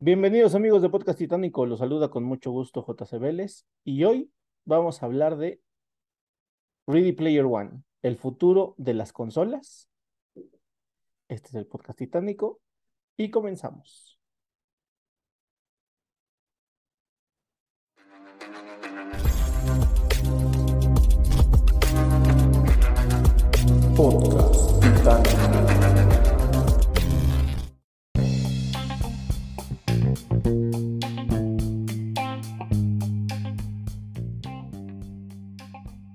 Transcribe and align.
Bienvenidos 0.00 0.54
amigos 0.54 0.82
de 0.82 0.90
Podcast 0.90 1.18
Titánico, 1.18 1.64
los 1.66 1.78
saluda 1.78 2.10
con 2.10 2.24
mucho 2.24 2.50
gusto 2.50 2.84
JC 2.84 3.18
Vélez 3.18 3.64
y 3.84 4.04
hoy 4.04 4.30
vamos 4.64 5.02
a 5.02 5.06
hablar 5.06 5.36
de 5.36 5.62
Ready 6.86 7.12
Player 7.12 7.44
One, 7.44 7.82
el 8.02 8.16
futuro 8.18 8.74
de 8.76 8.92
las 8.92 9.12
consolas. 9.12 9.88
Este 11.28 11.48
es 11.48 11.54
el 11.54 11.66
Podcast 11.66 11.98
Titánico 11.98 12.60
y 13.16 13.30
comenzamos. 13.30 14.13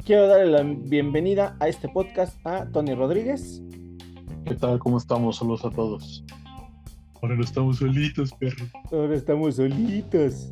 Quiero 0.10 0.26
darle 0.26 0.48
la 0.48 0.64
bienvenida 0.64 1.56
a 1.60 1.68
este 1.68 1.88
podcast 1.88 2.36
a 2.44 2.66
Tony 2.72 2.96
Rodríguez. 2.96 3.62
¿Qué 4.44 4.56
tal? 4.56 4.80
¿Cómo 4.80 4.98
estamos? 4.98 5.38
Saludos 5.38 5.66
a 5.66 5.70
todos. 5.70 6.26
Ahora 7.22 7.36
no 7.36 7.44
estamos 7.44 7.78
solitos, 7.78 8.34
perro. 8.34 8.66
Ahora 8.92 9.14
estamos 9.14 9.58
solitos. 9.58 10.52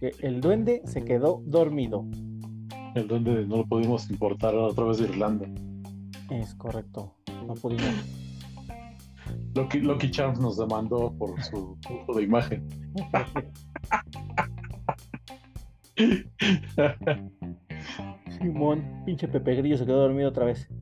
Que 0.00 0.16
El 0.18 0.40
duende 0.40 0.82
se 0.84 1.04
quedó 1.04 1.44
dormido. 1.46 2.04
El 2.96 3.06
donde 3.06 3.46
no 3.46 3.58
lo 3.58 3.66
pudimos 3.66 4.10
importar 4.10 4.56
otra 4.56 4.84
vez 4.84 4.98
de 4.98 5.04
Irlanda. 5.04 5.46
Es 6.30 6.52
correcto. 6.56 7.14
No 7.46 7.54
pudimos. 7.54 7.94
Lucky, 9.54 9.78
Lucky 9.78 10.10
Charms 10.10 10.40
nos 10.40 10.58
demandó 10.58 11.16
por 11.16 11.40
su 11.40 11.78
foto 11.86 12.14
de 12.14 12.24
imagen. 12.24 12.68
Simón, 18.40 18.84
pinche 19.04 19.28
Pepe 19.28 19.54
Grillo 19.56 19.76
se 19.76 19.84
quedó 19.86 20.00
dormido 20.02 20.30
otra 20.30 20.46
vez. 20.46 20.68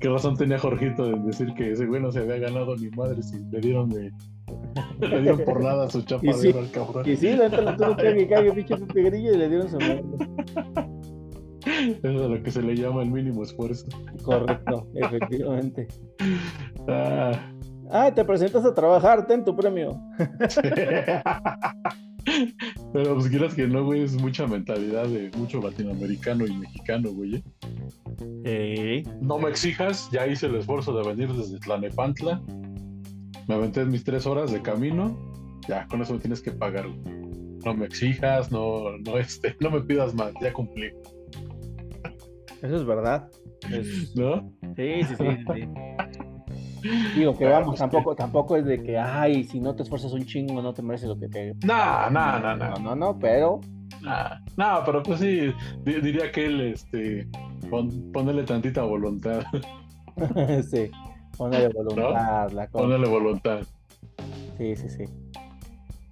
¿Qué 0.00 0.08
razón 0.08 0.36
tenía 0.36 0.58
Jorgito 0.58 1.06
en 1.06 1.24
decir 1.26 1.54
que 1.54 1.72
ese 1.72 1.86
güey 1.86 2.02
no 2.02 2.12
se 2.12 2.20
había 2.20 2.38
ganado 2.38 2.76
ni 2.76 2.90
madre 2.90 3.22
si 3.22 3.38
le 3.50 3.60
dieron 3.60 3.88
de. 3.88 4.12
Le 5.00 5.22
dieron 5.22 5.40
por 5.44 5.62
nada 5.62 5.88
su 5.88 6.02
chapa 6.02 6.22
Y 6.24 6.28
de 6.28 6.34
sí, 6.34 6.48
oro 6.48 6.58
al 6.60 6.70
cabrón. 6.70 7.08
Y 7.08 7.16
sí, 7.16 7.34
la 7.34 7.48
neta 7.48 7.62
lo 7.62 7.76
tuvo 7.76 7.96
que 7.96 8.28
cague, 8.28 8.52
pinche 8.52 8.76
Pepe 8.76 9.02
Grillo 9.04 9.32
y 9.32 9.36
le 9.38 9.48
dieron 9.48 9.68
su 9.68 9.78
madre. 9.78 10.04
Eso 12.02 12.10
es 12.10 12.20
a 12.20 12.28
lo 12.28 12.42
que 12.42 12.50
se 12.50 12.60
le 12.60 12.74
llama 12.74 13.02
el 13.02 13.10
mínimo 13.10 13.44
esfuerzo. 13.44 13.86
Correcto, 14.24 14.88
efectivamente. 14.94 15.86
Ah, 16.88 17.30
Ah, 17.94 18.10
te 18.10 18.24
presentas 18.24 18.64
a 18.64 18.72
trabajar, 18.72 19.26
ten 19.26 19.44
tu 19.44 19.54
premio. 19.54 20.00
sí. 20.48 20.62
Pero 22.92 23.14
pues 23.14 23.28
quieras 23.28 23.54
que 23.54 23.66
no, 23.66 23.84
güey, 23.84 24.02
es 24.02 24.14
mucha 24.20 24.46
mentalidad 24.46 25.06
de 25.06 25.30
mucho 25.38 25.60
latinoamericano 25.62 26.46
y 26.46 26.54
mexicano, 26.54 27.10
güey. 27.12 27.36
¿eh? 27.36 29.02
No 29.20 29.38
me 29.38 29.48
exijas, 29.48 30.10
ya 30.12 30.26
hice 30.26 30.46
el 30.46 30.56
esfuerzo 30.56 30.92
de 30.96 31.08
venir 31.08 31.32
desde 31.32 31.58
Tlanepantla. 31.60 32.42
Me 33.48 33.54
aventé 33.54 33.84
mis 33.86 34.04
tres 34.04 34.26
horas 34.26 34.52
de 34.52 34.60
camino. 34.60 35.16
Ya, 35.68 35.86
con 35.86 36.02
eso 36.02 36.12
me 36.14 36.20
tienes 36.20 36.42
que 36.42 36.52
pagar. 36.52 36.86
güey. 36.88 37.22
No 37.64 37.74
me 37.74 37.86
exijas, 37.86 38.50
no, 38.50 38.98
no, 38.98 39.18
este, 39.18 39.56
no 39.60 39.70
me 39.70 39.80
pidas 39.82 40.14
más, 40.14 40.32
ya 40.42 40.52
cumplí. 40.52 40.90
Eso 42.60 42.76
es 42.76 42.84
verdad. 42.84 43.28
Es- 43.70 44.14
¿No? 44.16 44.52
Sí, 44.76 45.02
sí, 45.04 45.14
sí, 45.16 45.24
sí, 45.24 45.44
sí. 45.54 45.68
Digo 47.14 47.36
que 47.36 47.44
vamos, 47.46 47.68
pues, 47.68 47.78
tampoco, 47.80 48.14
tampoco 48.16 48.56
es 48.56 48.64
de 48.64 48.82
que, 48.82 48.98
ay, 48.98 49.44
si 49.44 49.60
no 49.60 49.74
te 49.74 49.82
esfuerzas 49.82 50.12
un 50.12 50.24
chingo, 50.24 50.60
no 50.62 50.72
te 50.74 50.82
mereces 50.82 51.08
lo 51.08 51.18
que 51.18 51.28
te. 51.28 51.54
No, 51.64 52.10
no, 52.10 52.38
no, 52.40 52.56
no. 52.56 52.70
No, 52.70 52.76
no, 52.78 52.96
no, 52.96 53.18
pero. 53.18 53.60
Nah, 54.02 54.40
no, 54.56 54.82
pero 54.84 55.02
pues 55.02 55.20
sí, 55.20 55.52
di- 55.84 56.00
diría 56.00 56.32
que 56.32 56.46
él, 56.46 56.60
este, 56.72 57.28
pon- 57.70 58.10
ponerle 58.12 58.42
tantita 58.42 58.82
voluntad, 58.82 59.42
sí. 60.70 60.90
Ponle 61.36 61.68
voluntad, 61.68 62.50
la 62.52 62.66
cosa. 62.68 62.84
ponerle 62.84 63.08
voluntad. 63.08 63.60
Sí, 64.58 64.76
sí, 64.76 64.88
sí. 64.88 65.04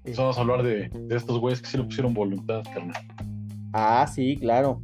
Sí. 0.05 0.13
Vamos 0.17 0.39
a 0.39 0.41
hablar 0.41 0.63
de, 0.63 0.89
de 0.89 1.17
estos 1.17 1.39
güeyes 1.39 1.61
que 1.61 1.69
sí 1.69 1.77
le 1.77 1.85
pusieron 1.85 2.15
voluntad, 2.15 2.63
carnal. 2.73 2.97
Ah, 3.73 4.07
sí, 4.07 4.37
claro. 4.37 4.81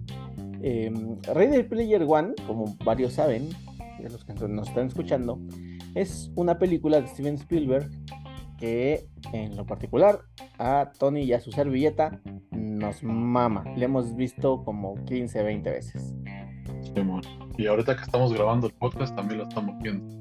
Eh, 0.62 0.92
Ready 1.34 1.62
Player 1.62 2.04
One, 2.06 2.34
como 2.46 2.76
varios 2.84 3.14
saben, 3.14 3.48
de 3.98 4.10
los 4.10 4.24
que 4.24 4.34
nos 4.48 4.68
están 4.68 4.88
escuchando, 4.88 5.38
es 5.96 6.30
una 6.36 6.58
película 6.58 7.00
de 7.00 7.08
Steven 7.08 7.34
Spielberg 7.36 7.90
que, 8.58 9.08
en 9.32 9.56
lo 9.56 9.64
particular, 9.66 10.20
a 10.58 10.92
Tony 10.98 11.22
y 11.22 11.32
a 11.32 11.40
su 11.40 11.50
servilleta 11.50 12.20
nos 12.50 13.02
mama. 13.02 13.64
Le 13.76 13.86
hemos 13.86 14.14
visto 14.14 14.62
como 14.62 14.94
15, 15.06 15.42
20 15.42 15.70
veces. 15.70 16.14
Simón. 16.94 17.22
Y 17.56 17.66
ahorita 17.66 17.96
que 17.96 18.02
estamos 18.02 18.32
grabando 18.32 18.66
el 18.66 18.74
podcast 18.74 19.16
también 19.16 19.40
lo 19.40 19.48
estamos 19.48 19.74
viendo. 19.82 20.14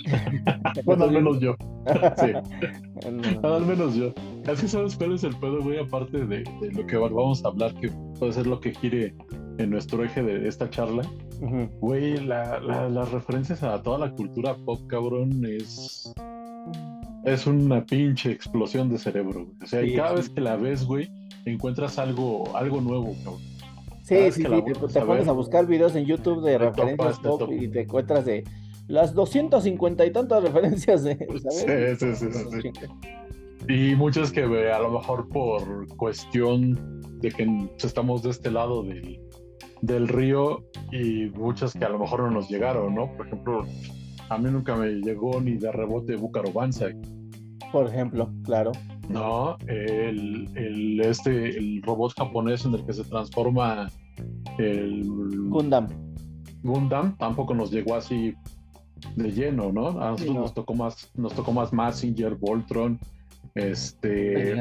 Bueno, 0.84 1.04
al 1.04 1.12
menos 1.12 1.38
yo. 1.40 1.54
Sí, 2.16 2.32
No, 3.42 3.48
al 3.54 3.66
menos 3.66 3.94
yo. 3.94 4.12
Así 4.50 4.66
sabes 4.66 4.96
cuál 4.96 5.14
es 5.14 5.22
el 5.24 5.36
pedo, 5.36 5.62
güey, 5.62 5.78
aparte 5.78 6.26
de, 6.26 6.42
de 6.42 6.72
lo 6.72 6.86
que 6.86 6.96
vamos 6.96 7.44
a 7.44 7.48
hablar, 7.48 7.74
que 7.74 7.90
puede 8.18 8.32
ser 8.32 8.46
lo 8.46 8.58
que 8.60 8.74
gire 8.74 9.14
en 9.62 9.70
nuestro 9.70 10.04
eje 10.04 10.22
de 10.22 10.46
esta 10.48 10.68
charla. 10.70 11.02
Güey, 11.80 12.18
la- 12.24 12.60
la- 12.60 12.88
las 12.88 13.10
referencias 13.12 13.62
a 13.62 13.82
toda 13.82 13.98
la 13.98 14.10
cultura 14.12 14.54
pop, 14.64 14.80
cabrón, 14.88 15.44
es. 15.44 16.12
Es 17.24 17.46
una 17.46 17.84
pinche 17.84 18.30
explosión 18.32 18.88
de 18.88 18.98
cerebro, 18.98 19.44
güey. 19.46 19.56
O 19.62 19.66
sea, 19.66 19.82
y 19.82 19.90
Sí, 19.90 19.96
cada 19.96 20.10
sí. 20.10 20.16
vez 20.16 20.28
que 20.30 20.40
la 20.40 20.56
ves, 20.56 20.84
güey, 20.84 21.10
encuentras 21.44 21.98
algo, 21.98 22.56
algo 22.56 22.80
nuevo, 22.80 23.14
cabrón. 23.24 23.40
Sí, 24.02 24.14
Cada 24.16 24.30
sí, 24.32 24.42
sí, 24.42 24.92
te, 24.92 25.00
pones 25.02 25.28
a 25.28 25.32
buscar 25.32 25.66
videos 25.66 25.94
en 25.94 26.04
YouTube 26.06 26.42
de 26.42 26.52
te 26.52 26.58
referencias 26.58 27.20
topas, 27.20 27.38
te 27.38 27.44
pop 27.46 27.52
y 27.52 27.68
te 27.68 27.82
encuentras 27.82 28.24
de 28.24 28.44
las 28.88 29.14
250 29.14 30.04
y 30.06 30.10
tantas 30.12 30.42
referencias 30.42 31.04
de, 31.04 31.16
¿sabes? 31.16 31.98
Sí, 31.98 32.14
sí, 32.14 32.26
sí, 32.32 32.32
sí, 32.32 32.70
sí. 32.72 33.72
Y 33.72 33.94
muchas 33.94 34.32
que 34.32 34.42
a 34.72 34.78
lo 34.80 34.90
mejor 34.90 35.28
por 35.28 35.86
cuestión 35.96 37.00
de 37.20 37.30
que 37.30 37.46
estamos 37.84 38.22
de 38.22 38.30
este 38.30 38.50
lado 38.50 38.82
del, 38.82 39.20
del 39.82 40.08
río 40.08 40.64
y 40.92 41.26
muchas 41.30 41.72
que 41.72 41.84
a 41.84 41.88
lo 41.88 41.98
mejor 41.98 42.20
no 42.20 42.30
nos 42.30 42.48
llegaron, 42.48 42.94
¿no? 42.94 43.10
Por 43.16 43.26
ejemplo, 43.26 43.64
a 44.28 44.38
mí 44.38 44.50
nunca 44.50 44.76
me 44.76 44.88
llegó 45.00 45.40
ni 45.40 45.56
de 45.56 45.72
rebote 45.72 46.16
Búcaro 46.16 46.52
Banzai, 46.52 46.94
Por 47.72 47.86
ejemplo, 47.88 48.30
claro. 48.44 48.72
¿no? 49.08 49.56
El, 49.66 50.48
el, 50.56 51.00
este, 51.00 51.56
el 51.58 51.82
robot 51.82 52.12
japonés 52.16 52.64
en 52.64 52.74
el 52.74 52.84
que 52.84 52.92
se 52.92 53.04
transforma 53.04 53.88
el 54.58 55.04
Gundam. 55.48 55.88
Gundam 56.62 57.16
tampoco 57.16 57.54
nos 57.54 57.70
llegó 57.70 57.94
así 57.96 58.34
de 59.16 59.32
lleno, 59.32 59.72
¿no? 59.72 59.88
A 59.88 60.10
nosotros 60.10 60.20
Sí, 60.20 60.34
no. 60.34 60.40
nos 60.40 60.54
tocó 60.54 60.74
más, 60.74 61.10
nos 61.16 61.34
tocó 61.34 61.52
más 61.52 61.72
Massinger, 61.72 62.34
Voltron, 62.36 62.98
este, 63.54 64.50
El 64.52 64.58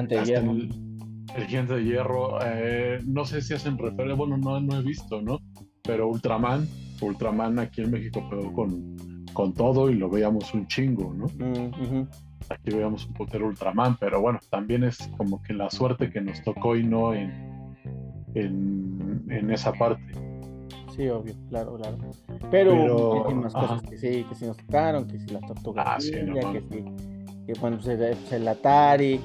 El, 1.36 1.46
Gigante 1.48 1.76
de 1.76 1.84
Hierro. 1.84 2.40
eh, 2.46 3.00
no 3.06 3.26
sé 3.26 3.42
si 3.42 3.54
hacen 3.54 3.78
referencia, 3.78 4.16
bueno, 4.16 4.38
no, 4.38 4.60
no 4.60 4.80
he 4.80 4.84
visto, 4.84 5.22
¿no? 5.22 5.40
Pero 5.84 6.08
Ultraman, 6.08 6.68
Ultraman 7.02 7.60
aquí 7.60 7.82
en 7.82 7.92
México 7.92 8.26
pegó 8.30 8.52
con, 8.54 8.96
con 9.34 9.54
todo 9.54 9.90
y 9.90 9.96
lo 9.96 10.10
veíamos 10.10 10.54
un 10.54 10.68
chingo, 10.68 11.14
¿no? 11.14 11.26
Mm. 11.28 12.08
Aquí 12.50 12.72
veíamos 12.72 13.06
un 13.06 13.14
putero 13.14 13.48
Ultraman, 13.48 13.98
pero 14.00 14.22
bueno, 14.22 14.40
también 14.50 14.84
es 14.84 14.98
como 15.18 15.42
que 15.44 15.54
la 15.54 15.70
suerte 15.70 16.10
que 16.10 16.22
nos 16.22 16.42
tocó 16.44 16.76
y 16.76 16.84
no 16.84 17.14
en, 17.14 17.32
en, 18.36 19.26
en 19.30 19.52
esa 19.52 19.72
parte. 19.74 20.04
Sí, 20.96 21.08
obvio, 21.08 21.34
claro, 21.50 21.78
claro. 21.78 21.98
Pero, 22.52 22.72
Pero, 22.72 23.16
muchísimas 23.16 23.56
ajá. 23.56 23.68
cosas 23.68 23.90
que 23.90 23.98
sí, 23.98 24.26
que 24.28 24.36
sí 24.36 24.46
nos 24.46 24.58
tocaron, 24.58 25.08
que 25.08 25.20
si 25.20 25.28
las 25.28 25.42
tortugas 25.44 25.86
Ah, 25.88 25.96
sí, 26.00 26.12
no 26.26 26.52
que 26.52 26.62
sí, 26.62 26.84
que 27.46 27.54
bueno, 27.62 27.78
pues 27.78 27.88
el, 27.88 28.18
el 28.32 28.48
Atari, 28.48 29.20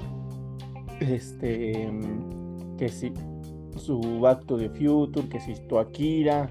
este, 1.00 1.90
que 2.78 2.88
sí, 2.88 3.12
su 3.76 4.00
Back 4.20 4.46
to 4.46 4.56
the 4.56 4.68
Future, 4.70 5.28
que 5.28 5.40
si 5.40 5.54
tu 5.68 5.78
Akira, 5.78 6.50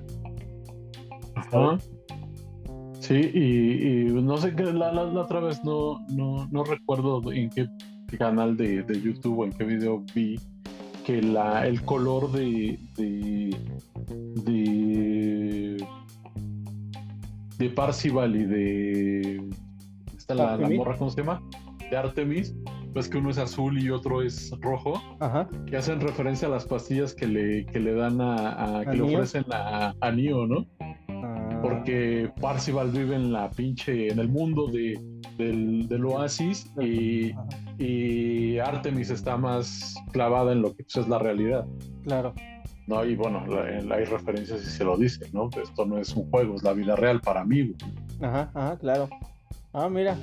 Ajá. 1.35 1.77
Sí, 2.99 3.15
y, 3.15 4.13
no 4.13 4.37
sé 4.37 4.55
qué, 4.55 4.63
la, 4.63 4.93
la, 4.93 5.03
otra 5.03 5.41
vez 5.41 5.63
no, 5.65 5.99
no, 6.09 6.47
no 6.51 6.63
recuerdo 6.63 7.21
en 7.33 7.49
qué 7.49 7.67
canal 8.17 8.55
de, 8.55 8.83
de, 8.83 9.01
YouTube 9.01 9.39
o 9.39 9.45
en 9.45 9.51
qué 9.51 9.65
video 9.65 10.03
vi 10.15 10.39
que 11.05 11.21
la, 11.21 11.67
el 11.67 11.83
color 11.83 12.31
de, 12.31 12.79
de, 12.95 13.57
de, 14.45 15.85
de 17.57 17.69
Parcival 17.71 18.35
y 18.37 18.45
de. 18.45 19.49
Está 20.17 20.33
la, 20.33 20.55
la 20.55 20.69
morra, 20.69 20.95
¿cómo 20.97 21.09
se 21.09 21.17
llama? 21.17 21.41
De 21.89 21.97
Artemis, 21.97 22.55
pues 22.93 23.09
que 23.09 23.17
uno 23.17 23.31
es 23.31 23.37
azul 23.37 23.81
y 23.81 23.89
otro 23.89 24.21
es 24.21 24.51
rojo, 24.61 25.01
Ajá. 25.19 25.49
que 25.65 25.77
hacen 25.77 25.99
referencia 25.99 26.47
a 26.47 26.51
las 26.51 26.65
pastillas 26.65 27.15
que 27.15 27.27
le, 27.27 27.65
que 27.65 27.79
le 27.79 27.93
dan 27.93 28.21
a, 28.21 28.83
que 28.89 28.97
le 28.97 29.01
ofrecen 29.01 29.45
a, 29.51 29.93
a 29.99 30.11
Neo, 30.11 30.45
¿no? 30.45 30.65
Ah. 30.79 31.59
Porque 31.61 32.31
Parcival 32.39 32.91
vive 32.91 33.15
en 33.15 33.31
la 33.31 33.49
pinche, 33.49 34.09
en 34.09 34.19
el 34.19 34.29
mundo 34.29 34.67
de, 34.67 34.99
del, 35.37 36.05
oasis 36.05 36.71
y, 36.79 37.31
y, 37.79 38.59
Artemis 38.59 39.09
está 39.09 39.37
más 39.37 39.95
clavada 40.11 40.51
en 40.51 40.61
lo 40.61 40.75
que 40.75 40.83
pues, 40.83 40.97
es 40.97 41.07
la 41.07 41.19
realidad. 41.19 41.65
Claro. 42.03 42.33
¿no? 42.87 43.03
Y 43.05 43.15
bueno, 43.15 43.45
hay 43.91 44.03
referencias 44.03 44.61
y 44.61 44.69
se 44.69 44.83
lo 44.83 44.97
dice, 44.97 45.27
¿no? 45.31 45.49
Esto 45.61 45.85
no 45.85 45.97
es 45.97 46.13
un 46.15 46.29
juego, 46.29 46.55
es 46.55 46.63
la 46.63 46.73
vida 46.73 46.95
real 46.95 47.21
para 47.21 47.45
mí. 47.45 47.73
Ajá, 48.21 48.51
ajá, 48.53 48.77
claro. 48.77 49.09
Ah, 49.71 49.89
mira, 49.89 50.17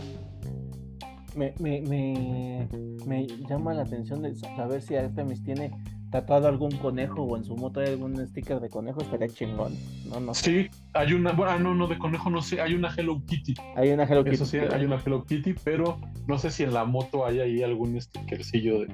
me, 1.37 1.55
me, 1.59 1.81
me, 1.83 2.69
me, 3.07 3.27
llama 3.49 3.75
la 3.75 3.83
atención 3.83 4.23
de 4.23 4.35
saber 4.35 4.83
si 4.83 4.97
Artemis 4.97 5.43
tiene 5.43 5.71
tatuado 6.11 6.49
algún 6.49 6.73
conejo 6.79 7.23
o 7.23 7.37
en 7.37 7.45
su 7.45 7.57
moto 7.57 7.81
hay 7.81 7.89
algún 7.89 8.17
sticker 8.29 8.61
de 8.61 8.69
conejo, 8.69 9.01
estaría 9.01 9.29
chingón. 9.29 9.75
No, 10.09 10.21
no 10.21 10.35
Sí, 10.35 10.69
hay 10.93 11.13
una, 11.13 11.33
bueno, 11.33 11.53
ah, 11.53 11.59
no, 11.59 11.75
no, 11.75 11.87
de 11.87 11.99
conejo 11.99 12.31
no 12.31 12.43
sé, 12.43 12.61
hay 12.61 12.75
una 12.75 12.93
Hello 12.97 13.23
Kitty. 13.27 13.55
Hay 13.77 13.91
una 13.91 14.05
Hello 14.05 14.25
Kitty. 14.25 14.35
Eso 14.35 14.47
sí, 14.47 14.59
hay 14.59 14.85
una 14.85 15.01
Hello 15.05 15.25
Kitty, 15.25 15.55
pero 15.65 15.99
no 16.27 16.39
sé 16.39 16.51
si 16.51 16.65
en 16.65 16.75
la 16.75 16.85
moto 16.85 17.25
hay 17.25 17.41
ahí 17.41 17.63
algún 17.63 18.01
stickercillo 18.01 18.81
de, 18.81 18.89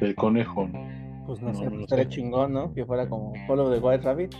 del 0.00 0.14
conejo. 0.14 0.68
Pues 1.26 1.42
no, 1.42 1.54
sé, 1.54 1.66
estaría 1.80 2.08
chingón, 2.08 2.52
¿no? 2.52 2.72
Que 2.72 2.84
fuera 2.86 3.08
como 3.08 3.34
Follow 3.46 3.68
de 3.68 3.78
White 3.78 4.04
Rabbit. 4.04 4.34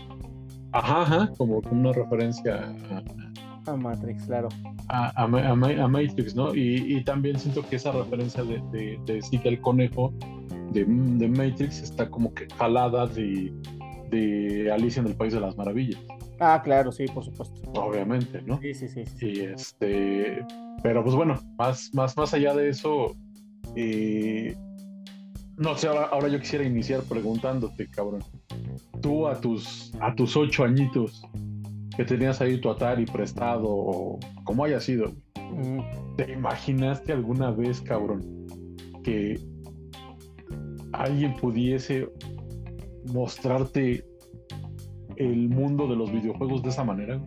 Ajá, 0.71 1.01
ajá, 1.01 1.31
como 1.37 1.61
una 1.71 1.91
referencia 1.93 2.55
a, 2.91 3.03
a 3.67 3.75
Matrix, 3.75 4.25
claro. 4.25 4.49
A, 4.89 5.27
Matrix, 5.27 6.35
¿no? 6.35 6.53
Y, 6.55 7.03
también 7.03 7.39
siento 7.39 7.67
que 7.67 7.75
esa 7.75 7.91
referencia 7.91 8.43
de, 8.43 8.61
de, 8.71 8.99
de 9.05 9.21
el 9.43 9.61
conejo 9.61 10.13
de, 10.71 10.85
Matrix 10.85 11.81
está 11.81 12.09
como 12.09 12.33
que 12.33 12.47
jalada 12.57 13.07
de, 13.07 13.53
de 14.09 14.71
Alicia 14.71 15.01
en 15.01 15.07
el 15.07 15.15
País 15.15 15.33
de 15.33 15.39
las 15.39 15.57
Maravillas. 15.57 15.99
Ah, 16.39 16.61
claro, 16.63 16.91
sí, 16.91 17.05
por 17.07 17.23
supuesto. 17.23 17.55
Obviamente, 17.71 18.41
¿no? 18.43 18.59
Sí, 18.59 18.73
sí, 18.73 18.87
sí. 18.87 19.03
Y 19.19 19.39
este, 19.41 20.45
pero 20.83 21.03
pues 21.03 21.15
bueno, 21.15 21.39
más, 21.57 21.89
más, 21.93 22.15
más 22.15 22.33
allá 22.33 22.53
de 22.53 22.69
eso, 22.69 23.15
eh, 23.75 24.55
no 25.57 25.75
sé, 25.75 25.87
ahora, 25.87 26.09
ahora, 26.11 26.27
yo 26.27 26.39
quisiera 26.39 26.63
iniciar 26.63 27.01
preguntándote, 27.01 27.87
cabrón. 27.87 28.23
Tú 29.01 29.27
a 29.27 29.39
tus, 29.41 29.91
a 29.99 30.13
tus 30.13 30.37
ocho 30.37 30.63
añitos, 30.63 31.23
que 31.97 32.05
tenías 32.05 32.39
ahí 32.41 32.61
tu 32.61 32.69
Atari 32.69 33.05
prestado 33.05 33.65
o 33.67 34.19
como 34.43 34.63
haya 34.63 34.79
sido. 34.79 35.13
¿Te 36.15 36.31
imaginaste 36.31 37.11
alguna 37.11 37.49
vez, 37.49 37.81
cabrón, 37.81 38.45
que 39.03 39.39
alguien 40.93 41.35
pudiese 41.37 42.07
mostrarte 43.11 44.05
el 45.15 45.49
mundo 45.49 45.87
de 45.87 45.95
los 45.95 46.11
videojuegos 46.11 46.61
de 46.61 46.69
esa 46.69 46.83
manera? 46.83 47.19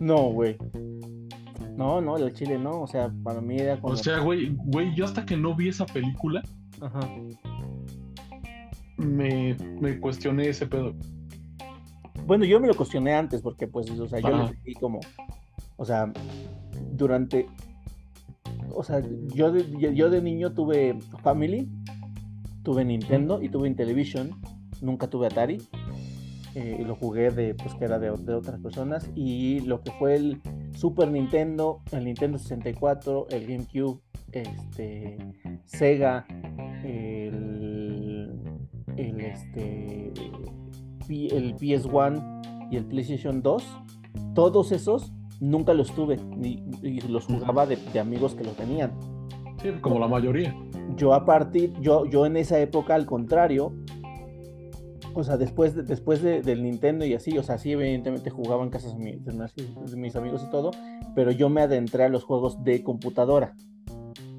No, 0.00 0.30
güey. 0.32 0.56
No, 1.76 2.00
no, 2.00 2.16
el 2.16 2.32
chile 2.32 2.58
no. 2.58 2.82
O 2.82 2.86
sea, 2.88 3.12
para 3.22 3.40
mí 3.40 3.56
era 3.56 3.80
como. 3.80 3.94
O 3.94 3.96
sea, 3.96 4.18
güey, 4.18 4.56
güey, 4.64 4.92
yo 4.96 5.04
hasta 5.04 5.24
que 5.24 5.36
no 5.36 5.54
vi 5.54 5.68
esa 5.68 5.86
película. 5.86 6.42
Me, 8.96 9.54
me 9.80 10.00
cuestioné 10.00 10.48
ese 10.48 10.66
pedo. 10.66 10.92
Bueno, 12.26 12.44
yo 12.44 12.58
me 12.58 12.66
lo 12.66 12.74
cuestioné 12.74 13.14
antes 13.14 13.40
porque, 13.40 13.68
pues, 13.68 13.88
o 13.90 14.08
sea, 14.08 14.18
yo 14.18 14.30
lo 14.30 14.50
vi 14.64 14.74
como, 14.74 14.98
o 15.76 15.84
sea, 15.84 16.12
durante, 16.90 17.46
o 18.74 18.82
sea, 18.82 19.00
yo 19.32 19.52
de, 19.52 19.94
yo 19.94 20.10
de 20.10 20.20
niño 20.20 20.52
tuve 20.52 20.98
Family, 21.22 21.68
tuve 22.64 22.84
Nintendo 22.84 23.40
y 23.40 23.48
tuve 23.48 23.68
Intellivision, 23.68 24.30
nunca 24.80 25.08
tuve 25.08 25.28
Atari. 25.28 25.58
Eh, 26.56 26.78
y 26.80 26.84
lo 26.84 26.96
jugué 26.96 27.30
de, 27.30 27.54
pues, 27.54 27.74
que 27.74 27.84
era 27.84 27.98
de, 27.98 28.10
otras 28.10 28.58
personas. 28.60 29.10
Y 29.14 29.60
lo 29.60 29.82
que 29.82 29.92
fue 29.92 30.16
el 30.16 30.40
Super 30.74 31.10
Nintendo, 31.10 31.82
el 31.92 32.06
Nintendo 32.06 32.38
64, 32.38 33.26
el 33.28 33.46
GameCube, 33.46 34.00
este, 34.32 35.18
Sega, 35.66 36.26
el, 36.82 38.40
el 38.96 39.20
este, 39.20 40.12
el 41.08 41.56
PS1 41.56 42.68
y 42.70 42.76
el 42.76 42.84
PlayStation 42.84 43.42
2, 43.42 43.64
todos 44.34 44.72
esos 44.72 45.12
nunca 45.40 45.74
los 45.74 45.92
tuve, 45.94 46.16
ni, 46.16 46.62
y 46.82 47.00
los 47.02 47.26
jugaba 47.26 47.66
de, 47.66 47.78
amigos 47.98 48.34
que 48.34 48.44
los 48.44 48.56
tenían. 48.56 48.92
Sí, 49.62 49.70
como 49.80 49.98
la 49.98 50.08
mayoría. 50.08 50.54
Yo 50.96 51.14
a 51.14 51.24
partir, 51.24 51.72
yo, 51.80 52.06
yo 52.06 52.26
en 52.26 52.36
esa 52.36 52.58
época 52.60 52.94
al 52.94 53.06
contrario, 53.06 53.72
o 55.14 55.24
sea, 55.24 55.36
después, 55.36 55.74
de, 55.74 55.82
después 55.82 56.22
del 56.22 56.62
Nintendo 56.62 57.04
y 57.04 57.14
así, 57.14 57.36
o 57.38 57.42
sea, 57.42 57.58
sí, 57.58 57.72
evidentemente 57.72 58.30
jugaba 58.30 58.62
en 58.62 58.70
casas 58.70 58.96
de, 58.98 59.96
mis 59.96 60.16
amigos 60.16 60.44
y 60.46 60.50
todo, 60.50 60.70
pero 61.14 61.30
yo 61.30 61.48
me 61.48 61.62
adentré 61.62 62.04
a 62.04 62.08
los 62.08 62.24
juegos 62.24 62.62
de 62.64 62.82
computadora, 62.82 63.54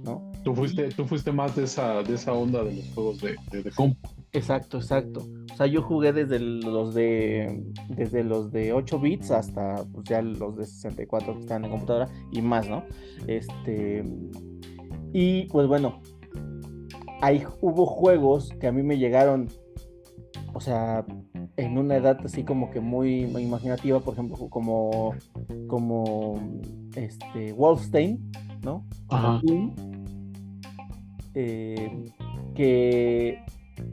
¿no? 0.03 0.31
Tú 0.43 0.55
fuiste, 0.55 0.89
tú 0.89 1.05
fuiste 1.05 1.31
más 1.31 1.55
de 1.55 1.63
esa, 1.63 2.03
de 2.03 2.13
esa 2.13 2.33
onda 2.33 2.63
de 2.63 2.75
los 2.75 2.93
juegos 2.93 3.21
de, 3.21 3.35
de, 3.51 3.63
de 3.63 3.71
compu. 3.71 4.16
Exacto, 4.33 4.77
exacto. 4.77 5.25
O 5.51 5.55
sea, 5.55 5.67
yo 5.67 5.81
jugué 5.81 6.13
desde 6.13 6.39
los 6.39 6.93
de 6.93 7.63
desde 7.89 8.23
los 8.23 8.51
de 8.51 8.73
8 8.73 8.99
bits 8.99 9.31
hasta 9.31 9.83
pues, 9.91 10.07
ya 10.07 10.21
los 10.21 10.57
de 10.57 10.65
64 10.65 11.33
que 11.35 11.39
están 11.39 11.65
en 11.65 11.71
computadora 11.71 12.09
y 12.31 12.41
más, 12.41 12.67
¿no? 12.69 12.83
Este 13.25 14.03
y 15.13 15.45
pues 15.45 15.67
bueno, 15.67 16.01
ahí 17.21 17.43
hubo 17.61 17.85
juegos 17.85 18.53
que 18.59 18.67
a 18.67 18.71
mí 18.71 18.83
me 18.83 18.97
llegaron 18.97 19.47
o 20.53 20.59
sea, 20.59 21.05
en 21.55 21.77
una 21.77 21.97
edad 21.97 22.17
así 22.23 22.43
como 22.43 22.71
que 22.71 22.79
muy, 22.79 23.25
imaginativa, 23.25 23.99
por 23.99 24.13
ejemplo, 24.15 24.37
como 24.49 25.13
como 25.67 26.39
este 26.95 27.53
Wolfstein, 27.53 28.31
¿no? 28.63 28.83
Ajá. 29.09 29.39
Eh, 31.35 32.11
que 32.55 33.39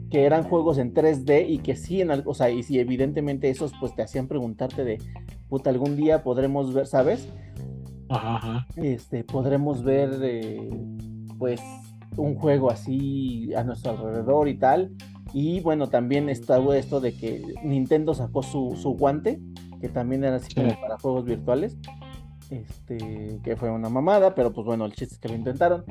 que 0.09 0.23
eran 0.23 0.43
juegos 0.43 0.77
en 0.77 0.93
3D 0.93 1.45
y 1.47 1.59
que 1.59 1.75
sí, 1.75 2.01
en 2.01 2.11
algo, 2.11 2.31
o 2.31 2.33
sea, 2.33 2.49
y 2.49 2.63
si 2.63 2.79
evidentemente 2.79 3.49
esos 3.49 3.73
pues 3.79 3.95
te 3.95 4.01
hacían 4.01 4.27
preguntarte 4.27 4.83
de, 4.83 4.97
puta, 5.49 5.69
algún 5.69 5.95
día 5.95 6.23
podremos 6.23 6.73
ver, 6.73 6.87
¿sabes? 6.87 7.29
Ajá, 8.09 8.67
Este, 8.75 9.23
podremos 9.23 9.83
ver, 9.83 10.11
eh, 10.21 10.69
pues, 11.37 11.61
un 12.17 12.35
juego 12.35 12.71
así 12.71 13.53
a 13.55 13.63
nuestro 13.63 13.91
alrededor 13.91 14.47
y 14.47 14.57
tal. 14.57 14.91
Y 15.33 15.59
bueno, 15.61 15.89
también 15.89 16.29
está 16.29 16.59
esto 16.73 17.01
de 17.01 17.13
que 17.13 17.43
Nintendo 17.63 18.13
sacó 18.13 18.41
su, 18.41 18.77
su 18.81 18.91
guante, 18.91 19.41
que 19.81 19.89
también 19.89 20.23
era 20.23 20.37
así 20.37 20.53
como 20.53 20.69
para 20.79 20.97
juegos 20.97 21.25
virtuales. 21.25 21.77
Este, 22.49 23.39
que 23.43 23.55
fue 23.55 23.71
una 23.71 23.89
mamada, 23.89 24.35
pero 24.35 24.53
pues 24.53 24.65
bueno, 24.65 24.85
el 24.85 24.93
chiste 24.93 25.15
es 25.15 25.19
que 25.19 25.29
lo 25.29 25.35
intentaron. 25.35 25.83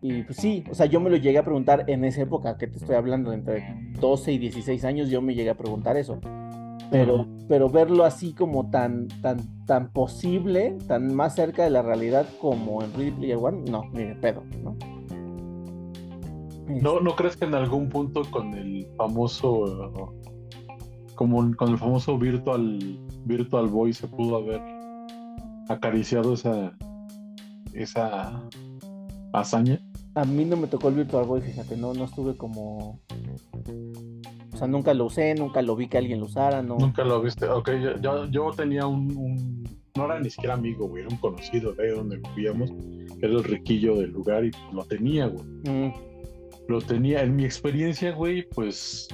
Y 0.00 0.22
pues 0.22 0.36
sí, 0.36 0.64
o 0.70 0.74
sea, 0.74 0.86
yo 0.86 1.00
me 1.00 1.10
lo 1.10 1.16
llegué 1.16 1.38
a 1.38 1.44
preguntar 1.44 1.84
en 1.88 2.04
esa 2.04 2.22
época 2.22 2.56
que 2.56 2.68
te 2.68 2.78
estoy 2.78 2.94
hablando, 2.94 3.32
entre 3.32 3.92
12 4.00 4.32
y 4.32 4.38
16 4.38 4.84
años, 4.84 5.10
yo 5.10 5.20
me 5.20 5.34
llegué 5.34 5.50
a 5.50 5.56
preguntar 5.56 5.96
eso. 5.96 6.20
Pero, 6.90 7.26
pero 7.48 7.68
verlo 7.68 8.04
así 8.04 8.32
como 8.32 8.70
tan, 8.70 9.08
tan, 9.20 9.66
tan 9.66 9.90
posible, 9.90 10.78
tan 10.86 11.14
más 11.14 11.34
cerca 11.34 11.64
de 11.64 11.70
la 11.70 11.82
realidad 11.82 12.26
como 12.40 12.82
en 12.82 12.94
Ready 12.94 13.10
Player 13.10 13.36
One, 13.36 13.70
no, 13.70 13.84
ni 13.92 14.04
de 14.04 14.14
pedo, 14.14 14.42
¿no? 14.62 14.76
¿No, 16.68 17.00
¿No 17.00 17.16
crees 17.16 17.36
que 17.36 17.44
en 17.44 17.54
algún 17.54 17.88
punto 17.88 18.22
con 18.30 18.54
el 18.54 18.86
famoso, 18.96 20.14
como 21.14 21.54
con 21.56 21.70
el 21.70 21.78
famoso 21.78 22.18
Virtual, 22.18 22.78
Virtual 23.24 23.66
Boy 23.68 23.92
se 23.92 24.06
pudo 24.06 24.36
haber 24.36 24.60
acariciado 25.68 26.34
esa, 26.34 26.72
esa 27.74 28.42
hazaña? 29.32 29.80
A 30.18 30.24
mí 30.24 30.44
no 30.44 30.56
me 30.56 30.66
tocó 30.66 30.88
el 30.88 30.96
Virtual 30.96 31.24
Boy, 31.24 31.40
fíjate, 31.40 31.76
no, 31.76 31.94
no 31.94 32.06
estuve 32.06 32.36
como. 32.36 33.00
O 34.52 34.56
sea, 34.56 34.66
nunca 34.66 34.92
lo 34.92 35.04
usé, 35.04 35.32
nunca 35.36 35.62
lo 35.62 35.76
vi 35.76 35.86
que 35.86 35.96
alguien 35.96 36.18
lo 36.18 36.26
usara, 36.26 36.60
¿no? 36.60 36.76
Nunca 36.76 37.04
lo 37.04 37.22
viste. 37.22 37.48
Ok, 37.48 37.70
yo, 38.02 38.26
yo, 38.26 38.50
tenía 38.50 38.84
un, 38.84 39.64
No 39.96 40.06
era 40.06 40.18
ni 40.18 40.28
siquiera 40.28 40.54
amigo, 40.54 40.88
güey, 40.88 41.04
era 41.04 41.14
un 41.14 41.20
conocido 41.20 41.72
de 41.74 41.92
donde 41.92 42.20
vivíamos, 42.34 42.72
que 43.20 43.26
era 43.26 43.34
el 43.36 43.44
riquillo 43.44 43.94
del 43.94 44.10
lugar 44.10 44.44
y 44.44 44.50
lo 44.72 44.84
tenía, 44.86 45.26
güey. 45.26 45.44
Mm. 45.62 45.92
Lo 46.66 46.80
tenía. 46.80 47.22
En 47.22 47.36
mi 47.36 47.44
experiencia, 47.44 48.10
güey, 48.10 48.42
pues. 48.48 49.06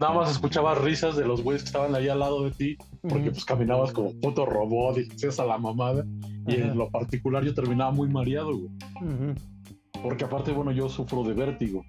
nada 0.00 0.14
más 0.14 0.30
escuchabas 0.30 0.78
risas 0.78 1.16
de 1.16 1.26
los 1.26 1.42
güeyes 1.42 1.64
que 1.64 1.66
estaban 1.66 1.94
ahí 1.94 2.08
al 2.08 2.20
lado 2.20 2.44
de 2.44 2.52
ti, 2.52 2.78
porque 3.06 3.30
pues 3.30 3.44
caminabas 3.44 3.92
como 3.92 4.18
puto 4.20 4.46
robot 4.46 4.96
y 4.96 5.14
hacías 5.14 5.38
a 5.38 5.44
la 5.44 5.58
mamada. 5.58 6.06
Y 6.46 6.54
en 6.54 6.78
lo 6.78 6.88
particular 6.88 7.44
yo 7.44 7.52
terminaba 7.52 7.90
muy 7.90 8.08
mareado, 8.08 8.56
güey. 8.56 8.70
Porque 10.02 10.24
aparte, 10.24 10.52
bueno, 10.52 10.72
yo 10.72 10.88
sufro 10.88 11.22
de 11.24 11.34
vértigo. 11.34 11.84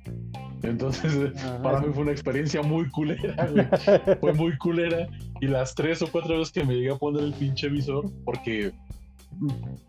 Entonces, 0.64 1.32
para 1.64 1.80
mí 1.80 1.88
fue 1.94 2.04
una 2.04 2.12
experiencia 2.12 2.62
muy 2.62 2.90
culera, 2.90 3.48
güey. 3.48 4.18
fue 4.20 4.34
muy 4.34 4.58
culera. 4.58 5.08
Y 5.40 5.48
las 5.48 5.74
tres 5.74 6.02
o 6.02 6.08
cuatro 6.12 6.38
veces 6.38 6.52
que 6.52 6.64
me 6.64 6.76
llegué 6.76 6.92
a 6.92 6.98
poner 6.98 7.24
el 7.24 7.34
pinche 7.34 7.70
visor, 7.70 8.12
porque 8.26 8.72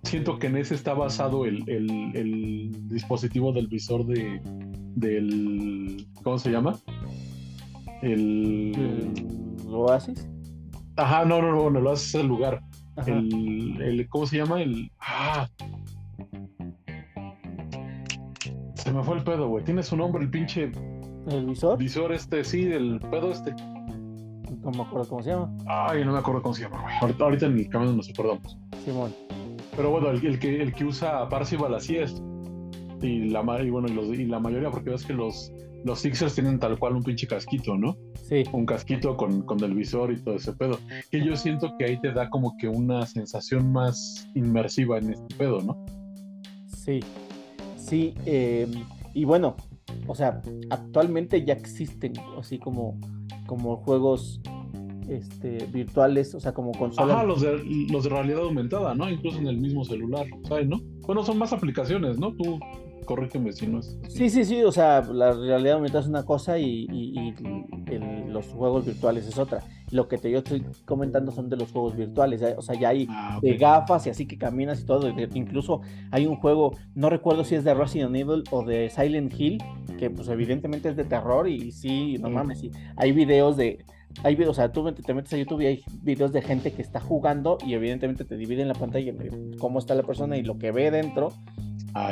siento 0.05 0.39
que 0.39 0.47
en 0.47 0.57
ese 0.57 0.75
está 0.75 0.95
basado 0.95 1.45
el, 1.45 1.69
el, 1.69 2.89
dispositivo 2.89 3.53
del 3.53 3.67
visor 3.67 4.07
de 4.07 4.41
del 4.95 6.07
¿cómo 6.23 6.39
se 6.39 6.51
llama? 6.51 6.79
El, 8.03 8.73
¿El 8.75 9.75
Oasis. 9.75 10.29
Ajá, 10.97 11.25
no, 11.25 11.41
no, 11.41 11.53
no, 11.53 11.71
no, 11.71 11.81
lo 11.81 11.93
haces 11.93 12.15
el 12.15 12.27
lugar. 12.27 12.61
El, 13.07 13.81
el, 13.81 14.09
¿cómo 14.09 14.27
se 14.27 14.39
llama? 14.39 14.63
El 14.63 14.91
ah. 15.01 15.49
Se 18.83 18.93
me 18.93 19.03
fue 19.05 19.17
el 19.17 19.25
pedo, 19.25 19.49
güey. 19.49 19.65
Tiene 19.65 19.83
su 19.83 19.97
nombre 19.97 20.25
el 20.25 20.31
pinche 20.31 20.73
¿El 21.29 21.47
visor? 21.47 21.79
Visor 21.79 22.13
este, 22.13 22.43
sí, 22.43 22.63
el 22.65 22.99
pedo 23.11 23.31
este. 23.31 23.55
No 24.63 24.71
me 24.73 24.83
acuerdo 24.83 25.09
cómo 25.09 25.23
se 25.23 25.31
llama. 25.31 25.57
Ay, 25.67 26.05
no 26.05 26.13
me 26.13 26.19
acuerdo 26.19 26.43
cómo 26.43 26.55
se 26.55 26.63
llama, 26.63 26.83
güey. 26.83 26.95
Ahorita, 27.01 27.25
ahorita 27.25 27.47
en 27.47 27.59
el 27.59 27.69
camino 27.69 27.93
nos 27.93 28.11
acordamos. 28.11 28.59
Simón. 28.85 29.15
Pero 29.77 29.91
bueno, 29.91 30.11
el, 30.11 30.39
que, 30.39 30.61
el 30.61 30.75
que 30.75 30.85
usa 30.85 31.29
Parcival 31.29 31.75
así 31.75 31.97
es. 31.97 32.21
Y 33.01 33.31
la, 33.31 33.41
y 33.63 33.71
bueno, 33.71 33.89
y, 33.89 33.93
los, 33.93 34.07
y 34.07 34.27
la 34.27 34.39
mayoría, 34.39 34.71
porque 34.71 34.91
ves 34.91 35.05
que 35.05 35.13
los, 35.13 35.53
los 35.85 36.01
Sixers 36.01 36.35
tienen 36.35 36.59
tal 36.59 36.79
cual 36.79 36.97
un 36.97 37.03
pinche 37.03 37.27
casquito, 37.27 37.77
¿no? 37.77 37.97
Sí. 38.29 38.43
Un 38.53 38.67
casquito 38.67 39.17
con, 39.17 39.43
con 39.43 39.63
el 39.63 39.75
visor 39.75 40.13
y 40.13 40.23
todo 40.23 40.37
ese 40.37 40.53
pedo. 40.53 40.79
Que 41.11 41.25
yo 41.25 41.37
siento 41.37 41.73
que 41.79 41.85
ahí 41.85 42.01
te 42.01 42.13
da 42.13 42.29
como 42.31 42.57
que 42.59 42.69
una 42.69 43.07
sensación 43.07 43.73
más 43.73 44.29
inmersiva 44.35 44.99
en 44.99 45.13
este 45.13 45.37
pedo, 45.37 45.61
¿no? 45.61 45.85
Sí. 46.67 47.01
Sí. 47.93 48.15
Eh, 48.25 48.67
y 49.13 49.27
bueno, 49.27 49.55
o 50.07 50.15
sea, 50.15 50.41
actualmente 50.71 51.45
ya 51.45 51.53
existen 51.53 52.15
así 52.39 52.59
como, 52.59 52.99
como 53.47 53.77
juegos 53.77 54.41
este, 55.11 55.67
virtuales, 55.67 56.35
o 56.35 56.41
sea, 56.41 56.55
como 56.55 56.73
consolas. 56.73 57.15
Ajá, 57.15 57.25
los 57.25 57.43
de, 57.43 57.63
los 57.91 58.05
de 58.05 58.09
realidad 58.09 58.45
aumentada, 58.45 58.95
¿no? 58.95 59.11
Incluso 59.11 59.37
en 59.37 59.47
el 59.47 59.59
mismo 59.59 59.85
celular, 59.85 60.25
¿sabes, 60.49 60.67
no? 60.67 60.81
Bueno, 61.07 61.23
son 61.23 61.37
más 61.37 61.53
aplicaciones, 61.53 62.19
¿no? 62.19 62.33
Tú 62.33 62.59
corrígeme 63.05 63.53
si 63.53 63.67
no 63.67 63.81
es. 63.81 63.99
Sí, 64.09 64.31
sí, 64.31 64.47
sí, 64.47 64.63
o 64.63 64.73
sea, 64.73 65.03
la 65.03 65.33
realidad 65.33 65.75
aumentada 65.75 66.01
es 66.01 66.09
una 66.09 66.25
cosa 66.25 66.59
y, 66.59 66.87
los 68.27 68.47
juegos 68.47 68.87
virtuales 68.87 69.27
es 69.27 69.37
otra. 69.37 69.63
Lo 69.93 70.09
que 70.09 70.19
te 70.19 70.31
yo 70.31 70.39
estoy 70.39 70.65
comentando 70.85 71.31
son 71.31 71.49
de 71.49 71.57
los 71.57 71.71
juegos 71.71 71.97
virtuales, 71.97 72.43
o 72.57 72.63
sea, 72.63 72.75
ya 72.75 72.89
hay 72.89 73.07
ah, 73.11 73.39
de 73.41 73.57
gafas 73.57 74.07
y 74.07 74.11
así 74.11 74.27
que 74.27 74.37
caminas 74.37 74.81
y 74.81 74.87
todo. 74.87 75.09
Incluso 75.35 75.83
hay 76.11 76.27
un 76.27 76.37
juego, 76.37 76.73
no 76.95 77.11
recuerdo 77.11 77.45
si 77.45 77.55
es 77.55 77.65
de 77.65 77.75
Resident 77.75 78.17
Evil 78.17 78.43
o 78.51 78.65
de 78.65 78.91
Silent 78.91 79.33
Hill, 79.39 79.63
que 79.99 80.11
pues 80.11 80.29
evidentemente 80.29 80.89
es 80.89 80.97
de 80.97 81.05
terror 81.05 81.49
y 81.49 81.71
sí, 81.73 82.17
no 82.19 82.31
mames, 82.31 82.61
sí. 82.61 82.71
Hay 82.97 83.13
videos 83.13 83.57
de 83.57 83.85
hay 84.23 84.35
videos, 84.35 84.59
o 84.59 84.61
sea, 84.61 84.73
tú 84.73 84.91
te 84.93 85.15
metes 85.15 85.33
a 85.33 85.37
YouTube 85.37 85.63
y 85.63 85.67
hay 85.67 85.85
videos 86.03 86.33
de 86.33 86.43
gente 86.43 86.73
que 86.73 86.83
está 86.83 87.01
jugando 87.01 87.59
y 87.65 87.75
evidentemente 87.75 88.25
te 88.25 88.37
dividen 88.37 88.69
la 88.69 88.75
pantalla 88.75 89.13
cómo 89.59 89.79
está 89.79 89.95
la 89.95 90.03
persona 90.03 90.37
y 90.37 90.43
lo 90.43 90.59
que 90.59 90.71
ve 90.71 90.91
dentro. 90.91 91.33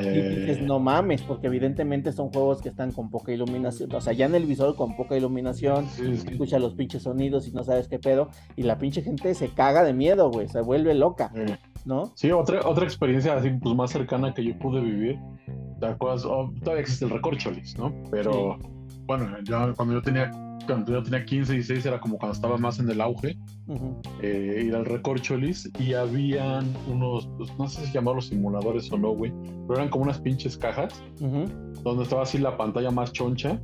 Y 0.03 0.09
dices, 0.09 0.63
no 0.63 0.79
mames, 0.79 1.23
porque 1.23 1.47
evidentemente 1.47 2.13
son 2.13 2.31
juegos 2.31 2.61
que 2.61 2.69
están 2.69 2.93
con 2.93 3.11
poca 3.11 3.33
iluminación, 3.33 3.93
o 3.95 4.01
sea, 4.01 4.13
ya 4.13 4.27
en 4.27 4.35
el 4.35 4.47
visor 4.47 4.77
con 4.77 4.97
poca 4.97 5.17
iluminación, 5.17 5.87
escucha 5.99 6.59
los 6.59 6.75
pinches 6.75 7.05
sonidos 7.05 7.49
y 7.49 7.53
no 7.53 7.65
sabes 7.65 7.89
qué 7.89 7.99
pedo, 7.99 8.29
y 8.57 8.63
la 8.63 8.79
pinche 8.79 9.03
gente 9.03 9.35
se 9.35 9.49
caga 9.49 9.83
de 9.83 9.93
miedo, 9.93 10.31
güey, 10.31 10.49
se 10.49 10.61
vuelve 10.61 10.95
loca, 10.95 11.33
¿no? 11.85 12.13
Sí, 12.15 12.31
otra, 12.31 12.67
otra 12.67 12.85
experiencia 12.85 13.35
así, 13.35 13.51
pues 13.51 13.75
más 13.75 13.91
cercana 13.91 14.35
que 14.35 14.45
yo 14.45 14.59
pude 14.59 14.81
vivir, 14.81 15.19
¿te 15.81 15.87
acuerdas? 15.87 16.25
Oh, 16.25 16.53
todavía 16.61 16.83
existe 16.83 17.05
el 17.07 17.13
recorcholis, 17.13 17.79
¿no? 17.79 17.95
Pero, 18.11 18.59
bueno, 19.11 19.29
ya 19.43 19.73
cuando 19.73 19.95
yo 19.95 20.03
tenía 20.03 20.31
cuando 20.65 20.93
yo 20.93 21.03
tenía 21.03 21.25
15, 21.25 21.55
16, 21.55 21.85
era 21.87 21.99
como 21.99 22.17
cuando 22.17 22.35
estaba 22.35 22.57
más 22.57 22.79
en 22.79 22.89
el 22.89 23.01
auge, 23.01 23.37
eh, 24.23 24.63
ir 24.65 24.77
al 24.77 24.85
recorcholis 24.85 25.69
y 25.81 25.95
habían 25.95 26.73
unos, 26.87 27.29
pues, 27.37 27.51
no 27.59 27.67
sé 27.67 27.87
si 27.87 27.93
llamarlos 27.93 28.27
simuladores 28.27 28.93
o 28.93 28.99
no, 28.99 29.11
güey, 29.11 29.33
pero 29.67 29.81
eran 29.81 29.89
como 29.89 30.05
unas 30.05 30.21
pinches 30.21 30.57
cajas 30.57 31.03
donde 31.19 32.05
estaba 32.05 32.23
así 32.23 32.39
la 32.39 32.57
pantalla 32.57 32.93
más 32.93 33.13
choncha, 33.13 33.59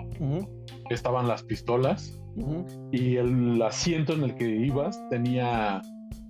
estaban 0.90 1.28
las 1.28 1.44
pistolas 1.44 2.20
y 2.90 3.14
el 3.14 3.62
asiento 3.62 4.14
en 4.14 4.24
el 4.24 4.34
que 4.34 4.48
ibas 4.48 5.00
tenía, 5.10 5.80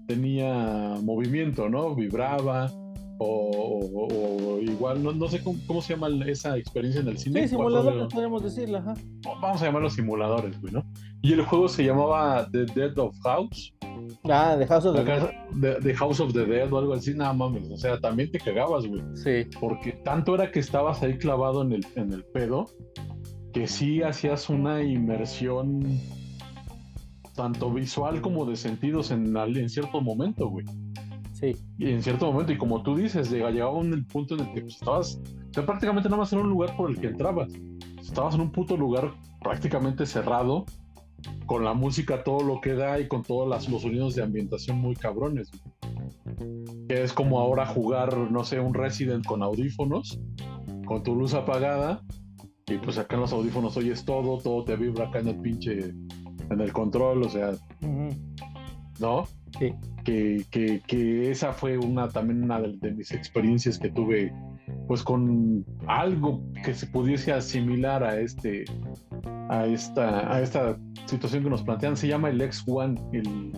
tenía 0.08 0.98
movimiento, 1.02 1.70
¿no? 1.70 1.94
Vibraba 1.94 2.70
o, 3.18 4.58
igual, 4.60 5.02
no, 5.02 5.28
sé 5.28 5.42
cómo, 5.42 5.80
se 5.80 5.94
llama 5.94 6.08
esa 6.26 6.56
experiencia 6.56 7.00
en 7.00 7.08
el 7.08 7.18
cine. 7.18 7.42
Sí, 7.42 7.48
simuladores, 7.48 8.12
podemos 8.12 8.42
decirlo, 8.42 8.78
ajá. 8.78 8.94
Vamos 9.40 9.62
a 9.62 9.66
llamarlos 9.66 9.94
simuladores, 9.94 10.60
güey, 10.60 10.72
¿no? 10.72 10.84
Y 11.22 11.32
el 11.32 11.42
juego 11.42 11.68
se 11.68 11.84
llamaba 11.84 12.48
The 12.50 12.66
Dead 12.66 12.98
of 12.98 13.16
House. 13.22 13.74
Ah, 14.24 14.56
The 14.58 14.66
House 14.66 14.84
of 14.84 14.96
the, 14.96 15.04
Dead. 15.04 15.82
The, 15.82 15.94
House 15.94 16.20
of 16.20 16.32
the 16.32 16.44
Dead 16.44 16.72
o 16.72 16.78
algo 16.78 16.94
así, 16.94 17.14
nada 17.14 17.32
mames. 17.32 17.70
O 17.70 17.76
sea, 17.76 17.98
también 17.98 18.30
te 18.30 18.38
cagabas, 18.38 18.86
güey. 18.86 19.02
Sí. 19.14 19.48
Porque 19.58 19.92
tanto 20.04 20.34
era 20.34 20.50
que 20.50 20.60
estabas 20.60 21.02
ahí 21.02 21.18
clavado 21.18 21.62
en 21.62 21.72
el, 21.72 21.86
en 21.96 22.12
el 22.12 22.24
pedo 22.24 22.66
que 23.52 23.66
sí 23.66 24.02
hacías 24.02 24.50
una 24.50 24.82
inmersión 24.82 25.98
tanto 27.34 27.72
visual 27.72 28.20
como 28.20 28.44
de 28.44 28.56
sentidos 28.56 29.10
en, 29.10 29.34
en 29.34 29.70
cierto 29.70 30.00
momento, 30.00 30.48
güey. 30.48 30.66
Sí. 31.38 31.54
Y 31.76 31.90
en 31.90 32.02
cierto 32.02 32.32
momento, 32.32 32.52
y 32.52 32.56
como 32.56 32.82
tú 32.82 32.96
dices, 32.96 33.30
llegaba 33.30 33.70
un 33.72 34.04
punto 34.06 34.34
en 34.34 34.40
el 34.40 34.54
que 34.54 34.62
pues, 34.62 34.76
estabas, 34.76 35.20
o 35.50 35.52
sea, 35.52 35.66
prácticamente 35.66 36.08
nada 36.08 36.22
más 36.22 36.32
en 36.32 36.38
un 36.38 36.48
lugar 36.48 36.74
por 36.78 36.90
el 36.90 36.98
que 36.98 37.08
entrabas. 37.08 37.52
Estabas 38.00 38.34
en 38.36 38.40
un 38.40 38.50
puto 38.50 38.74
lugar 38.76 39.12
prácticamente 39.42 40.06
cerrado, 40.06 40.64
con 41.44 41.62
la 41.62 41.74
música 41.74 42.24
todo 42.24 42.42
lo 42.42 42.60
que 42.62 42.72
da 42.72 42.98
y 43.00 43.06
con 43.06 43.22
todos 43.22 43.48
los 43.68 43.82
sonidos 43.82 44.14
de 44.14 44.22
ambientación 44.22 44.78
muy 44.78 44.96
cabrones. 44.96 45.50
Que 46.88 47.02
es 47.02 47.12
como 47.12 47.38
ahora 47.38 47.66
jugar, 47.66 48.16
no 48.16 48.42
sé, 48.42 48.58
un 48.58 48.72
Resident 48.72 49.26
con 49.26 49.42
audífonos, 49.42 50.18
con 50.86 51.02
tu 51.02 51.14
luz 51.14 51.34
apagada, 51.34 52.02
y 52.66 52.78
pues 52.78 52.96
acá 52.96 53.16
en 53.16 53.22
los 53.22 53.32
audífonos 53.32 53.76
oyes 53.76 54.04
todo, 54.06 54.38
todo 54.38 54.64
te 54.64 54.74
vibra 54.76 55.08
acá 55.08 55.18
en 55.18 55.28
el 55.28 55.40
pinche, 55.40 55.92
en 56.50 56.60
el 56.60 56.72
control, 56.72 57.24
o 57.24 57.28
sea, 57.28 57.52
¿no? 59.00 59.24
Que, 59.58 59.74
que, 60.86 61.30
esa 61.30 61.52
fue 61.52 61.78
una 61.78 62.08
también 62.08 62.44
una 62.44 62.60
de, 62.60 62.92
mis 62.92 63.10
experiencias 63.12 63.78
que 63.78 63.88
tuve 63.88 64.32
pues 64.86 65.02
con 65.02 65.64
algo 65.86 66.42
que 66.64 66.74
se 66.74 66.86
pudiese 66.86 67.32
asimilar 67.32 68.04
a 68.04 68.20
este 68.20 68.64
a 69.48 69.66
esta 69.66 70.32
a 70.32 70.42
esta 70.42 70.78
situación 71.06 71.44
que 71.44 71.50
nos 71.50 71.62
plantean. 71.62 71.96
Se 71.96 72.08
llama 72.08 72.28
el 72.28 72.40
X1 72.40 73.00
el, 73.12 73.52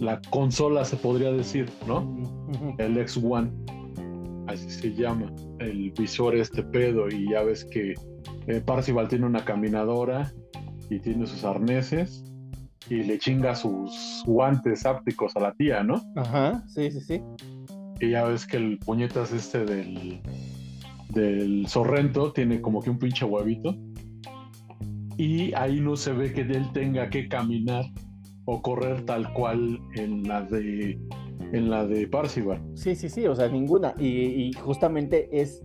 la 0.00 0.20
consola 0.30 0.84
se 0.84 0.96
podría 0.96 1.32
decir 1.32 1.68
no 1.86 2.16
el 2.78 2.96
X1 2.96 3.50
así 4.48 4.70
se 4.70 4.94
llama 4.94 5.32
el 5.58 5.92
visor 5.92 6.36
este 6.36 6.62
pedo 6.62 7.08
y 7.08 7.30
ya 7.30 7.42
ves 7.42 7.64
que 7.64 7.94
eh, 8.46 8.60
Parcival 8.64 9.08
tiene 9.08 9.26
una 9.26 9.44
caminadora 9.44 10.32
y 10.90 10.98
tiene 11.00 11.26
sus 11.26 11.44
arneses 11.44 12.24
y 12.88 13.02
le 13.02 13.18
chinga 13.18 13.54
sus 13.54 14.22
guantes 14.26 14.84
ápticos 14.84 15.36
a 15.36 15.40
la 15.40 15.52
tía, 15.54 15.82
¿no? 15.82 16.02
Ajá, 16.16 16.62
sí, 16.68 16.90
sí, 16.90 17.00
sí. 17.00 17.22
Y 18.00 18.10
ya 18.10 18.24
ves 18.24 18.46
que 18.46 18.56
el 18.56 18.78
puñetas 18.78 19.32
este 19.32 19.64
del, 19.64 20.20
del 21.10 21.66
Sorrento 21.68 22.32
tiene 22.32 22.60
como 22.60 22.80
que 22.82 22.90
un 22.90 22.98
pinche 22.98 23.24
huevito. 23.24 23.76
Y 25.16 25.52
ahí 25.54 25.80
no 25.80 25.94
se 25.96 26.12
ve 26.12 26.32
que 26.32 26.40
él 26.40 26.72
tenga 26.72 27.10
que 27.10 27.28
caminar 27.28 27.84
o 28.44 28.60
correr 28.60 29.04
tal 29.04 29.32
cual 29.34 29.78
en 29.94 30.26
la 30.26 30.42
de 30.42 30.98
en 31.52 31.70
la 31.70 31.86
de 31.86 32.08
Parcival. 32.08 32.60
Sí, 32.74 32.94
sí, 32.96 33.08
sí, 33.08 33.26
o 33.26 33.34
sea, 33.36 33.48
ninguna. 33.48 33.94
Y, 33.98 34.52
justamente 34.54 35.28
es, 35.32 35.62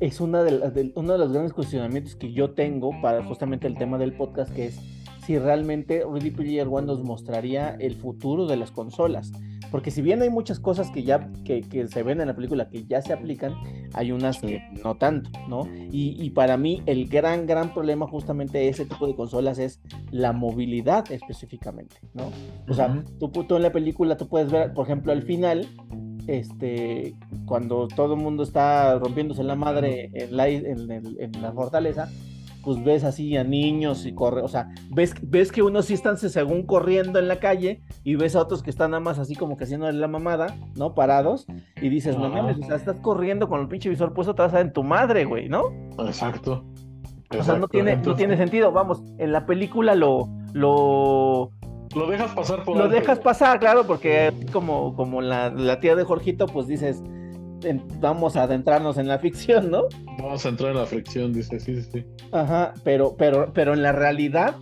es 0.00 0.20
una 0.20 0.42
de, 0.44 0.92
uno 0.94 1.12
de 1.12 1.18
los 1.18 1.32
grandes 1.32 1.52
cuestionamientos 1.52 2.14
que 2.16 2.32
yo 2.32 2.50
tengo 2.52 2.90
para 3.02 3.22
justamente 3.24 3.66
el 3.66 3.76
tema 3.76 3.98
del 3.98 4.14
podcast, 4.14 4.52
que 4.54 4.66
es 4.66 4.80
si 5.28 5.38
realmente 5.38 6.02
Ready 6.10 6.30
Player 6.30 6.66
One 6.66 6.86
nos 6.86 7.04
mostraría 7.04 7.76
el 7.80 7.94
futuro 7.96 8.46
de 8.46 8.56
las 8.56 8.70
consolas. 8.70 9.30
Porque 9.70 9.90
si 9.90 10.00
bien 10.00 10.22
hay 10.22 10.30
muchas 10.30 10.58
cosas 10.58 10.90
que 10.90 11.02
ya 11.02 11.30
que, 11.44 11.62
se 11.86 12.02
ven 12.02 12.22
en 12.22 12.28
la 12.28 12.34
película 12.34 12.70
que 12.70 12.86
ya 12.86 13.02
se 13.02 13.12
aplican, 13.12 13.52
hay 13.92 14.10
unas 14.10 14.40
que 14.40 14.62
no 14.82 14.96
tanto, 14.96 15.28
¿no? 15.46 15.68
Y, 15.92 16.30
para 16.30 16.56
mí 16.56 16.82
el 16.86 17.08
gran, 17.10 17.46
gran 17.46 17.74
problema 17.74 18.06
justamente 18.06 18.56
de 18.56 18.70
ese 18.70 18.86
tipo 18.86 19.06
de 19.06 19.14
consolas 19.14 19.58
es 19.58 19.82
la 20.10 20.32
movilidad 20.32 21.12
específicamente, 21.12 21.96
¿no? 22.14 22.30
O 22.66 22.72
sea, 22.72 23.04
tú, 23.18 23.30
en 23.54 23.62
la 23.62 23.70
película 23.70 24.16
tú 24.16 24.28
puedes 24.28 24.50
ver, 24.50 24.72
por 24.72 24.86
ejemplo, 24.86 25.12
al 25.12 25.24
final, 25.24 25.68
este, 26.26 27.14
cuando 27.44 27.86
todo 27.88 28.14
el 28.14 28.20
mundo 28.20 28.44
está 28.44 28.98
rompiéndose 28.98 29.44
la 29.44 29.56
madre 29.56 30.10
en 30.14 30.34
la, 30.34 30.48
en 30.48 31.42
la 31.42 31.52
fortaleza, 31.52 32.08
pues 32.68 32.84
ves 32.84 33.02
así 33.02 33.34
a 33.34 33.44
niños 33.44 34.04
y 34.04 34.12
corre, 34.12 34.42
o 34.42 34.48
sea, 34.48 34.68
ves, 34.90 35.14
ves 35.22 35.50
que 35.50 35.62
unos 35.62 35.86
sí 35.86 35.94
están 35.94 36.18
según 36.18 36.66
corriendo 36.66 37.18
en 37.18 37.26
la 37.26 37.40
calle 37.40 37.80
y 38.04 38.16
ves 38.16 38.36
a 38.36 38.42
otros 38.42 38.62
que 38.62 38.68
están 38.68 38.90
nada 38.90 39.00
más 39.00 39.18
así 39.18 39.34
como 39.34 39.56
que 39.56 39.64
haciendo 39.64 39.90
la 39.90 40.06
mamada, 40.06 40.54
¿no? 40.76 40.94
Parados 40.94 41.46
y 41.80 41.88
dices, 41.88 42.18
no 42.18 42.28
mames, 42.28 42.58
o 42.58 42.66
sea, 42.66 42.76
estás 42.76 43.00
corriendo 43.00 43.48
con 43.48 43.62
el 43.62 43.68
pinche 43.68 43.88
visor 43.88 44.12
puesto, 44.12 44.34
te 44.34 44.42
vas 44.42 44.52
a 44.52 44.60
en 44.60 44.74
tu 44.74 44.82
madre, 44.82 45.24
güey, 45.24 45.48
¿no? 45.48 45.62
Exacto. 46.00 46.62
O 47.38 47.42
sea, 47.42 47.56
no 47.56 47.68
tiene, 47.68 47.96
no 47.96 48.14
tiene 48.14 48.36
sentido. 48.36 48.70
Vamos, 48.70 49.02
en 49.16 49.32
la 49.32 49.46
película 49.46 49.94
lo, 49.94 50.28
lo, 50.52 51.50
lo 51.96 52.06
dejas 52.06 52.32
pasar 52.32 52.64
por 52.64 52.76
Lo 52.76 52.88
dejas 52.90 53.18
pasar, 53.18 53.58
claro, 53.60 53.86
porque 53.86 54.30
como, 54.52 54.94
como 54.94 55.22
la, 55.22 55.48
la, 55.48 55.80
tía 55.80 55.96
de 55.96 56.04
Jorgito, 56.04 56.44
pues 56.44 56.66
dices, 56.66 57.02
vamos 58.00 58.36
a 58.36 58.44
adentrarnos 58.44 58.98
en 58.98 59.08
la 59.08 59.18
ficción, 59.18 59.70
¿no? 59.70 59.84
Vamos 60.18 60.44
a 60.44 60.48
entrar 60.48 60.70
en 60.70 60.78
la 60.78 60.86
ficción, 60.86 61.32
dice, 61.32 61.60
sí, 61.60 61.80
sí, 61.82 61.88
sí. 61.92 62.04
Ajá, 62.32 62.74
pero, 62.84 63.16
pero, 63.16 63.52
pero 63.52 63.74
en 63.74 63.82
la 63.82 63.92
realidad, 63.92 64.56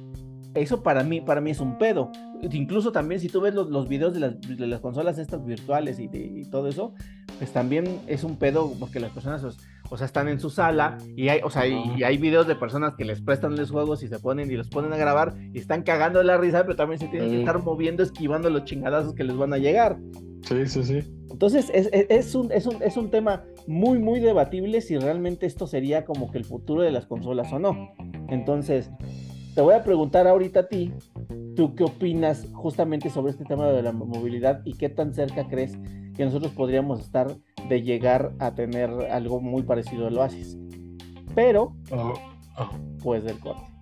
eso 0.55 0.83
para 0.83 1.03
mí, 1.03 1.21
para 1.21 1.41
mí 1.41 1.51
es 1.51 1.61
un 1.61 1.79
pedo. 1.79 2.11
Incluso 2.53 2.93
también 2.93 3.21
si 3.21 3.29
tú 3.29 3.41
ves 3.41 3.55
los, 3.55 3.71
los 3.71 3.89
videos 3.89 4.13
de 4.15 4.21
las, 4.21 4.41
de 4.41 4.67
las, 4.67 4.81
consolas 4.81 5.19
estas 5.19 5.45
virtuales 5.45 5.99
y, 5.99 6.07
de, 6.09 6.19
y 6.19 6.45
todo 6.45 6.69
eso, 6.69 6.95
pues 7.39 7.53
también 7.53 8.01
es 8.07 8.25
un 8.25 8.37
pedo 8.37 8.73
porque 8.79 9.01
las 9.01 9.11
personas... 9.13 9.43
Pues, 9.43 9.59
o 9.91 9.97
sea, 9.97 10.07
están 10.07 10.29
en 10.29 10.41
su 10.41 10.51
sala 10.51 10.99
y 11.17 11.29
hay, 11.29 11.41
o 11.43 11.51
sea, 11.51 11.67
y, 11.67 12.03
hay 12.03 12.19
videos 12.19 12.47
de 12.47 12.57
personas 12.57 12.95
que 12.97 13.05
les 13.05 13.21
prestan 13.21 13.57
los 13.57 13.71
juegos 13.71 14.03
y 14.03 14.09
se 14.09 14.19
ponen 14.19 14.51
y 14.51 14.55
los 14.55 14.69
ponen 14.69 14.93
a 14.93 14.97
grabar 14.97 15.35
y 15.53 15.59
están 15.59 15.83
cagando 15.83 16.23
la 16.23 16.37
risa, 16.37 16.63
pero 16.63 16.77
también 16.77 16.99
se 16.99 17.09
tienen 17.09 17.31
que 17.31 17.39
estar 17.41 17.63
moviendo, 17.63 18.03
esquivando 18.03 18.51
los 18.51 18.65
chingadazos 18.65 19.15
que 19.15 19.25
les 19.25 19.37
van 19.37 19.53
a 19.53 19.59
llegar. 19.59 19.99
Sí, 20.43 20.67
sí, 20.67 20.83
sí. 20.85 21.01
Entonces, 21.31 21.71
es, 21.75 21.89
es, 21.93 22.35
un, 22.35 22.53
es, 22.53 22.67
un, 22.67 22.83
es 22.83 22.97
un 22.97 23.11
tema 23.11 23.45
muy, 23.67 23.99
muy 23.99 24.21
debatible 24.21 24.81
si 24.81 24.97
realmente 24.97 25.47
esto 25.47 25.67
sería 25.67 26.05
como 26.05 26.31
que 26.31 26.39
el 26.39 26.45
futuro 26.45 26.83
de 26.83 26.93
las 26.93 27.07
consolas 27.07 27.53
o 27.53 27.59
no. 27.59 27.93
Entonces, 28.29 28.91
te 29.55 29.61
voy 29.61 29.75
a 29.75 29.83
preguntar 29.83 30.27
ahorita 30.27 30.61
a 30.61 30.69
ti, 30.69 30.93
¿tú 31.57 31.75
qué 31.75 31.85
opinas 31.85 32.49
justamente 32.53 33.11
sobre 33.11 33.33
este 33.33 33.45
tema 33.45 33.67
de 33.69 33.83
la 33.83 33.93
movilidad 33.93 34.63
y 34.65 34.75
qué 34.75 34.89
tan 34.89 35.15
cerca 35.15 35.49
crees 35.49 35.77
que 36.15 36.25
nosotros 36.25 36.53
podríamos 36.53 37.01
estar 37.01 37.29
de 37.69 37.83
llegar 37.83 38.33
a 38.39 38.55
tener 38.55 38.91
algo 39.11 39.41
muy 39.41 39.63
parecido 39.63 40.07
al 40.07 40.19
Oasis. 40.19 40.57
Pero, 41.35 41.75
oh, 41.91 42.15
oh. 42.59 42.71
pues 43.03 43.25
del 43.25 43.39
corte. 43.39 43.77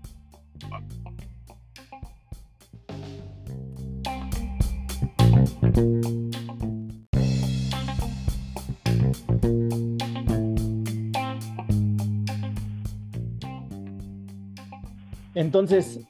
Entonces, 15.35 16.00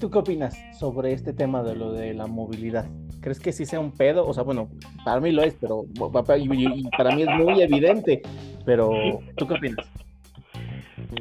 ¿tú 0.00 0.10
qué 0.10 0.18
opinas 0.18 0.56
sobre 0.78 1.12
este 1.12 1.32
tema 1.32 1.62
de 1.62 1.76
lo 1.76 1.92
de 1.92 2.12
la 2.12 2.26
movilidad? 2.26 2.86
¿Crees 3.24 3.40
que 3.40 3.52
sí 3.52 3.64
sea 3.64 3.80
un 3.80 3.90
pedo? 3.90 4.26
O 4.26 4.34
sea, 4.34 4.42
bueno, 4.42 4.68
para 5.02 5.18
mí 5.18 5.32
lo 5.32 5.42
es, 5.42 5.56
pero 5.58 5.86
para 6.94 7.16
mí 7.16 7.22
es 7.22 7.28
muy 7.38 7.62
evidente. 7.62 8.20
Pero, 8.66 9.18
¿tú 9.38 9.48
qué 9.48 9.54
opinas? 9.54 9.86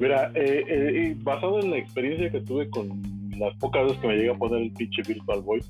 Mira, 0.01 0.29
eh, 0.36 0.65
eh, 0.67 1.15
basado 1.19 1.62
en 1.62 1.72
la 1.72 1.77
experiencia 1.77 2.29
que 2.29 2.41
tuve 2.41 2.69
con 2.69 3.01
las 3.39 3.55
pocas 3.55 3.83
veces 3.83 4.00
que 4.00 4.07
me 4.07 4.15
llegué 4.17 4.31
a 4.31 4.38
poner 4.38 4.63
el 4.63 4.74
pinche 4.74 5.01
Virtual 5.07 5.41
Boy, 5.43 5.62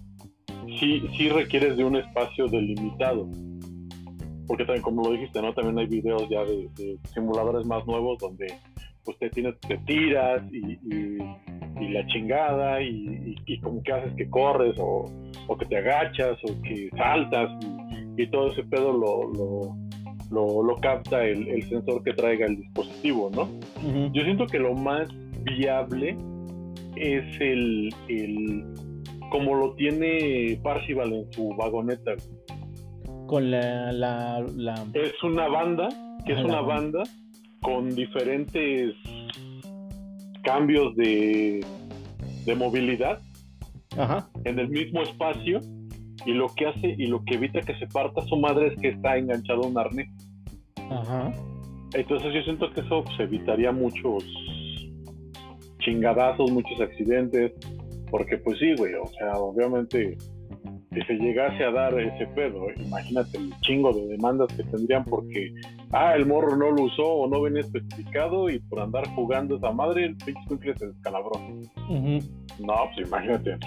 sí, 0.80 1.04
sí 1.16 1.30
requieres 1.30 1.78
de 1.78 1.84
un 1.84 1.98
espacio 1.98 2.48
delimitado. 2.48 3.30
Porque 4.48 4.66
también, 4.66 4.82
como 4.82 5.04
lo 5.04 5.12
dijiste, 5.12 5.40
¿no? 5.40 5.54
También 5.54 5.78
hay 5.78 5.86
videos 5.86 6.28
ya 6.30 6.44
de, 6.46 6.98
simuladores 7.13 7.63
más 7.68 7.86
nuevos 7.86 8.18
donde 8.18 8.56
pues 9.04 9.18
te, 9.20 9.30
tienes, 9.30 9.60
te 9.62 9.78
tiras 9.80 10.42
y, 10.52 10.78
la 11.92 12.06
chingada 12.08 12.82
y, 12.82 13.36
y, 13.46 13.60
como 13.60 13.84
que 13.84 13.92
haces 13.92 14.14
que 14.16 14.30
corres 14.30 14.76
o, 14.80 15.06
o 15.48 15.58
que 15.58 15.66
te 15.66 15.78
agachas 15.78 16.38
o 16.44 16.62
que 16.64 16.90
saltas 16.96 17.52
y, 18.18 18.28
todo 18.28 18.52
ese 18.52 18.64
pedo 18.64 18.94
lo, 18.94 19.76
lo, 20.32 20.64
lo, 20.64 20.76
capta 20.78 21.24
el, 21.26 21.48
el, 21.48 21.64
sensor 21.70 22.04
que 22.04 22.14
traiga 22.14 22.46
el 22.46 22.58
dispositivo, 22.58 23.30
¿no? 23.34 23.50
Yo 24.12 24.24
siento 24.24 24.48
que 24.48 24.60
lo 24.60 24.74
más 24.74 25.08
viable 25.44 26.16
es 26.96 27.42
el, 27.42 27.94
el 28.08 28.63
como 29.30 29.56
lo 29.56 29.74
tiene 29.74 30.60
Parcival 30.63 31.13
en 31.13 31.34
su 31.34 31.50
vagoneta. 31.56 32.13
Con 33.28 33.52
la, 33.52 33.92
la, 33.92 34.86
Es 34.94 35.22
una 35.24 35.48
banda, 35.48 35.89
que 36.26 36.34
es 36.34 36.44
una 36.44 36.62
banda 36.62 37.04
con 37.63 37.95
diferentes 37.95 38.93
cambios 40.43 40.95
de, 40.95 41.65
de 42.45 42.56
movilidad 42.56 43.19
en 44.43 44.60
el 44.60 44.69
mismo 44.69 45.02
espacio 45.02 45.60
y 46.26 46.34
lo 46.34 46.47
que 46.56 46.67
hace 46.67 46.95
y 46.97 47.08
lo 47.08 47.23
que 47.26 47.36
evita 47.36 47.62
que 47.62 47.76
se 47.78 47.88
parta 47.88 48.21
su 48.21 48.38
madre 48.38 48.67
es 48.67 48.80
que 48.80 48.89
está 48.89 49.17
enganchado 49.17 49.63
a 49.63 49.67
un 49.67 49.78
arnés. 49.78 50.10
Entonces 51.93 52.34
yo 52.34 52.41
siento 52.43 52.71
que 52.71 52.82
eso 52.82 53.04
pues, 53.04 53.19
evitaría 53.19 53.71
muchos 53.71 54.23
chingadazos, 55.80 56.52
muchos 56.52 56.80
accidentes, 56.80 57.52
porque 58.10 58.38
pues 58.38 58.58
sí, 58.60 58.73
güey, 58.78 58.93
o 58.95 59.08
sea, 59.08 59.34
obviamente 59.38 60.17
si 60.93 61.01
se 61.01 61.13
llegase 61.15 61.63
a 61.63 61.71
dar 61.71 61.99
ese 61.99 62.27
pedo, 62.27 62.67
imagínate 62.77 63.38
el 63.38 63.53
chingo 63.62 63.93
de 63.93 64.08
demandas 64.08 64.47
que 64.56 64.63
tendrían 64.63 65.03
porque, 65.06 65.53
ah, 65.91 66.15
el 66.15 66.25
morro 66.25 66.56
no 66.56 66.71
lo 66.71 66.84
usó 66.84 67.08
o 67.08 67.27
no 67.27 67.41
venía 67.41 67.62
especificado 67.62 68.49
y 68.49 68.60
por 68.60 68.79
andar 68.79 69.08
jugando 69.15 69.58
esa 69.58 69.71
madre 69.71 70.06
el 70.06 70.15
pinche 70.17 70.75
se 70.77 70.88
descalabró. 70.88 71.32
No, 72.60 72.75
pues 72.93 73.08
imagínate, 73.08 73.58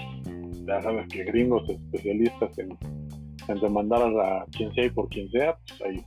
ya 0.65 0.81
sabes 0.81 1.07
que 1.07 1.23
gringos 1.25 1.69
especialistas 1.69 2.57
en, 2.59 2.77
demandar 3.61 4.01
a 4.03 4.45
quien 4.51 4.73
sea 4.73 4.85
y 4.85 4.89
por 4.89 5.07
quien 5.07 5.29
sea, 5.31 5.57
pues 5.67 5.81
ahí, 5.81 6.03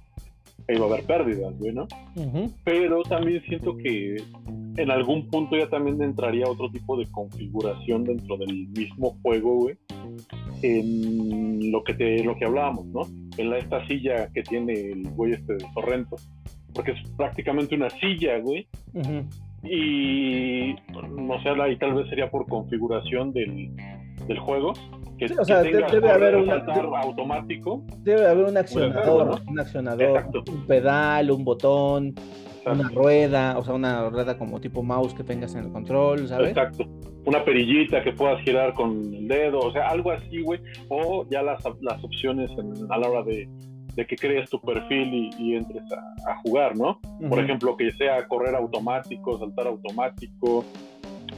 ahí 0.68 0.78
va 0.78 0.86
a 0.86 0.88
haber 0.90 1.04
pérdidas, 1.04 1.58
güey, 1.58 1.72
¿no? 1.72 1.88
Pero 2.64 3.02
también 3.04 3.42
siento 3.42 3.76
que 3.78 4.16
en 4.76 4.90
algún 4.90 5.26
punto 5.28 5.56
ya 5.56 5.68
también 5.68 6.02
entraría 6.02 6.46
otro 6.46 6.70
tipo 6.70 6.98
de 6.98 7.06
configuración 7.06 8.04
dentro 8.04 8.36
del 8.36 8.68
mismo 8.68 9.16
juego, 9.22 9.54
güey, 9.56 9.76
en 10.62 11.70
lo 11.70 11.82
que 11.84 11.94
te, 11.94 12.22
lo 12.24 12.36
que 12.36 12.44
hablábamos, 12.44 12.86
¿no? 12.86 13.02
En 13.38 13.50
la, 13.50 13.58
esta 13.58 13.86
silla 13.86 14.28
que 14.32 14.42
tiene 14.42 14.72
el 14.72 15.10
güey 15.10 15.32
este 15.32 15.54
de 15.54 15.66
Sorrento, 15.74 16.16
porque 16.74 16.92
es 16.92 17.10
prácticamente 17.16 17.74
una 17.74 17.90
silla, 17.90 18.38
güey, 18.38 18.66
y 19.62 20.74
no 21.10 21.42
sé, 21.42 21.50
ahí 21.50 21.76
tal 21.76 21.94
vez 21.94 22.08
sería 22.08 22.30
por 22.30 22.46
configuración 22.46 23.32
del, 23.32 23.70
del 24.26 24.38
juego. 24.38 24.72
Que, 25.18 25.26
o 25.38 25.44
sea, 25.44 25.62
debe 25.62 26.10
haber 26.10 26.36
un 26.36 26.50
automático. 26.50 27.84
Debe 27.98 28.26
haber 28.26 28.46
un 28.46 28.56
accionador, 28.56 29.42
un 29.46 29.60
accionador, 29.60 30.24
un 30.48 30.66
pedal, 30.66 31.30
un 31.30 31.44
botón, 31.44 32.14
una 32.64 32.88
rueda, 32.88 33.58
o 33.58 33.64
sea, 33.64 33.74
una 33.74 34.08
rueda 34.08 34.38
como 34.38 34.60
tipo 34.60 34.82
mouse 34.82 35.12
que 35.12 35.24
tengas 35.24 35.54
en 35.54 35.64
el 35.64 35.72
control, 35.72 36.26
¿sabes? 36.26 36.48
Exacto. 36.48 36.84
Una 37.26 37.44
perillita 37.44 38.02
que 38.02 38.12
puedas 38.12 38.42
girar 38.42 38.72
con 38.74 39.14
el 39.14 39.28
dedo, 39.28 39.60
o 39.60 39.72
sea, 39.72 39.88
algo 39.88 40.10
así, 40.10 40.40
güey. 40.40 40.60
O 40.88 41.26
ya 41.30 41.42
las, 41.42 41.62
las 41.80 42.02
opciones 42.02 42.50
a 42.88 42.98
la 42.98 43.08
hora 43.08 43.22
de, 43.22 43.48
de 43.94 44.06
que 44.06 44.16
crees 44.16 44.48
tu 44.50 44.60
perfil 44.60 45.30
y, 45.38 45.54
entres 45.54 45.82
a, 46.26 46.36
jugar, 46.42 46.76
¿no? 46.76 47.00
Por 47.28 47.38
ejemplo, 47.38 47.76
que 47.76 47.92
sea 47.92 48.26
correr 48.28 48.54
automático, 48.54 49.38
saltar 49.38 49.66
automático, 49.66 50.64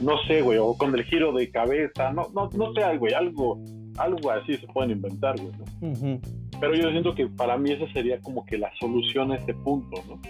no 0.01 0.17
sé, 0.27 0.41
güey, 0.41 0.57
o 0.57 0.73
con 0.75 0.93
el 0.95 1.03
giro 1.03 1.31
de 1.33 1.49
cabeza, 1.49 2.11
no, 2.11 2.27
no, 2.33 2.49
no 2.55 2.73
sé, 2.73 2.97
güey, 2.97 3.13
algo, 3.13 3.59
algo 3.97 4.31
así 4.31 4.55
se 4.55 4.67
pueden 4.67 4.91
inventar, 4.91 5.35
güey, 5.39 5.53
¿no? 5.57 6.19
Pero 6.59 6.75
yo 6.75 6.89
siento 6.91 7.13
que 7.13 7.27
para 7.27 7.57
mí 7.57 7.71
esa 7.71 7.91
sería 7.93 8.19
como 8.21 8.45
que 8.45 8.57
la 8.57 8.71
solución 8.79 9.31
a 9.31 9.35
este 9.35 9.53
punto, 9.53 10.01
¿no? 10.07 10.21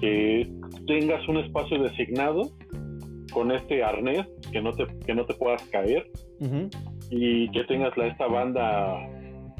Que 0.00 0.50
tengas 0.86 1.26
un 1.28 1.38
espacio 1.38 1.82
designado 1.82 2.42
con 3.30 3.52
este 3.52 3.82
arnés 3.82 4.26
que 4.52 4.60
no 4.60 4.72
te, 4.72 4.86
que 5.06 5.14
no 5.14 5.24
te 5.24 5.34
puedas 5.34 5.62
caer 5.64 6.10
y 7.10 7.50
que 7.50 7.64
tengas 7.64 7.96
la, 7.96 8.06
esta 8.06 8.26
banda 8.26 8.98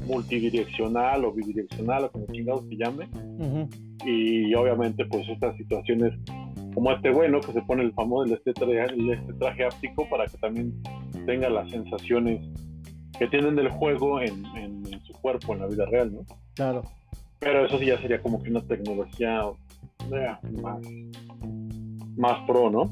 multidireccional 0.05 1.25
o 1.25 1.31
bidireccional 1.31 2.05
o 2.05 2.11
como 2.11 2.25
chingados 2.27 2.67
se 2.67 2.75
llame. 2.75 3.07
Y 4.05 4.53
obviamente 4.55 5.05
pues 5.05 5.27
estas 5.29 5.55
situaciones 5.57 6.13
como 6.73 6.91
este 6.91 7.11
bueno 7.11 7.41
que 7.41 7.51
se 7.51 7.61
pone 7.61 7.83
el 7.83 7.93
famoso 7.93 8.33
este 8.33 8.53
traje, 8.53 8.95
este 9.11 9.33
traje 9.33 9.65
áptico 9.65 10.07
para 10.09 10.25
que 10.25 10.37
también 10.37 10.73
tenga 11.25 11.49
las 11.49 11.69
sensaciones 11.69 12.47
que 13.19 13.27
tienen 13.27 13.55
del 13.55 13.69
juego 13.69 14.19
en, 14.21 14.43
su 15.03 15.13
cuerpo 15.13 15.53
en 15.53 15.59
la 15.59 15.67
vida 15.67 15.85
real, 15.85 16.13
¿no? 16.13 16.25
Claro. 16.55 16.83
Pero 17.39 17.65
eso 17.65 17.77
sí 17.77 17.85
ya 17.85 17.99
sería 17.99 18.21
como 18.21 18.41
que 18.41 18.49
una 18.49 18.61
tecnología 18.61 19.43
más, 20.61 20.81
más 22.17 22.39
pro, 22.47 22.69
¿no? 22.69 22.91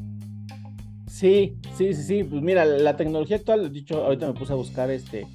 Sí, 1.09 1.57
sí, 1.75 1.93
sí, 1.93 2.03
sí. 2.03 2.23
Pues 2.23 2.41
mira, 2.41 2.63
la 2.65 2.95
tecnología 2.95 3.37
actual, 3.37 3.73
dicho, 3.73 4.05
ahorita 4.05 4.27
me 4.27 4.33
puse 4.33 4.53
a 4.53 4.55
buscar 4.55 4.91
este 4.91 5.25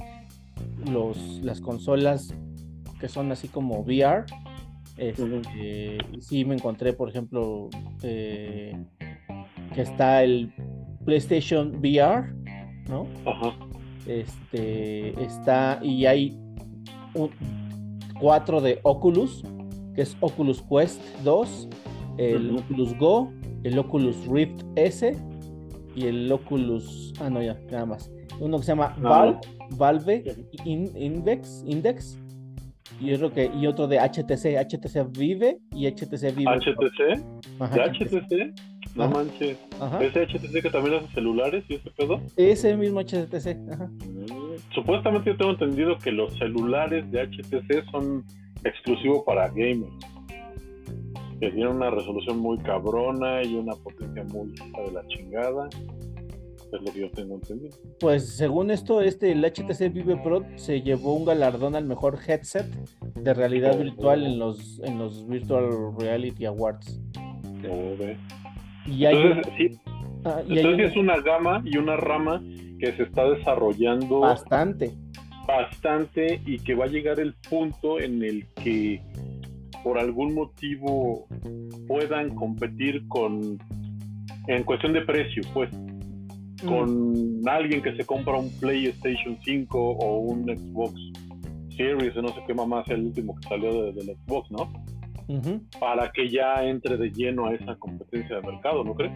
los, 0.91 1.19
las 1.43 1.61
consolas 1.61 2.33
que 3.01 3.09
son 3.09 3.33
así 3.33 3.49
como 3.49 3.81
VR. 3.81 4.25
Este, 4.97 5.99
sí 6.21 6.45
me 6.45 6.55
encontré, 6.55 6.93
por 6.93 7.09
ejemplo, 7.09 7.69
eh, 8.03 8.77
que 9.75 9.83
está 9.83 10.23
el 10.23 10.53
PlayStation 11.05 11.77
VR, 11.77 12.33
¿no? 12.89 13.09
Ajá. 13.27 13.57
Este, 14.07 15.21
está, 15.23 15.81
y 15.83 16.07
hay 16.07 16.39
un, 17.15 17.31
cuatro 18.21 18.61
de 18.61 18.79
Oculus, 18.85 19.43
que 19.97 20.03
es 20.03 20.17
Oculus 20.21 20.63
Quest 20.63 21.01
2, 21.25 21.69
el 22.19 22.57
Oculus 22.57 22.97
Go, 22.97 23.33
el 23.65 23.77
Oculus 23.77 24.25
Rift 24.29 24.63
S 24.77 25.17
y 25.95 26.07
el 26.07 26.31
Oculus, 26.31 27.13
ah 27.21 27.31
no 27.31 27.43
ya, 27.43 27.55
nada 27.71 27.87
más. 27.87 28.11
Uno 28.41 28.59
que 28.59 28.65
se 28.65 28.73
llama 28.73 28.95
Valve, 28.99 29.39
Valve 29.77 30.37
Index, 30.65 31.65
Index 31.67 32.19
y 33.01 33.13
otro 33.13 33.33
que 33.33 33.51
y 33.55 33.67
otro 33.67 33.87
de 33.87 33.99
HTC, 33.99 34.57
HTC 34.57 35.17
Vive 35.17 35.59
y 35.73 35.87
HTC 35.87 36.35
Vive. 36.35 36.59
HTC, 36.59 37.19
¿De 37.73 37.83
HTC? 37.83 38.55
No 38.95 39.09
manches. 39.09 39.59
¿Ese 40.01 40.27
HTC 40.27 40.63
que 40.63 40.71
también 40.71 40.97
hace 40.97 41.13
celulares 41.15 41.65
y 41.69 41.75
ese 41.75 41.91
pedo? 41.91 42.21
Ese 42.37 42.77
mismo 42.77 43.01
HTC. 43.01 43.57
Ajá. 43.73 43.87
Mm, 43.87 44.57
supuestamente 44.75 45.31
yo 45.31 45.37
tengo 45.37 45.51
entendido 45.53 45.99
que 45.99 46.13
los 46.13 46.33
celulares 46.39 47.11
de 47.11 47.23
HTC 47.27 47.91
son 47.91 48.25
exclusivos 48.63 49.23
para 49.25 49.49
gamers. 49.49 49.93
Que 51.45 51.51
tienen 51.51 51.77
una 51.77 51.91
resolución 51.91 52.39
muy 52.39 52.57
cabrona 52.57 53.43
y 53.43 53.55
una 53.55 53.75
potencia 53.75 54.25
muy 54.25 54.49
de 54.53 54.93
la 54.95 55.07
chingada. 55.09 55.69
Es 55.69 56.81
lo 56.81 56.91
que 56.91 57.01
yo 57.01 57.11
tengo 57.11 57.35
entendido. 57.35 57.77
Pues 58.01 58.35
según 58.35 58.71
esto, 58.71 59.03
este 59.03 59.31
el 59.31 59.45
HTC 59.45 59.93
Vive 59.93 60.17
Pro 60.17 60.43
se 60.57 60.81
llevó 60.81 61.13
un 61.13 61.27
galardón 61.27 61.77
al 61.77 61.85
mejor 61.85 62.19
headset 62.27 62.65
de 63.15 63.35
realidad 63.35 63.79
virtual 63.79 64.25
en 64.25 64.39
los 64.39 64.81
en 64.85 64.99
los 64.99 65.29
Virtual 65.29 65.69
Reality 65.99 66.47
Awards. 66.47 66.99
Oh, 67.71 67.95
y 68.87 69.05
entonces, 69.05 69.79
ah, 70.25 70.41
es 70.49 70.97
una 70.97 71.21
gama 71.21 71.61
y 71.63 71.77
una 71.77 71.97
rama 71.97 72.43
que 72.81 72.93
se 72.97 73.03
está 73.03 73.29
desarrollando 73.29 74.21
bastante. 74.21 74.95
Bastante 75.47 76.41
y 76.47 76.59
que 76.59 76.75
va 76.75 76.87
a 76.87 76.89
llegar 76.89 77.21
el 77.21 77.35
punto 77.35 78.01
en 78.01 78.23
el 78.23 78.47
que 78.55 79.03
por 79.85 79.99
algún 79.99 80.35
motivo 80.35 81.29
puedan 81.87 82.35
competir 82.35 83.07
con, 83.07 83.59
en 84.49 84.65
cuestión 84.65 84.95
de 84.95 85.03
precio, 85.03 85.43
pues, 85.53 85.71
mm. 85.75 86.67
con 86.67 87.49
alguien 87.49 87.83
que 87.83 87.95
se 87.95 88.05
compra 88.05 88.39
un 88.39 88.51
PlayStation 88.59 89.39
5 89.45 89.79
o 89.79 90.19
un 90.21 90.45
Xbox 90.47 90.95
Series, 91.77 92.17
no 92.17 92.29
sé 92.29 92.41
qué 92.47 92.55
más 92.55 92.89
el 92.89 93.03
último 93.03 93.35
que 93.37 93.49
salió 93.49 93.93
del 93.93 94.17
Xbox, 94.17 94.51
¿no? 94.51 94.73
para 95.81 96.13
que 96.13 96.29
ya 96.29 96.63
entre 96.65 96.99
de 96.99 97.11
lleno 97.11 97.47
a 97.47 97.55
esa 97.55 97.77
competencia 97.77 98.37
de 98.37 98.43
mercado, 98.43 98.85
¿no 98.85 98.95
crees? 98.95 99.13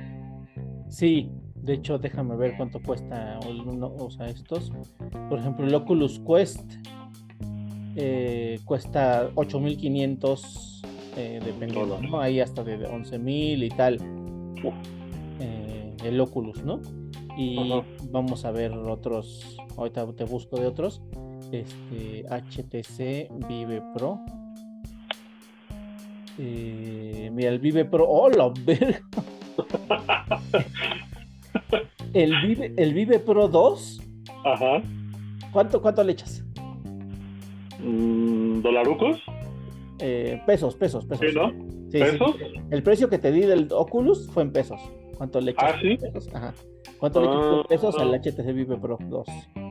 Sí, 0.89 1.31
de 1.55 1.75
hecho, 1.75 1.99
déjame 1.99 2.35
ver 2.37 2.55
cuánto 2.57 2.81
cuesta 2.81 3.39
o 3.41 4.11
sea, 4.11 4.27
estos. 4.27 4.73
Por 5.29 5.39
ejemplo, 5.39 5.67
el 5.67 5.75
Oculus 5.75 6.21
Quest 6.21 6.63
eh, 7.99 8.61
cuesta 8.65 9.31
8500 9.35 10.83
eh, 11.17 11.41
dependiendo, 11.45 12.01
¿no? 12.01 12.21
Ahí 12.21 12.41
hasta 12.41 12.63
de 12.63 12.77
11000 12.77 13.63
y 13.65 13.69
tal. 13.71 13.99
Eh, 15.41 15.97
el 16.05 16.21
Oculus, 16.21 16.63
¿no? 16.63 16.81
Y 17.37 17.71
vamos 18.11 18.45
a 18.45 18.51
ver 18.51 18.73
otros. 18.73 19.57
Ahorita 19.77 20.07
te 20.15 20.25
busco 20.25 20.59
de 20.59 20.67
otros. 20.67 21.03
Este 21.51 22.25
HTC 22.29 23.31
Vive 23.49 23.83
Pro 23.95 24.21
eh, 26.39 27.31
mira, 27.33 27.51
el 27.51 27.59
Vive 27.59 27.85
Pro. 27.85 28.09
¡Oh, 28.09 28.31
la 28.31 28.53
verga! 28.65 29.01
el, 32.13 32.47
Vive, 32.47 32.73
el 32.77 32.95
Vive 32.95 33.19
Pro 33.19 33.49
2. 33.49 34.01
Ajá. 34.45 34.83
¿Cuánto, 35.53 35.83
cuánto 35.83 36.05
le 36.05 36.13
echas? 36.13 36.45
Mm, 37.79 38.61
¿Dolarucos? 38.61 39.21
Eh, 40.01 40.41
pesos, 40.47 40.77
pesos, 40.77 41.05
pesos. 41.07 41.27
¿Sí, 41.29 41.35
no? 41.35 41.53
¿Pesos? 41.91 42.37
El 42.71 42.83
precio 42.83 43.09
que 43.09 43.19
te 43.19 43.33
di 43.33 43.41
del 43.41 43.69
Oculus 43.73 44.31
fue 44.31 44.43
en 44.43 44.53
pesos. 44.53 44.81
¿Cuánto 45.17 45.41
le 45.41 45.53
echas? 45.53 45.75
¿Ah, 45.75 45.79
sí? 45.81 45.97
Pesos? 45.97 46.29
Ajá. 46.35 46.55
¿Cuánto 46.99 47.21
le 47.21 47.27
echas 47.27 47.45
en 47.45 47.59
ah, 47.59 47.65
pesos 47.69 47.99
al 47.99 48.15
HTC 48.15 48.55
Vive 48.55 48.77
Pro 48.77 48.99
2? 49.01 49.27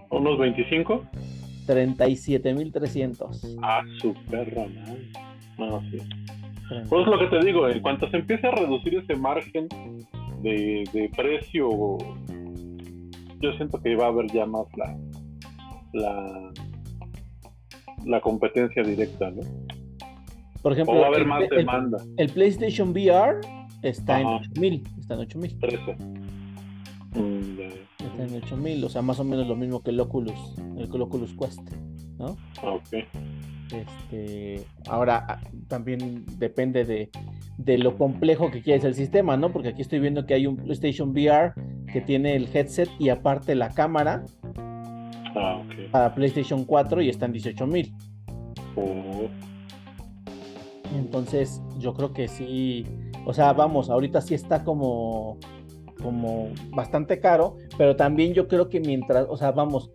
¿Unos 0.10 0.39
25? 0.39 1.04
37.300. 1.67 3.58
Ah, 3.62 3.82
su 4.00 4.13
perra, 4.30 4.65
No, 5.58 5.82
sí. 5.91 5.98
Pues 6.89 7.08
lo 7.08 7.20
que 7.20 7.28
te 7.28 7.46
digo, 7.46 7.67
en 7.70 7.80
cuanto 7.82 8.10
se 8.10 8.17
empiece 8.17 8.48
a 8.48 8.52
reducir 8.52 8.96
ese 8.96 9.15
margen 9.15 9.67
de, 10.41 11.10
precio, 11.15 11.70
yo 13.39 13.54
siento 13.54 13.82
que 13.82 13.96
va 13.96 14.06
a 14.06 14.10
haber 14.10 14.28
ya 14.32 14.46
más 14.46 14.65
la, 14.76 14.98
la, 15.93 16.52
la 18.06 18.22
competencia 18.22 18.84
directa, 18.84 19.32
¿no? 19.32 19.42
Por 20.62 20.74
ejemplo, 20.74 20.96
o 20.96 21.00
va 21.00 21.06
a 21.06 21.08
haber 21.08 21.26
más 21.26 21.50
demanda. 21.50 21.98
El, 22.18 22.30
PlayStation 22.30 22.90
VR 22.90 23.40
está 23.84 24.20
en 24.20 24.28
8000, 24.28 24.84
está 25.00 25.14
en 25.14 25.20
8000. 25.22 25.60
13. 25.60 25.96
Mm, 27.16 27.60
está 28.00 28.24
en 28.24 28.36
8000, 28.44 28.84
o 28.84 28.90
sea, 28.90 29.02
más 29.02 29.20
o 29.20 29.24
menos 29.24 29.48
lo 29.48 29.56
mismo 29.56 29.82
que 29.82 29.92
el 29.92 30.00
Oculus, 30.00 30.56
el 30.78 31.02
Oculus 31.02 31.36
Quest, 31.38 31.62
¿no? 32.18 32.36
Ah, 32.62 32.72
ok. 32.72 33.06
Este, 33.72 34.66
ahora 34.88 35.26
ah, 35.28 35.42
también 35.68 36.26
depende 36.38 36.86
de, 36.86 37.78
lo 37.78 37.98
complejo 37.98 38.50
que 38.50 38.62
quieres 38.62 38.84
el 38.84 38.94
sistema, 38.94 39.36
¿no? 39.36 39.52
Porque 39.52 39.70
aquí 39.70 39.82
estoy 39.82 40.00
viendo 40.00 40.26
que 40.26 40.34
hay 40.34 40.48
un 40.48 40.58
PlayStation 40.58 41.10
VR 41.10 41.54
que 41.92 42.02
tiene 42.02 42.36
el 42.36 42.48
headset 42.54 42.90
y 43.00 43.10
aparte 43.10 43.56
la 43.56 43.70
cámara 43.70 44.24
ah, 45.36 45.62
para 45.92 46.16
PlayStation 46.16 46.66
4 46.66 47.02
y 47.02 47.10
está 47.10 47.26
en 47.26 47.34
18 47.34 47.68
mil. 47.68 47.94
Oh. 48.76 49.28
Entonces, 50.96 51.62
yo 51.80 51.94
creo 51.94 52.13
que 52.13 52.28
sí, 52.28 52.86
o 53.26 53.34
sea, 53.34 53.54
vamos, 53.54 53.90
ahorita 53.90 54.22
sí 54.22 54.34
está 54.34 54.63
como 54.63 55.38
como 56.02 56.50
bastante 56.70 57.20
caro, 57.20 57.58
pero 57.78 57.96
también 57.96 58.34
yo 58.34 58.48
creo 58.48 58.70
que 58.70 58.80
mientras, 58.80 59.26
o 59.30 59.38
sea, 59.38 59.52
vamos, 59.52 59.92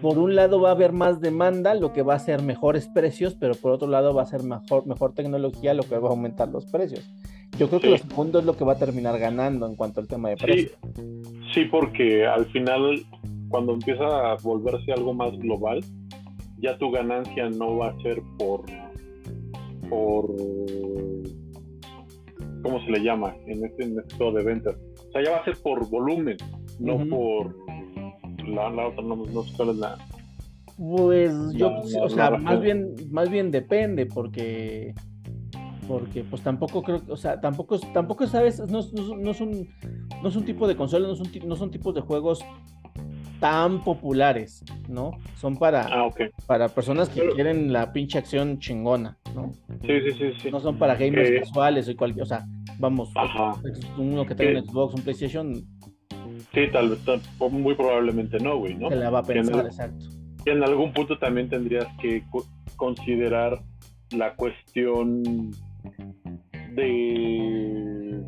por 0.00 0.18
un 0.18 0.34
lado 0.34 0.60
va 0.60 0.70
a 0.70 0.72
haber 0.72 0.92
más 0.92 1.20
demanda, 1.20 1.74
lo 1.74 1.92
que 1.92 2.02
va 2.02 2.14
a 2.14 2.18
ser 2.18 2.42
mejores 2.42 2.88
precios, 2.88 3.34
pero 3.38 3.54
por 3.54 3.72
otro 3.72 3.88
lado 3.88 4.14
va 4.14 4.22
a 4.22 4.26
ser 4.26 4.42
mejor, 4.42 4.86
mejor 4.86 5.14
tecnología, 5.14 5.74
lo 5.74 5.82
que 5.82 5.98
va 5.98 6.08
a 6.08 6.10
aumentar 6.10 6.48
los 6.48 6.66
precios. 6.66 7.08
Yo 7.58 7.68
creo 7.68 7.80
que 7.80 7.90
lo 7.90 7.98
segundo 7.98 8.40
es 8.40 8.44
lo 8.44 8.56
que 8.56 8.64
va 8.64 8.72
a 8.72 8.78
terminar 8.78 9.18
ganando 9.18 9.66
en 9.66 9.76
cuanto 9.76 10.00
al 10.00 10.08
tema 10.08 10.28
de 10.30 10.36
precios. 10.36 10.72
Sí, 11.52 11.64
porque 11.66 12.26
al 12.26 12.46
final, 12.46 13.04
cuando 13.54 13.74
empieza 13.74 14.32
a 14.32 14.34
volverse 14.42 14.90
algo 14.90 15.14
más 15.14 15.30
global, 15.38 15.78
ya 16.58 16.76
tu 16.76 16.90
ganancia 16.90 17.48
no 17.50 17.76
va 17.76 17.90
a 17.90 18.02
ser 18.02 18.20
por, 18.36 18.64
por 19.88 20.34
¿cómo 22.64 22.84
se 22.84 22.90
le 22.90 23.04
llama 23.04 23.36
en 23.46 23.64
este, 23.64 23.84
en 23.84 24.00
este 24.00 24.24
de 24.24 24.42
ventas? 24.42 24.74
O 25.08 25.12
sea, 25.12 25.22
ya 25.22 25.30
va 25.30 25.36
a 25.36 25.44
ser 25.44 25.56
por 25.62 25.88
volumen, 25.88 26.36
no 26.80 26.98
por 27.06 27.56
la, 28.44 28.88
otra 28.88 29.04
no, 29.04 29.14
no, 29.14 29.42
sé 29.44 29.56
cuál 29.56 29.68
es 29.68 29.76
la. 29.76 29.98
Pues 30.76 31.32
yo, 31.52 31.76
o 32.02 32.08
sea, 32.08 32.32
más 32.32 32.60
bien, 32.60 32.92
más 33.12 33.30
bien 33.30 33.52
depende, 33.52 34.06
porque 34.06 34.94
porque 35.86 36.24
pues 36.24 36.42
tampoco 36.42 36.82
creo, 36.82 37.02
o 37.06 37.16
sea, 37.16 37.40
tampoco, 37.40 37.78
tampoco 37.92 38.26
sabes, 38.26 38.58
no, 38.68 38.80
no, 38.94 39.16
no 39.16 39.32
son, 39.32 39.68
no 40.24 40.30
son 40.32 40.44
tipo 40.44 40.66
de 40.66 40.74
consolas, 40.74 41.20
no 41.20 41.46
no 41.46 41.54
son 41.54 41.70
tipos 41.70 41.94
de 41.94 42.00
juegos 42.00 42.44
tan 43.44 43.84
populares, 43.84 44.64
¿no? 44.88 45.10
Son 45.36 45.58
para, 45.58 45.82
ah, 45.82 46.08
para 46.46 46.70
personas 46.70 47.10
que 47.10 47.28
quieren 47.34 47.74
la 47.74 47.92
pinche 47.92 48.16
acción 48.16 48.58
chingona, 48.58 49.18
¿no? 49.34 49.52
Sí, 49.82 50.00
sí, 50.00 50.12
sí, 50.12 50.32
sí. 50.40 50.50
No 50.50 50.60
son 50.60 50.78
para 50.78 50.94
gamers 50.94 51.28
eh, 51.28 51.40
casuales 51.40 51.86
o 51.90 51.94
cualquier, 51.94 52.22
o 52.22 52.26
sea, 52.26 52.46
vamos, 52.78 53.12
uno 53.98 54.24
que 54.24 54.34
tenga 54.34 54.60
un 54.60 54.66
Xbox, 54.66 54.94
un 54.94 55.02
PlayStation, 55.02 55.62
Sí, 56.54 56.68
tal 56.72 56.88
vez, 56.88 57.00
muy 57.50 57.74
probablemente 57.74 58.38
no, 58.38 58.56
güey, 58.56 58.76
¿no? 58.76 58.88
Se 58.88 58.96
la 58.96 59.10
va 59.10 59.18
a 59.18 59.22
pensar, 59.22 59.66
exacto. 59.66 60.06
Y 60.46 60.50
en 60.50 60.64
algún 60.64 60.94
punto 60.94 61.18
también 61.18 61.50
tendrías 61.50 61.86
que 62.00 62.24
considerar 62.76 63.60
la 64.16 64.34
cuestión 64.36 65.52
de 66.72 68.22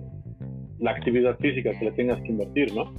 la 0.79 0.90
actividad 0.90 1.38
física 1.38 1.70
que 1.79 1.87
le 1.87 1.92
tengas 1.92 2.20
que 2.20 2.29
invertir, 2.29 2.74
¿no? 2.74 2.92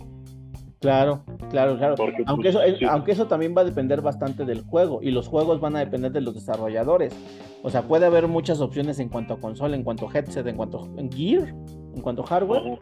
Claro, 0.80 1.24
claro, 1.50 1.78
claro. 1.78 1.96
aunque, 2.26 2.52
pues, 2.52 2.56
eso, 2.56 2.90
aunque 2.90 3.12
eso 3.12 3.28
también 3.28 3.56
va 3.58 3.62
a 3.62 3.66
depender 3.66 4.02
bastante 4.02 4.46
del 4.46 4.62
juego 4.62 5.00
y 5.02 5.12
los 5.12 5.28
juegos 5.28 5.60
van 5.60 5.76
a 5.76 5.80
depender 5.80 6.12
de 6.12 6.22
los 6.22 6.34
desarrolladores. 6.34 7.14
O 7.64 7.70
sea, 7.70 7.84
puede 7.84 8.06
haber 8.06 8.28
muchas 8.28 8.62
opciones 8.62 9.00
en 9.00 9.10
cuanto 9.10 9.34
a 9.34 9.40
consola, 9.40 9.76
en 9.76 9.84
cuanto 9.84 10.08
a 10.08 10.12
headset, 10.18 10.46
en 10.48 10.56
cuanto 10.56 10.80
a 10.80 11.16
gear, 11.16 11.54
en 11.96 12.02
cuanto 12.02 12.24
a 12.24 12.28
hardware 12.28 12.80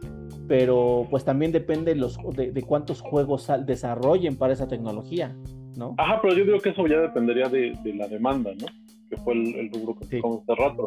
pero 0.48 1.06
pues 1.10 1.24
también 1.24 1.52
depende 1.52 1.94
los, 1.94 2.18
de, 2.34 2.62
cuántos 2.62 3.00
juegos 3.00 3.50
desarrollen 3.64 4.36
para 4.36 4.52
esa 4.52 4.68
tecnología, 4.68 5.34
¿no? 5.76 5.94
Ajá, 5.98 6.20
pero 6.22 6.34
yo 6.34 6.44
creo 6.44 6.60
que 6.60 6.70
eso 6.70 6.86
ya 6.86 7.00
dependería 7.00 7.48
de, 7.48 7.76
la 7.94 8.08
demanda, 8.08 8.52
¿no? 8.54 8.66
Que 9.10 9.16
fue 9.18 9.34
el, 9.34 9.70
rubro 9.72 9.96
que 9.98 10.06
sí. 10.06 10.18
hace 10.18 10.54
rato. 10.54 10.86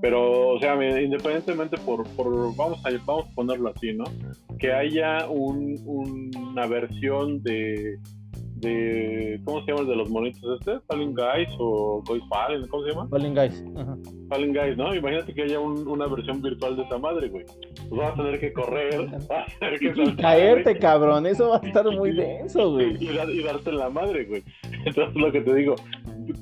Pero, 0.00 0.48
o 0.48 0.60
sea, 0.60 0.74
independientemente 0.74 1.76
por, 1.78 2.06
por 2.10 2.54
vamos, 2.56 2.84
a, 2.84 2.90
vamos 3.04 3.26
a 3.26 3.34
ponerlo 3.34 3.72
así, 3.74 3.92
¿no? 3.94 4.04
Que 4.58 4.72
haya 4.72 5.28
un, 5.28 5.80
una 5.86 6.66
versión 6.66 7.42
de, 7.42 7.98
de, 8.56 9.40
¿cómo 9.44 9.60
se 9.60 9.66
llama 9.68 9.82
el 9.82 9.88
de 9.88 9.96
los 9.96 10.10
monitos 10.10 10.60
este? 10.60 10.80
Falling 10.88 11.14
Guys 11.14 11.48
o 11.58 12.02
Guys 12.06 12.22
Fallen, 12.28 12.66
¿cómo 12.68 12.84
se 12.84 12.90
llama? 12.90 13.08
Falling 13.08 13.34
Guys. 13.34 13.64
Falling 14.28 14.52
Guys, 14.52 14.76
¿no? 14.76 14.94
Imagínate 14.94 15.34
que 15.34 15.42
haya 15.42 15.60
una 15.60 16.06
versión 16.06 16.40
virtual 16.40 16.76
de 16.76 16.82
esa 16.82 16.98
madre, 16.98 17.28
güey. 17.28 17.44
Pues 17.88 18.00
vas 18.00 18.12
a 18.12 18.16
tener 18.16 18.40
que 18.40 18.52
correr, 18.52 19.06
vas 19.28 19.30
a 19.30 19.58
tener 19.58 19.78
que 19.78 20.02
y 20.02 20.16
caerte, 20.16 20.78
cabrón, 20.78 21.26
eso 21.26 21.50
va 21.50 21.60
a 21.62 21.66
estar 21.66 21.84
muy 21.90 22.12
denso, 22.12 22.72
güey. 22.72 22.96
Y, 22.98 23.10
y, 23.10 23.42
darte 23.42 23.70
en 23.70 23.78
la 23.78 23.90
madre, 23.90 24.24
güey. 24.24 24.42
Entonces, 24.84 25.14
lo 25.14 25.30
que 25.30 25.40
te 25.42 25.54
digo, 25.54 25.74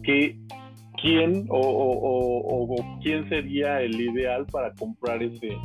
que 0.03 0.39
quién 1.05 1.47
o, 1.51 1.59
o, 1.61 2.75
o, 2.75 3.01
quién 3.03 3.29
sería 3.29 3.83
el 3.83 4.01
ideal 4.01 4.47
para 4.51 4.73
comprar 4.75 5.23
ese, 5.23 5.57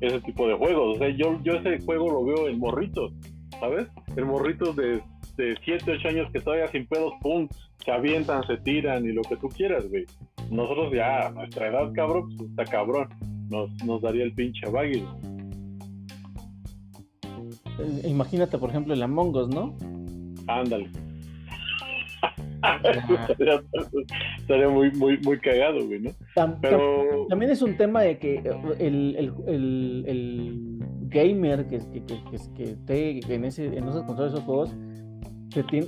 ese 0.00 0.20
tipo 0.20 0.46
de 0.46 0.54
juegos. 0.54 0.96
O 0.96 0.98
sea, 0.98 1.08
yo, 1.08 1.40
yo 1.42 1.54
ese 1.54 1.82
juego 1.84 2.10
lo 2.10 2.24
veo 2.24 2.48
en 2.48 2.58
morritos, 2.58 3.12
¿sabes? 3.58 3.88
En 4.16 4.26
morritos 4.26 4.76
de 4.76 5.00
de 5.36 5.56
7, 5.64 5.92
8 5.98 6.08
años 6.08 6.30
que 6.32 6.40
todavía 6.40 6.68
sin 6.68 6.86
pedos, 6.86 7.12
pum, 7.20 7.48
se 7.84 7.90
avientan, 7.90 8.46
se 8.46 8.56
tiran 8.58 9.04
y 9.04 9.12
lo 9.12 9.22
que 9.22 9.36
tú 9.36 9.48
quieras, 9.48 9.88
güey. 9.88 10.04
Nosotros 10.50 10.92
ya, 10.92 11.28
a 11.28 11.30
nuestra 11.30 11.68
edad, 11.68 11.92
cabrón, 11.94 12.28
pues 12.36 12.50
está 12.50 12.64
cabrón. 12.64 13.08
Nos, 13.48 13.70
nos 13.84 14.00
daría 14.00 14.24
el 14.24 14.34
pinche 14.34 14.68
baggy. 14.68 15.04
Eh, 17.78 18.08
imagínate, 18.08 18.58
por 18.58 18.70
ejemplo, 18.70 18.94
el 18.94 19.02
Among 19.02 19.34
Us, 19.36 19.48
¿no? 19.48 19.76
Ándale. 20.46 20.90
estaría, 24.38 24.68
muy, 24.68 24.90
muy, 24.92 25.18
muy 25.18 25.38
cagado, 25.38 25.86
güey, 25.86 26.00
¿no? 26.00 26.10
Pero... 26.60 27.26
También 27.28 27.50
es 27.50 27.62
un 27.62 27.76
tema 27.76 28.02
de 28.02 28.18
que 28.18 28.38
el, 28.78 29.16
el, 29.16 29.32
el, 29.46 30.04
el 30.06 30.78
gamer 31.08 31.66
que, 31.66 31.78
que, 31.78 32.04
que, 32.04 32.22
que, 32.54 32.64
esté 32.64 33.34
en, 33.34 33.44
ese, 33.44 33.66
en 33.66 33.88
esos 33.88 34.02
controles 34.04 34.32
de 34.32 34.38
esos 34.38 34.46
juegos 34.46 34.74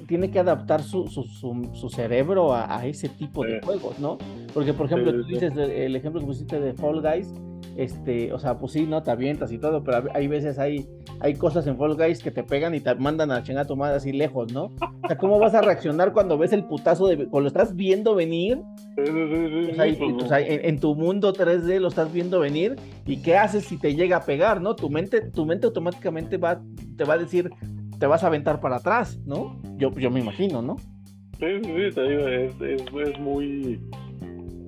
tiene, 0.06 0.30
que 0.30 0.38
adaptar 0.38 0.82
su, 0.82 1.06
su, 1.06 1.24
su, 1.72 1.88
cerebro 1.88 2.52
a, 2.52 2.84
ese 2.86 3.08
tipo 3.08 3.44
de 3.44 3.60
juegos, 3.62 3.98
¿no? 3.98 4.18
Porque, 4.52 4.74
por 4.74 4.86
ejemplo, 4.86 5.12
tú 5.12 5.24
dices 5.24 5.56
el 5.56 5.96
ejemplo 5.96 6.20
que 6.20 6.26
pusiste 6.26 6.60
de 6.60 6.74
Fall 6.74 7.00
Guys, 7.00 7.32
este, 7.76 8.32
o 8.32 8.38
sea, 8.38 8.58
pues 8.58 8.72
sí, 8.72 8.86
no 8.86 9.02
te 9.02 9.10
avientas 9.10 9.50
y 9.52 9.58
todo, 9.58 9.82
pero 9.82 10.04
hay 10.14 10.28
veces 10.28 10.58
hay, 10.58 10.88
hay 11.20 11.34
cosas 11.34 11.66
en 11.66 11.76
Fall 11.76 11.96
Guys 11.96 12.22
que 12.22 12.30
te 12.30 12.42
pegan 12.42 12.74
y 12.74 12.80
te 12.80 12.94
mandan 12.94 13.30
a 13.30 13.42
chingar 13.42 13.64
a 13.64 13.66
tu 13.66 13.76
madre 13.76 13.96
así 13.96 14.12
lejos, 14.12 14.52
¿no? 14.52 14.64
O 14.64 15.06
sea, 15.06 15.16
¿cómo 15.16 15.38
vas 15.38 15.54
a 15.54 15.60
reaccionar 15.60 16.12
cuando 16.12 16.38
ves 16.38 16.52
el 16.52 16.64
putazo 16.64 17.08
de, 17.08 17.16
cuando 17.16 17.40
lo 17.40 17.46
estás 17.48 17.74
viendo 17.74 18.14
venir? 18.14 18.60
o 18.96 20.26
sea, 20.26 20.40
en, 20.40 20.78
tu 20.78 20.94
mundo 20.94 21.32
3D 21.32 21.80
lo 21.80 21.88
estás 21.88 22.12
viendo 22.12 22.40
venir 22.40 22.76
y 23.06 23.22
qué 23.22 23.36
haces 23.36 23.64
si 23.64 23.76
te 23.76 23.94
llega 23.94 24.18
a 24.18 24.24
pegar, 24.24 24.60
¿no? 24.60 24.76
Tu 24.76 24.88
mente, 24.88 25.30
tu 25.30 25.44
mente 25.44 25.66
automáticamente 25.66 26.36
va, 26.36 26.62
te 26.96 27.04
va 27.04 27.14
a 27.14 27.18
decir, 27.18 27.50
te 27.98 28.06
vas 28.06 28.22
a 28.22 28.28
aventar 28.28 28.60
para 28.60 28.76
atrás, 28.76 29.18
¿no? 29.26 29.60
Yo, 29.76 29.90
yo 29.92 30.10
me 30.10 30.20
imagino, 30.20 30.62
¿no? 30.62 30.76
Sí, 31.38 31.46
sí, 31.62 31.94
te 31.94 32.08
digo, 32.08 32.28
es, 32.28 32.54
es, 32.60 33.20
muy 33.20 33.80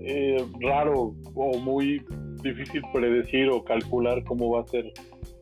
eh, 0.07 0.45
raro 0.61 1.15
o 1.35 1.59
muy 1.59 2.03
difícil 2.43 2.83
predecir 2.93 3.49
o 3.49 3.65
calcular 3.65 4.23
cómo 4.25 4.51
va 4.51 4.61
a 4.63 4.67
ser 4.67 4.93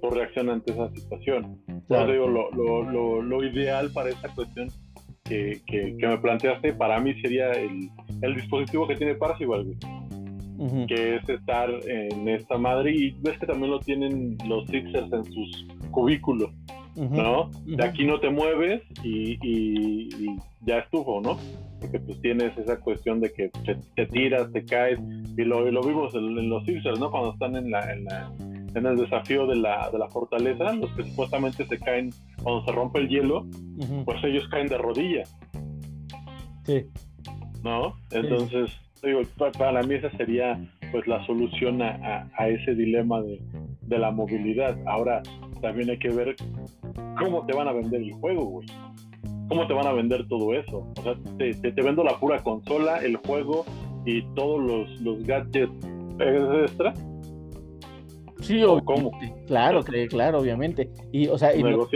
tu 0.00 0.10
reacción 0.10 0.48
ante 0.48 0.72
esa 0.72 0.90
situación. 0.90 1.60
Claro. 1.86 2.12
digo, 2.12 2.28
lo, 2.28 2.50
lo, 2.52 3.22
lo, 3.22 3.44
ideal 3.44 3.90
para 3.92 4.08
esta 4.08 4.28
cuestión 4.34 4.68
que, 5.24 5.60
que, 5.66 5.94
me 6.00 6.18
planteaste, 6.18 6.72
para 6.72 6.98
mí 6.98 7.14
sería 7.20 7.52
el, 7.52 7.90
el 8.22 8.34
dispositivo 8.34 8.88
que 8.88 8.96
tiene 8.96 9.14
Parsival, 9.14 9.76
que 10.88 11.16
es 11.16 11.28
estar 11.28 11.68
en 11.86 12.28
esta 12.28 12.56
madre 12.56 12.92
y 12.92 13.10
ves 13.20 13.38
que 13.38 13.46
también 13.46 13.70
lo 13.70 13.80
tienen 13.80 14.38
los 14.46 14.66
Sixers 14.66 15.12
en 15.12 15.24
sus 15.24 15.66
cubículos. 15.90 16.50
¿No? 16.96 17.50
De 17.64 17.84
aquí 17.84 18.04
no 18.04 18.20
te 18.20 18.30
mueves 18.30 18.82
y, 19.02 20.38
ya 20.66 20.78
estuvo, 20.78 21.20
¿no? 21.20 21.38
Porque 21.80 21.98
pues 21.98 22.20
tienes 22.22 22.56
esa 22.56 22.80
cuestión 22.80 23.20
de 23.20 23.32
que 23.32 23.50
te, 23.94 24.06
tiras, 24.06 24.50
te 24.52 24.64
caes, 24.64 24.98
y 25.36 25.42
lo, 25.42 25.70
lo 25.70 25.82
vimos 25.82 26.14
en, 26.14 26.48
los 26.48 26.64
Sixers, 26.64 26.98
¿no? 26.98 27.10
Cuando 27.10 27.32
están 27.32 27.56
en 27.56 27.70
la, 27.70 27.92
en 27.92 28.04
la 28.04 28.32
en 28.74 28.86
el 28.86 28.96
desafío 28.96 29.46
de 29.46 29.56
la, 29.56 29.90
de 29.90 29.98
la 29.98 30.08
fortaleza, 30.08 30.72
los 30.72 30.90
que 30.92 31.04
supuestamente 31.04 31.66
se 31.66 31.78
caen 31.78 32.10
cuando 32.42 32.64
se 32.64 32.72
rompe 32.72 33.00
el 33.00 33.08
hielo, 33.08 33.46
pues 34.04 34.22
ellos 34.24 34.48
caen 34.48 34.68
de 34.68 34.78
rodillas. 34.78 35.36
Sí. 36.64 36.86
¿No? 37.62 37.94
Entonces, 38.10 38.70
digo, 39.02 39.20
para 39.58 39.82
mí 39.82 39.94
esa 39.94 40.10
sería 40.16 40.58
pues 40.90 41.06
la 41.06 41.24
solución 41.26 41.82
a, 41.82 42.28
a, 42.36 42.48
ese 42.48 42.74
dilema 42.74 43.20
de, 43.22 43.40
de, 43.82 43.98
la 43.98 44.10
movilidad. 44.10 44.76
Ahora, 44.86 45.22
también 45.64 45.88
hay 45.88 45.98
que 45.98 46.10
ver 46.10 46.36
cómo 47.18 47.46
te 47.46 47.56
van 47.56 47.66
a 47.68 47.72
vender 47.72 48.02
el 48.02 48.12
juego, 48.12 48.44
güey. 48.44 48.68
¿Cómo 49.48 49.66
te 49.66 49.72
van 49.72 49.86
a 49.86 49.92
vender 49.92 50.28
todo 50.28 50.52
eso? 50.52 50.86
O 50.98 51.02
sea, 51.02 51.14
te, 51.38 51.54
te, 51.54 51.82
vendo 51.82 52.04
la 52.04 52.18
pura 52.18 52.42
consola, 52.42 52.98
el 52.98 53.16
juego 53.16 53.64
y 54.04 54.22
todos 54.34 54.62
los, 54.62 55.00
los 55.00 55.24
gadgets 55.26 55.72
extra. 56.18 56.92
Sí, 58.40 58.62
o 58.62 58.84
cómo. 58.84 59.10
Claro, 59.46 59.82
claro, 60.10 60.40
obviamente. 60.40 60.90
Y, 61.12 61.28
o 61.28 61.38
sea, 61.38 61.54
los, 61.56 61.88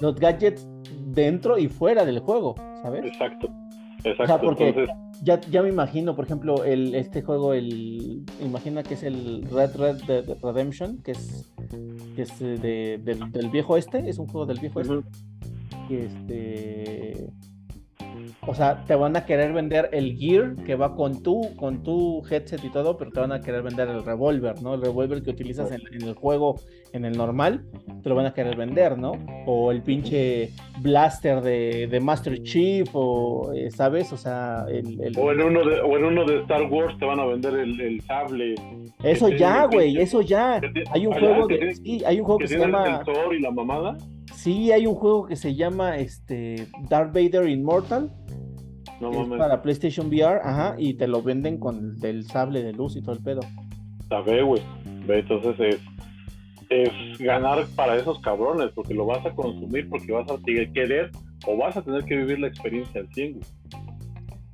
los, 0.00 0.14
gadgets 0.14 0.66
dentro 1.08 1.58
y 1.58 1.68
fuera 1.68 2.02
del 2.06 2.20
juego, 2.20 2.54
¿sabes? 2.82 3.04
Exacto. 3.04 3.50
Exacto. 4.04 4.46
porque 4.46 4.86
ya, 5.22 5.40
ya 5.40 5.62
me 5.62 5.68
imagino, 5.68 6.14
por 6.14 6.24
ejemplo, 6.24 6.64
el, 6.64 6.94
este 6.94 7.22
juego, 7.22 7.54
el 7.54 8.24
imagina 8.40 8.82
que 8.82 8.94
es 8.94 9.02
el 9.02 9.42
Red 9.50 9.76
Red 9.76 10.38
Redemption, 10.42 10.98
que 11.02 11.12
es 11.12 11.52
que 12.14 12.22
es 12.22 12.40
eh, 12.40 12.98
de, 13.02 13.14
del, 13.30 13.50
viejo 13.50 13.76
este, 13.76 14.08
es 14.08 14.18
un 14.18 14.26
juego 14.26 14.46
del 14.46 14.58
viejo 14.58 14.80
este. 14.80 15.02
este. 15.90 17.30
O 18.46 18.54
sea, 18.54 18.84
te 18.84 18.94
van 18.94 19.16
a 19.16 19.24
querer 19.24 19.52
vender 19.52 19.88
el 19.92 20.16
gear 20.16 20.54
que 20.64 20.74
va 20.74 20.94
con 20.94 21.22
tu, 21.22 21.54
con 21.56 21.82
tu 21.82 22.22
headset 22.30 22.62
y 22.64 22.70
todo, 22.70 22.96
pero 22.96 23.10
te 23.10 23.20
van 23.20 23.32
a 23.32 23.40
querer 23.40 23.62
vender 23.62 23.88
el 23.88 24.04
revólver, 24.04 24.60
¿no? 24.62 24.74
El 24.74 24.82
revólver 24.82 25.22
que 25.22 25.30
utilizas 25.30 25.70
en, 25.72 25.80
el 26.02 26.14
juego, 26.14 26.60
en 26.92 27.04
el 27.04 27.16
normal, 27.16 27.64
te 28.02 28.08
lo 28.08 28.14
van 28.14 28.26
a 28.26 28.34
querer 28.34 28.56
vender, 28.56 28.98
¿no? 28.98 29.12
O 29.46 29.72
el 29.72 29.82
pinche 29.82 30.50
blaster 30.80 31.40
de, 31.40 31.86
de 31.88 32.00
Master 32.00 32.42
Chief, 32.42 32.88
o, 32.92 33.52
eh, 33.54 33.70
¿sabes? 33.70 34.12
O 34.12 34.16
sea, 34.16 34.66
el, 34.68 35.12
O, 35.18 35.32
en 35.32 35.40
uno 35.40 35.64
de, 35.64 35.80
o 35.80 35.96
en 35.96 36.04
uno 36.04 36.24
de 36.24 36.40
Star 36.40 36.62
Wars 36.70 36.96
te 36.98 37.04
van 37.04 37.20
a 37.20 37.24
vender 37.24 37.54
el, 37.54 37.80
el 37.80 38.00
sable. 38.02 38.54
Eso 39.02 39.28
ya, 39.28 39.66
güey, 39.66 39.98
eso 39.98 40.20
ya. 40.20 40.60
Hay 40.90 41.06
un 41.06 41.12
juego 41.14 41.46
de, 41.46 41.74
sí, 41.74 42.02
hay 42.04 42.20
un 42.20 42.26
juego 42.26 42.38
que, 42.38 42.48
se 42.48 42.58
llama... 42.58 43.02
y 43.36 43.40
la 43.40 43.50
mamada? 43.50 43.96
Sí, 44.34 44.72
hay 44.72 44.86
un 44.86 44.94
juego 44.94 45.26
que 45.26 45.36
se 45.36 45.54
llama 45.54 45.96
este 45.96 46.68
Darth 46.88 47.14
Vader 47.14 47.48
Immortal 47.48 48.12
no 49.00 49.10
es 49.10 49.28
para 49.38 49.62
PlayStation 49.62 50.08
VR, 50.08 50.40
ajá, 50.42 50.74
y 50.78 50.94
te 50.94 51.06
lo 51.06 51.22
venden 51.22 51.58
con 51.58 51.96
el 52.02 52.24
sable 52.24 52.62
de 52.62 52.72
luz 52.72 52.96
y 52.96 53.02
todo 53.02 53.12
el 53.14 53.22
pedo. 53.22 53.40
Sabe, 54.08 54.42
güey. 54.42 54.62
Entonces 55.08 55.56
es, 55.60 55.80
es 56.70 57.18
ganar 57.18 57.66
para 57.74 57.96
esos 57.96 58.18
cabrones, 58.20 58.70
porque 58.74 58.94
lo 58.94 59.06
vas 59.06 59.24
a 59.26 59.34
consumir, 59.34 59.88
porque 59.88 60.12
vas 60.12 60.30
a 60.30 60.36
querer 60.44 61.10
o 61.46 61.56
vas 61.56 61.76
a 61.76 61.82
tener 61.82 62.04
que 62.04 62.16
vivir 62.16 62.40
la 62.40 62.48
experiencia 62.48 63.00
al 63.00 63.08
100, 63.12 63.32
güey. 63.32 63.44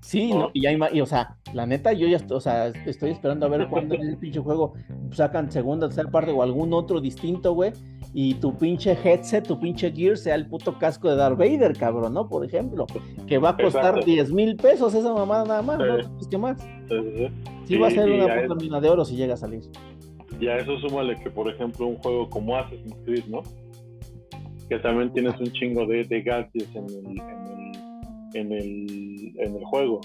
Sí, 0.00 0.32
no, 0.32 0.50
y, 0.52 0.66
hay, 0.66 0.76
y, 0.92 1.00
o 1.00 1.06
sea, 1.06 1.36
la 1.52 1.66
neta, 1.66 1.92
yo 1.92 2.06
ya 2.08 2.18
o 2.30 2.40
sea, 2.40 2.68
estoy 2.86 3.10
esperando 3.10 3.46
a 3.46 3.48
ver 3.48 3.68
cuándo 3.68 3.94
en 3.94 4.02
el 4.02 4.16
pinche 4.16 4.40
juego 4.40 4.74
sacan 5.10 5.50
segunda, 5.50 5.88
tercera 5.88 6.10
parte 6.10 6.30
o 6.30 6.42
algún 6.42 6.72
otro 6.72 7.00
distinto, 7.00 7.52
güey, 7.52 7.72
y 8.14 8.34
tu 8.34 8.56
pinche 8.56 8.92
headset, 8.92 9.46
tu 9.46 9.58
pinche 9.58 9.90
gear 9.90 10.16
sea 10.16 10.34
el 10.34 10.46
puto 10.46 10.78
casco 10.78 11.10
de 11.10 11.16
Darth 11.16 11.38
Vader, 11.38 11.76
cabrón, 11.76 12.14
¿no? 12.14 12.28
Por 12.28 12.44
ejemplo, 12.44 12.86
que 13.26 13.38
va 13.38 13.50
a 13.50 13.56
costar 13.56 14.04
10 14.04 14.32
mil 14.32 14.56
pesos 14.56 14.94
esa 14.94 15.12
mamada 15.12 15.44
nada 15.44 15.62
más, 15.62 15.78
¿no? 15.78 15.96
Pues, 16.16 16.28
¿Qué 16.28 16.38
más? 16.38 16.58
Sí, 17.66 17.76
va 17.76 17.88
a 17.88 17.90
ser 17.90 18.10
una 18.10 18.42
puta 18.42 18.54
mina 18.54 18.80
de 18.80 18.88
oro 18.90 19.04
si 19.04 19.16
llega 19.16 19.34
a 19.34 19.38
salir. 19.38 19.62
Y 20.40 20.48
a 20.48 20.56
eso 20.56 20.78
súmale 20.78 21.16
que, 21.20 21.30
por 21.30 21.48
ejemplo, 21.48 21.86
un 21.86 21.96
juego 21.96 22.28
como 22.28 22.56
Assassin's 22.56 22.96
Creed, 23.04 23.24
¿no? 23.28 23.42
Que 24.68 24.78
también 24.78 25.12
tienes 25.12 25.38
un 25.38 25.52
chingo 25.52 25.86
de, 25.86 26.04
de 26.04 26.22
gadgets 26.22 26.74
en 26.74 26.84
el, 26.84 27.22
en 28.34 28.52
el, 28.52 29.32
en 29.38 29.56
el, 29.56 29.64
juego. 29.64 30.00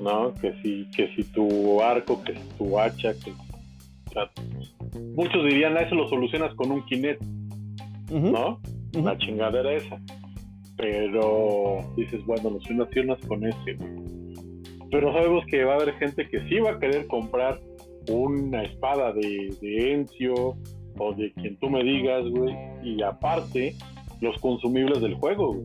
¿No? 0.00 0.34
Que 0.34 0.54
si, 0.62 0.86
que 0.96 1.14
si 1.14 1.24
tu 1.24 1.82
arco, 1.82 2.22
que 2.22 2.34
si 2.34 2.48
tu 2.58 2.78
hacha, 2.78 3.12
que 3.14 3.32
muchos 5.14 5.44
dirían, 5.44 5.76
eso 5.76 5.94
lo 5.94 6.08
solucionas 6.08 6.54
con 6.54 6.70
un 6.70 6.84
Kinect, 6.86 7.22
¿no? 8.10 8.60
La 8.92 9.18
chingadera 9.18 9.72
esa. 9.72 10.00
Pero 10.76 11.80
dices, 11.96 12.24
bueno, 12.26 12.50
lo 12.50 12.60
solucionas 12.60 13.18
con 13.26 13.46
ese, 13.46 13.76
Pero 14.90 15.12
sabemos 15.12 15.44
que 15.46 15.64
va 15.64 15.72
a 15.72 15.76
haber 15.76 15.94
gente 15.94 16.28
que 16.28 16.46
sí 16.48 16.58
va 16.58 16.72
a 16.72 16.78
querer 16.78 17.06
comprar 17.06 17.60
una 18.08 18.62
espada 18.64 19.12
de, 19.12 19.54
de 19.60 19.92
Encio 19.92 20.56
o 20.98 21.12
de 21.14 21.32
quien 21.32 21.56
tú 21.56 21.70
me 21.70 21.82
digas, 21.82 22.24
güey, 22.30 22.54
y 22.82 23.02
aparte 23.02 23.74
los 24.20 24.36
consumibles 24.38 25.00
del 25.00 25.14
juego, 25.14 25.56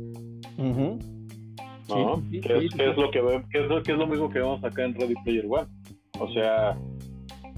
¿No? 1.89 2.23
¿Qué, 2.31 2.37
es, 2.37 2.97
lo 2.97 3.11
que, 3.11 3.19
es, 3.19 3.67
lo, 3.67 3.79
es 3.79 3.87
lo 3.89 4.07
mismo 4.07 4.29
que 4.29 4.39
vemos 4.39 4.63
acá 4.63 4.85
en 4.85 4.93
Ready 4.95 5.15
Player 5.23 5.45
One? 5.49 5.67
O 6.19 6.31
sea, 6.31 6.77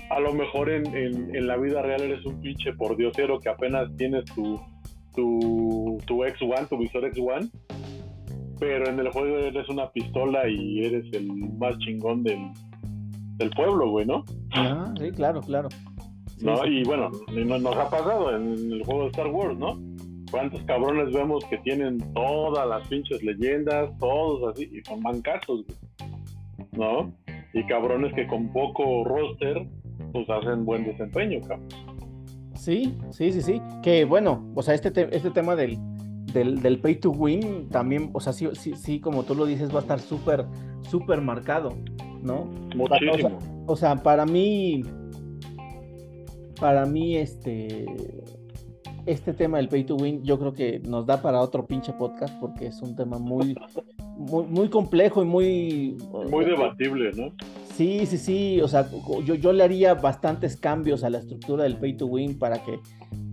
a 0.10 0.20
lo 0.20 0.34
mejor 0.34 0.70
en, 0.70 0.86
en, 0.96 1.48
la 1.48 1.58
vida 1.58 1.82
real 1.82 2.02
eres 2.02 2.26
un 2.26 2.42
pinche 2.42 2.74
por 2.74 2.96
diosero 2.98 3.40
que 3.40 3.50
apenas 3.50 3.90
tienes 3.98 4.26
tu, 4.26 4.60
tu, 5.16 5.98
tu 6.06 6.24
X1, 6.24 6.70
tu 6.70 6.78
visor 6.78 7.04
X1, 7.12 7.50
pero 8.60 8.90
en 8.90 9.00
el 9.00 9.10
juego 9.10 9.38
eres 9.38 9.68
una 9.70 9.90
pistola 9.92 10.48
y 10.48 10.86
eres 10.86 11.06
el 11.14 11.28
más 11.58 11.78
chingón 11.80 12.24
del, 12.24 12.40
del 13.38 13.50
pueblo, 13.52 13.90
güey, 13.90 14.06
¿no? 14.06 14.24
Ah, 14.54 14.94
sí, 15.00 15.12
claro, 15.12 15.42
claro. 15.42 15.70
¿No? 16.42 16.66
Y 16.66 16.84
bueno, 16.84 17.10
nos 17.30 17.76
ha 17.78 17.90
pasado 17.90 18.36
en 18.36 18.72
el 18.72 18.84
juego 18.84 19.04
de 19.04 19.08
Star 19.08 19.28
Wars, 19.28 19.58
¿no? 19.58 19.80
¿Cuántos 20.32 20.64
cabrones 20.64 21.14
vemos 21.14 21.44
que 21.46 21.58
tienen 21.58 21.98
todas 22.14 22.68
las 22.68 22.88
pinches 22.88 23.22
leyendas, 23.22 23.92
todos 24.00 24.54
así, 24.54 24.70
y 24.72 24.82
son 24.88 25.02
mancazos, 25.02 25.66
¿no? 26.72 27.14
Y 27.54 27.66
cabrones 27.66 28.14
que 28.14 28.26
con 28.28 28.52
poco 28.54 29.04
roster, 29.04 29.68
pues 30.14 30.30
hacen 30.30 30.64
buen 30.64 30.86
desempeño, 30.86 31.42
cabrón. 31.42 31.68
Sí, 32.56 32.98
sí, 33.10 33.32
sí, 33.34 33.42
sí. 33.42 33.62
Que 33.84 34.06
bueno, 34.06 34.50
o 34.56 34.62
sea, 34.62 34.74
este, 34.74 34.90
este 35.16 35.32
tema 35.32 35.56
del, 35.56 35.78
del, 36.32 36.80
pay 36.80 36.96
to 36.96 37.12
win 37.12 37.68
también, 37.70 38.10
o 38.14 38.20
sea, 38.22 38.32
sí, 38.32 38.48
sí, 38.54 38.74
sí 38.76 39.00
como 39.00 39.24
tú 39.24 39.36
lo 39.36 39.46
dices, 39.46 39.74
va 39.74 39.80
a 39.80 39.82
estar 39.82 40.00
súper, 40.00 40.46
súper 40.90 41.22
marcado, 41.22 41.76
¿no? 42.22 42.46
Muchísimo. 42.76 43.40
O 43.66 43.76
sea, 43.76 43.96
para 43.96 44.26
mí, 44.26 44.84
para 46.60 46.86
mí, 46.86 47.18
este, 47.18 48.21
este 49.06 49.34
tema 49.34 49.58
del 49.58 49.68
pay 49.68 49.84
to 49.84 49.96
win, 49.96 50.24
yo 50.24 50.40
creo 50.40 50.54
que 50.54 50.80
nos 50.80 51.06
da 51.06 51.22
para 51.22 51.42
otro 51.42 51.66
pinche 51.66 51.94
podcast 51.94 52.34
porque 52.40 52.68
es 52.68 52.82
un 52.82 52.96
tema 52.96 53.18
muy, 53.18 53.56
muy, 54.18 54.46
muy 54.46 54.70
complejo 54.70 55.22
y 55.22 55.26
muy... 55.26 55.98
Muy 56.30 56.46
debatible, 56.46 57.12
¿no? 57.16 57.34
Sí, 57.74 58.06
sí, 58.06 58.18
sí, 58.18 58.62
o 58.62 58.68
sea, 58.68 58.88
yo, 59.26 59.36
yo 59.36 59.54
le 59.54 59.64
haría 59.64 59.94
bastantes 59.94 60.58
cambios 60.58 61.04
a 61.04 61.10
la 61.10 61.20
estructura 61.20 61.64
del 61.64 61.78
pay 61.78 61.96
to 61.98 62.06
win 62.06 62.38
para 62.38 62.64
que 62.64 62.80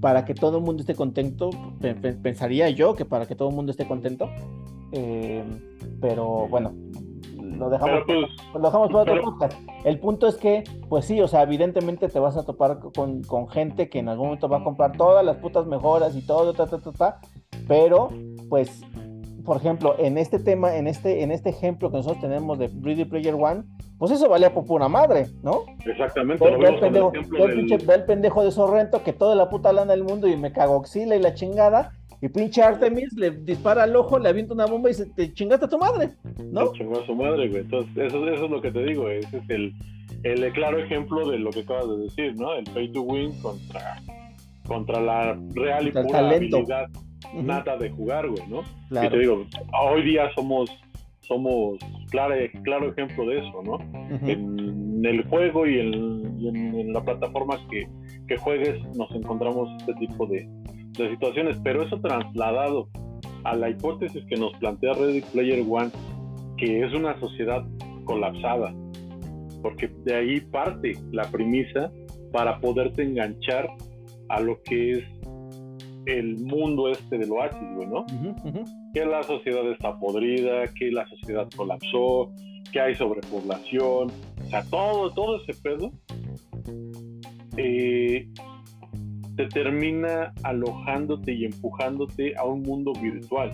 para 0.01 0.25
que 0.25 0.35
todo 0.35 0.59
el 0.59 0.65
mundo 0.65 0.83
esté 0.83 0.95
contento. 0.95 1.51
Pensaría 2.23 2.71
yo 2.71 2.95
que 2.95 3.05
para 3.05 3.27
que 3.27 3.35
todo 3.35 3.49
el 3.49 3.55
mundo 3.55 3.73
esté 3.73 3.87
contento. 3.87 4.29
Eh, 4.93 5.43
pero 6.01 6.49
bueno, 6.49 6.73
lo 7.57 7.71
dejamos, 7.71 8.03
pues, 8.07 8.19
lo 8.55 8.61
dejamos 8.61 8.91
para 8.91 9.13
otro 9.13 9.23
podcast. 9.23 9.59
El 9.85 9.99
punto 9.99 10.27
es 10.27 10.37
que, 10.37 10.65
pues 10.89 11.05
sí, 11.05 11.21
o 11.21 11.29
sea, 11.29 11.43
evidentemente 11.43 12.09
te 12.09 12.19
vas 12.19 12.37
a 12.37 12.45
topar 12.45 12.79
con, 12.79 13.23
con, 13.23 13.49
gente 13.49 13.89
que 13.89 13.99
en 13.99 14.09
algún 14.09 14.27
momento 14.27 14.49
va 14.49 14.59
a 14.59 14.65
comprar 14.65 14.97
todas 14.97 15.25
las 15.25 15.37
putas 15.37 15.67
mejoras 15.67 16.15
y 16.17 16.27
todo, 16.27 16.53
ta, 16.53 16.67
ta, 16.67 16.79
ta, 16.79 16.93
ta, 16.93 17.21
pero 17.67 18.11
pues, 18.49 18.83
por 19.45 19.57
ejemplo, 19.57 19.95
en 19.99 20.19
este 20.19 20.39
tema, 20.39 20.77
en 20.77 20.87
este, 20.87 21.23
en 21.23 21.31
este 21.31 21.49
ejemplo 21.49 21.91
que 21.91 21.97
nosotros 21.97 22.21
tenemos 22.21 22.59
de 22.59 22.71
Ready 22.83 23.07
Player 23.07 23.35
One, 23.35 23.65
pues 23.99 24.13
eso 24.13 24.29
valía 24.29 24.53
por 24.53 24.67
pura 24.67 24.89
madre, 24.89 25.27
¿no? 25.43 25.63
Exactamente. 25.87 26.45
Ve, 26.45 26.69
el, 26.69 26.79
pendejo, 26.79 27.13
el, 27.13 28.05
pendejo, 28.05 28.45
de 28.45 28.51
Sorrento 28.53 29.03
que 29.03 29.13
toda 29.13 29.35
la 29.35 29.49
puta 29.49 29.73
lana 29.73 29.93
del 29.93 30.05
mundo 30.05 30.29
y 30.29 30.37
me 30.37 30.53
cagoxila 30.53 31.17
y 31.17 31.21
la 31.23 31.35
chingada. 31.35 31.93
Y 32.21 32.29
pinche 32.29 32.63
Artemis 32.63 33.13
le 33.15 33.31
dispara 33.31 33.85
al 33.85 33.95
ojo, 33.95 34.19
le 34.19 34.29
avienta 34.29 34.55
una 34.55 34.67
bomba 34.67 34.91
y 34.91 34.95
se 34.95 35.07
te 35.07 35.33
chingaste 35.33 35.67
a 35.67 35.69
tu 35.69 35.79
madre, 35.79 36.11
¿no? 36.43 36.71
Te 36.71 36.79
chingó 36.79 37.01
a 37.01 37.07
su 37.07 37.15
madre, 37.15 37.49
güey. 37.49 37.63
Entonces, 37.63 37.93
eso, 37.97 38.29
eso 38.29 38.45
es 38.45 38.51
lo 38.51 38.61
que 38.61 38.73
te 38.73 38.85
digo, 38.85 39.09
ese 39.09 39.39
es 39.39 39.51
el, 39.51 39.73
el 40.25 40.53
claro 40.53 40.79
ejemplo 40.79 41.29
de 41.31 41.39
lo 41.39 41.51
que 41.51 41.61
acabas 41.61 41.89
de 41.89 41.97
decir, 41.99 42.35
¿no? 42.37 42.55
El 42.55 42.65
pay 42.65 42.91
to 42.91 43.03
win 43.03 43.33
contra, 43.41 44.03
contra 44.67 45.01
la 45.01 45.39
real 45.55 45.89
y 45.89 45.93
pura 45.93 46.19
habilidad 46.19 46.89
nada 47.35 47.77
de 47.77 47.91
jugar, 47.91 48.29
güey, 48.29 48.43
¿no? 48.49 48.63
Claro. 48.89 49.07
Y 49.07 49.11
te 49.11 49.19
digo, 49.19 49.47
hoy 49.81 50.03
día 50.03 50.31
somos 50.35 50.71
somos 51.29 51.79
claro, 52.11 52.35
claro 52.65 52.91
ejemplo 52.91 53.27
de 53.27 53.39
eso, 53.39 53.63
¿no? 53.63 53.79
En 54.27 55.05
el 55.05 55.23
juego 55.29 55.67
y 55.67 55.79
en, 55.79 56.93
la 56.93 57.05
plataforma 57.05 57.59
que, 57.71 57.87
juegues 58.39 58.81
nos 58.97 59.11
encontramos 59.15 59.69
este 59.81 59.95
tipo 59.95 60.27
de, 60.27 60.49
situaciones, 61.07 61.59
pero 61.63 61.83
eso 61.83 62.01
trasladado 62.01 62.89
a 63.45 63.55
la 63.55 63.71
hipótesis 63.71 64.25
que 64.27 64.37
nos 64.37 64.53
plantea 64.59 64.95
Ready 64.95 65.21
Player 65.33 65.65
One, 65.69 65.91
que 66.57 66.85
es 66.85 66.93
una 66.93 67.19
sociedad 67.21 67.65
colapsada, 68.05 68.75
porque 69.63 69.89
de 70.05 70.15
ahí 70.15 70.41
parte 70.41 70.97
la 71.13 71.31
premisa 71.31 71.91
para 72.33 72.59
poderte 72.61 73.03
enganchar 73.03 73.69
a 74.29 74.41
lo 74.41 74.61
que 74.63 74.93
es 74.93 75.05
el 76.07 76.39
mundo 76.39 76.89
este 76.91 77.19
del 77.19 77.31
oasis, 77.31 77.61
¿no? 77.61 78.05
Que 78.95 79.05
la 79.05 79.23
sociedad 79.23 79.71
está 79.71 79.99
podrida, 79.99 80.65
que 80.79 80.91
la 80.91 81.07
sociedad 81.09 81.49
colapsó, 81.55 82.33
que 82.73 82.81
hay 82.81 82.95
sobrepoblación, 82.95 84.09
o 84.11 84.51
sea, 84.51 84.63
todo, 84.71 85.11
todo 85.11 85.43
ese 85.43 85.55
pedo 85.63 85.93
eh, 87.57 88.29
te 89.39 89.47
termina 89.47 90.35
alojándote 90.43 91.33
y 91.33 91.45
empujándote 91.45 92.37
a 92.37 92.45
un 92.45 92.61
mundo 92.63 92.93
virtual. 93.01 93.53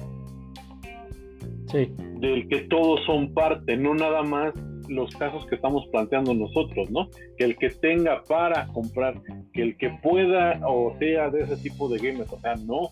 Sí. 1.66 1.92
Del 2.20 2.48
que 2.48 2.62
todos 2.70 3.04
son 3.04 3.34
parte, 3.34 3.76
no 3.76 3.94
nada 3.94 4.22
más 4.22 4.54
los 4.88 5.14
casos 5.16 5.44
que 5.46 5.56
estamos 5.56 5.86
planteando 5.92 6.32
nosotros, 6.32 6.90
¿no? 6.90 7.08
Que 7.36 7.44
el 7.44 7.56
que 7.56 7.68
tenga 7.68 8.22
para 8.22 8.66
comprar, 8.68 9.20
que 9.52 9.60
el 9.60 9.76
que 9.76 9.90
pueda 10.02 10.58
o 10.66 10.96
sea 10.98 11.28
de 11.28 11.42
ese 11.42 11.58
tipo 11.58 11.86
de 11.90 11.98
gamers, 11.98 12.32
o 12.32 12.40
sea, 12.40 12.54
no. 12.54 12.90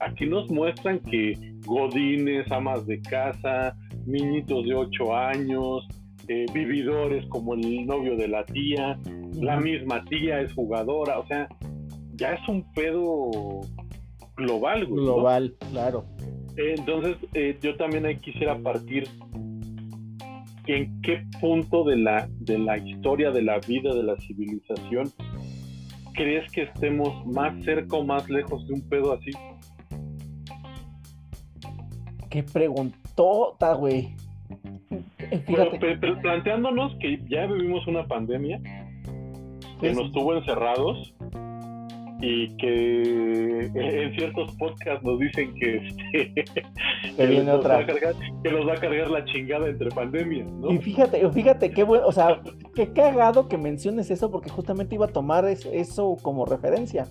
Aquí 0.00 0.26
nos 0.26 0.50
muestran 0.50 0.98
que 1.00 1.34
godines, 1.64 2.50
amas 2.50 2.84
de 2.84 3.00
casa, 3.00 3.76
niñitos 4.06 4.66
de 4.66 4.74
8 4.74 5.14
años, 5.14 5.86
eh, 6.26 6.46
vividores 6.52 7.24
como 7.26 7.54
el 7.54 7.86
novio 7.86 8.16
de 8.16 8.26
la 8.26 8.44
tía, 8.44 8.98
la 9.40 9.60
misma 9.60 10.04
tía 10.06 10.40
es 10.40 10.52
jugadora, 10.52 11.20
o 11.20 11.26
sea, 11.26 11.48
ya 12.16 12.34
es 12.34 12.48
un 12.48 12.70
pedo 12.72 13.60
global, 14.36 14.86
güey. 14.86 15.04
Global, 15.04 15.54
claro. 15.70 16.04
entonces, 16.56 17.16
eh, 17.34 17.58
yo 17.60 17.76
también 17.76 18.06
ahí 18.06 18.16
quisiera 18.16 18.58
partir 18.58 19.08
en 20.66 21.00
qué 21.02 21.22
punto 21.40 21.84
de 21.84 21.96
la, 21.96 22.28
de 22.38 22.58
la 22.58 22.78
historia, 22.78 23.30
de 23.30 23.42
la 23.42 23.58
vida, 23.58 23.94
de 23.94 24.02
la 24.02 24.16
civilización, 24.16 25.10
crees 26.14 26.50
que 26.52 26.62
estemos 26.62 27.26
más 27.26 27.62
cerca 27.64 27.96
o 27.96 28.04
más 28.04 28.28
lejos 28.30 28.66
de 28.66 28.74
un 28.74 28.88
pedo 28.88 29.12
así? 29.12 29.30
Qué 32.30 32.42
preguntota, 32.42 33.74
güey. 33.74 34.14
Fíjate. 35.46 35.96
planteándonos 35.96 36.96
que 36.96 37.20
ya 37.28 37.46
vivimos 37.46 37.86
una 37.86 38.06
pandemia 38.06 38.60
que 39.80 39.92
nos 39.92 40.12
tuvo 40.12 40.36
encerrados 40.36 41.13
y 42.20 42.56
que 42.56 43.60
en 43.74 44.14
ciertos 44.14 44.54
podcasts 44.56 45.04
nos 45.04 45.18
dicen 45.18 45.54
que, 45.54 45.76
este, 46.12 46.62
que, 47.16 47.42
nos 47.42 47.64
Va 47.66 47.78
a 47.78 47.86
cargar, 47.86 48.14
que 48.42 48.50
nos 48.50 48.68
va 48.68 48.72
a 48.74 48.76
cargar 48.76 49.10
la 49.10 49.24
chingada 49.24 49.68
entre 49.68 49.90
pandemias, 49.90 50.50
¿no? 50.52 50.70
Y 50.70 50.78
fíjate, 50.78 51.28
fíjate 51.30 51.70
qué 51.70 51.82
bueno, 51.82 52.06
o 52.06 52.12
sea, 52.12 52.40
qué 52.74 52.92
cagado 52.92 53.48
que 53.48 53.58
menciones 53.58 54.10
eso 54.10 54.30
porque 54.30 54.50
justamente 54.50 54.94
iba 54.94 55.06
a 55.06 55.12
tomar 55.12 55.44
eso 55.46 56.16
como 56.22 56.44
referencia. 56.44 57.06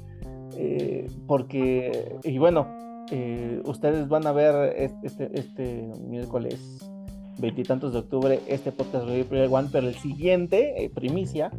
Eh, 0.55 1.07
porque, 1.27 2.15
y 2.23 2.37
bueno, 2.37 2.67
eh, 3.11 3.61
ustedes 3.65 4.07
van 4.07 4.27
a 4.27 4.31
ver 4.31 4.75
este, 5.03 5.29
este 5.33 5.91
miércoles 6.07 6.92
veintitantos 7.38 7.93
de 7.93 8.00
octubre 8.00 8.39
este 8.48 8.72
podcast 8.72 9.06
Ready 9.08 9.24
Player 9.24 9.50
One, 9.52 9.69
pero 9.72 9.88
el 9.88 9.96
siguiente, 9.96 10.84
eh, 10.84 10.89
primicia, 10.89 11.52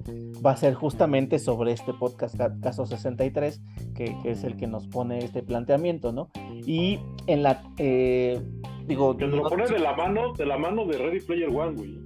va 0.45 0.53
a 0.53 0.57
ser 0.57 0.75
justamente 0.75 1.39
sobre 1.39 1.73
este 1.73 1.93
podcast 1.93 2.37
caso 2.63 2.87
63, 2.87 3.61
que, 3.95 4.17
es 4.25 4.45
el 4.45 4.57
que 4.57 4.67
nos 4.67 4.87
pone 4.87 5.19
este 5.19 5.43
planteamiento, 5.43 6.13
¿no? 6.13 6.31
Y 6.67 6.99
en 7.27 7.43
la, 7.43 7.63
eh, 7.79 8.41
digo... 8.87 9.17
Que 9.17 9.27
nos 9.27 9.37
lo 9.37 9.49
pone 9.49 9.67
de 9.67 9.79
la 9.79 9.95
mano, 9.95 10.33
de 10.35 10.47
la 10.47 10.59
mano 10.59 10.87
de 10.87 10.99
Ready 10.99 11.21
Player 11.21 11.49
One, 11.49 11.77
güey. 11.77 11.99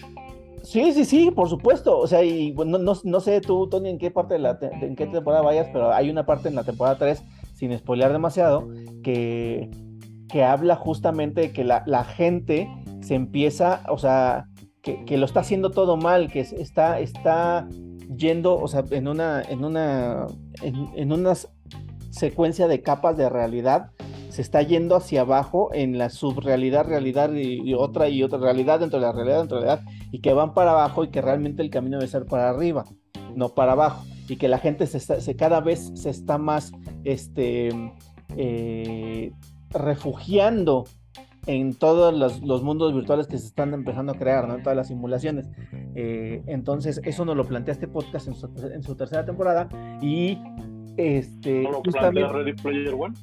Sí, 0.62 0.92
sí, 0.92 1.04
sí, 1.04 1.30
por 1.30 1.48
supuesto. 1.48 1.98
O 1.98 2.06
sea, 2.06 2.22
y 2.22 2.52
bueno, 2.52 2.78
no, 2.78 2.92
no 3.02 3.20
sé 3.20 3.40
tú, 3.40 3.68
Tony, 3.68 3.90
en 3.90 3.98
qué 3.98 4.10
parte 4.10 4.34
de 4.34 4.40
la 4.40 4.58
en 4.60 4.96
qué 4.96 5.06
temporada 5.06 5.42
vayas, 5.42 5.68
pero 5.72 5.92
hay 5.92 6.10
una 6.10 6.26
parte 6.26 6.48
en 6.48 6.54
la 6.54 6.64
temporada 6.64 6.98
3, 6.98 7.22
sin 7.54 7.76
spoilear 7.78 8.12
demasiado, 8.12 8.68
que, 9.02 9.70
que 10.28 10.44
habla 10.44 10.76
justamente 10.76 11.40
de 11.40 11.52
que 11.52 11.64
la, 11.64 11.84
la 11.86 12.04
gente 12.04 12.68
se 13.08 13.14
empieza, 13.14 13.84
o 13.88 13.96
sea, 13.96 14.48
que, 14.82 15.16
lo 15.16 15.24
está 15.24 15.40
haciendo 15.40 15.70
todo 15.70 15.96
mal, 15.96 16.30
que 16.30 16.40
está, 16.40 17.00
está 17.00 17.66
yendo, 18.14 18.54
o 18.58 18.68
sea, 18.68 18.84
en 18.90 19.08
una, 19.08 19.40
en 19.40 19.64
una, 19.64 20.26
en, 20.60 21.10
una 21.10 21.32
secuencia 22.10 22.68
de 22.68 22.82
capas 22.82 23.16
de 23.16 23.30
realidad, 23.30 23.92
se 24.28 24.42
está 24.42 24.60
yendo 24.60 24.94
hacia 24.94 25.22
abajo 25.22 25.70
en 25.72 25.96
la 25.96 26.10
subrealidad, 26.10 26.86
realidad 26.86 27.32
y, 27.32 27.72
otra 27.72 28.10
y 28.10 28.22
otra 28.22 28.38
realidad 28.38 28.80
dentro 28.80 29.00
de 29.00 29.06
la 29.06 29.12
realidad, 29.12 29.38
dentro 29.38 29.58
de 29.58 29.64
la 29.64 29.76
realidad, 29.76 29.92
y 30.12 30.20
que 30.20 30.34
van 30.34 30.52
para 30.52 30.72
abajo 30.72 31.02
y 31.04 31.08
que 31.08 31.22
realmente 31.22 31.62
el 31.62 31.70
camino 31.70 31.96
debe 31.96 32.10
ser 32.10 32.26
para 32.26 32.50
arriba, 32.50 32.84
no 33.34 33.48
para 33.54 33.72
abajo, 33.72 34.04
y 34.28 34.36
que 34.36 34.48
la 34.48 34.58
gente 34.58 34.86
se, 34.86 35.00
se 35.00 35.34
cada 35.34 35.62
vez 35.62 35.92
se 35.94 36.10
está 36.10 36.36
más, 36.36 36.72
este, 37.04 37.70
eh, 38.36 39.32
refugiando 39.70 40.84
en 41.48 41.74
todos 41.74 42.14
los, 42.14 42.62
mundos 42.62 42.94
virtuales 42.94 43.26
que 43.26 43.38
se 43.38 43.46
están 43.46 43.72
empezando 43.72 44.12
a 44.12 44.14
crear, 44.14 44.46
¿no? 44.46 44.56
En 44.56 44.62
todas 44.62 44.76
las 44.76 44.88
simulaciones. 44.88 45.50
Eh, 45.94 46.42
entonces, 46.46 47.00
eso 47.04 47.24
nos 47.24 47.36
lo 47.36 47.44
plantea 47.44 47.72
este 47.72 47.88
podcast 47.88 48.28
en 48.28 48.82
su, 48.82 48.94
tercera 48.94 49.24
temporada 49.24 49.66
y 50.02 50.38
este... 50.98 51.64
¿Cómo 51.64 51.78
lo 51.78 51.82
plantea 51.82 52.28
Ready 52.28 52.52
Player 52.52 52.94
One? 52.94 53.14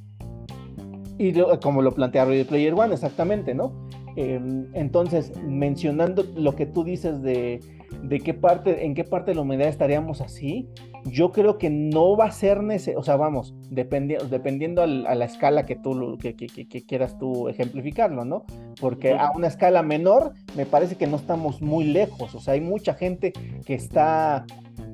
Y 1.20 1.34
como 1.62 1.84
lo 1.84 1.92
plantea 1.92 2.26
Ready 2.26 2.46
Player 2.46 2.74
One, 2.74 2.96
exactamente, 2.96 3.54
¿no? 3.54 3.88
Em, 4.16 4.70
entonces, 4.74 5.32
mencionando 5.44 6.26
lo 6.36 6.56
que 6.56 6.66
tú 6.66 6.84
dices 6.84 7.22
de, 7.22 7.60
de 8.04 8.20
qué 8.20 8.34
parte, 8.34 8.86
en 8.86 8.94
qué 8.94 9.04
parte 9.04 9.32
de 9.32 9.36
la 9.36 9.42
humanidad 9.42 9.70
estaríamos 9.70 10.22
así, 10.22 10.68
yo 11.06 11.32
creo 11.32 11.58
que 11.58 11.70
no 11.70 12.18
va 12.18 12.26
a 12.26 12.32
ser 12.32 12.64
necesario, 12.64 13.00
o 13.00 13.04
sea, 13.04 13.16
vamos, 13.16 13.54
dependiendo 13.70 14.82
a 14.82 14.88
la 14.88 15.26
escala 15.26 15.66
que 15.66 15.76
tú 15.76 16.18
que, 16.20 16.36
quieras 16.86 17.18
tú 17.18 17.48
ejemplificarlo, 17.48 18.26
¿no? 18.26 18.46
Porque 18.82 19.14
a 19.14 19.32
una 19.36 19.48
escala 19.48 19.84
menor 19.84 20.34
me 20.56 20.66
parece 20.66 20.96
que 20.96 21.08
no 21.08 21.18
estamos 21.18 21.62
muy 21.62 21.86
lejos, 21.86 22.34
o 22.34 22.40
sea, 22.40 22.56
hay 22.56 22.62
mucha 22.62 22.96
gente 22.96 23.34
que 23.66 23.76
está 23.76 24.46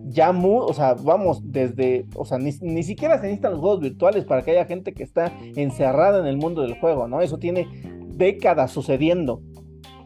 ya 0.05 0.31
muy, 0.31 0.59
o 0.61 0.73
sea, 0.73 0.95
vamos, 0.95 1.41
desde, 1.43 2.05
o 2.15 2.25
sea, 2.25 2.37
ni, 2.37 2.83
siquiera 2.83 3.17
se 3.17 3.23
necesitan 3.23 3.51
los 3.51 3.61
juegos 3.61 3.79
virtuales 3.79 4.25
para 4.25 4.41
que 4.41 4.51
haya 4.51 4.65
gente 4.65 4.93
que 4.93 5.03
está 5.03 5.31
encerrada 5.55 6.19
en 6.19 6.25
el 6.25 6.37
mundo 6.37 6.61
del 6.63 6.77
juego, 6.79 7.07
¿no? 7.07 7.21
Eso 7.21 7.37
tiene 7.37 7.67
décadas 8.15 8.71
sucediendo. 8.71 9.41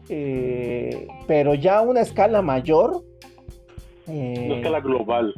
Eh, 0.08 1.08
pero 1.26 1.54
ya 1.54 1.78
a 1.78 1.82
una 1.82 2.00
escala 2.00 2.42
mayor. 2.42 3.04
una 4.06 4.56
escala 4.56 4.80
global. 4.80 5.34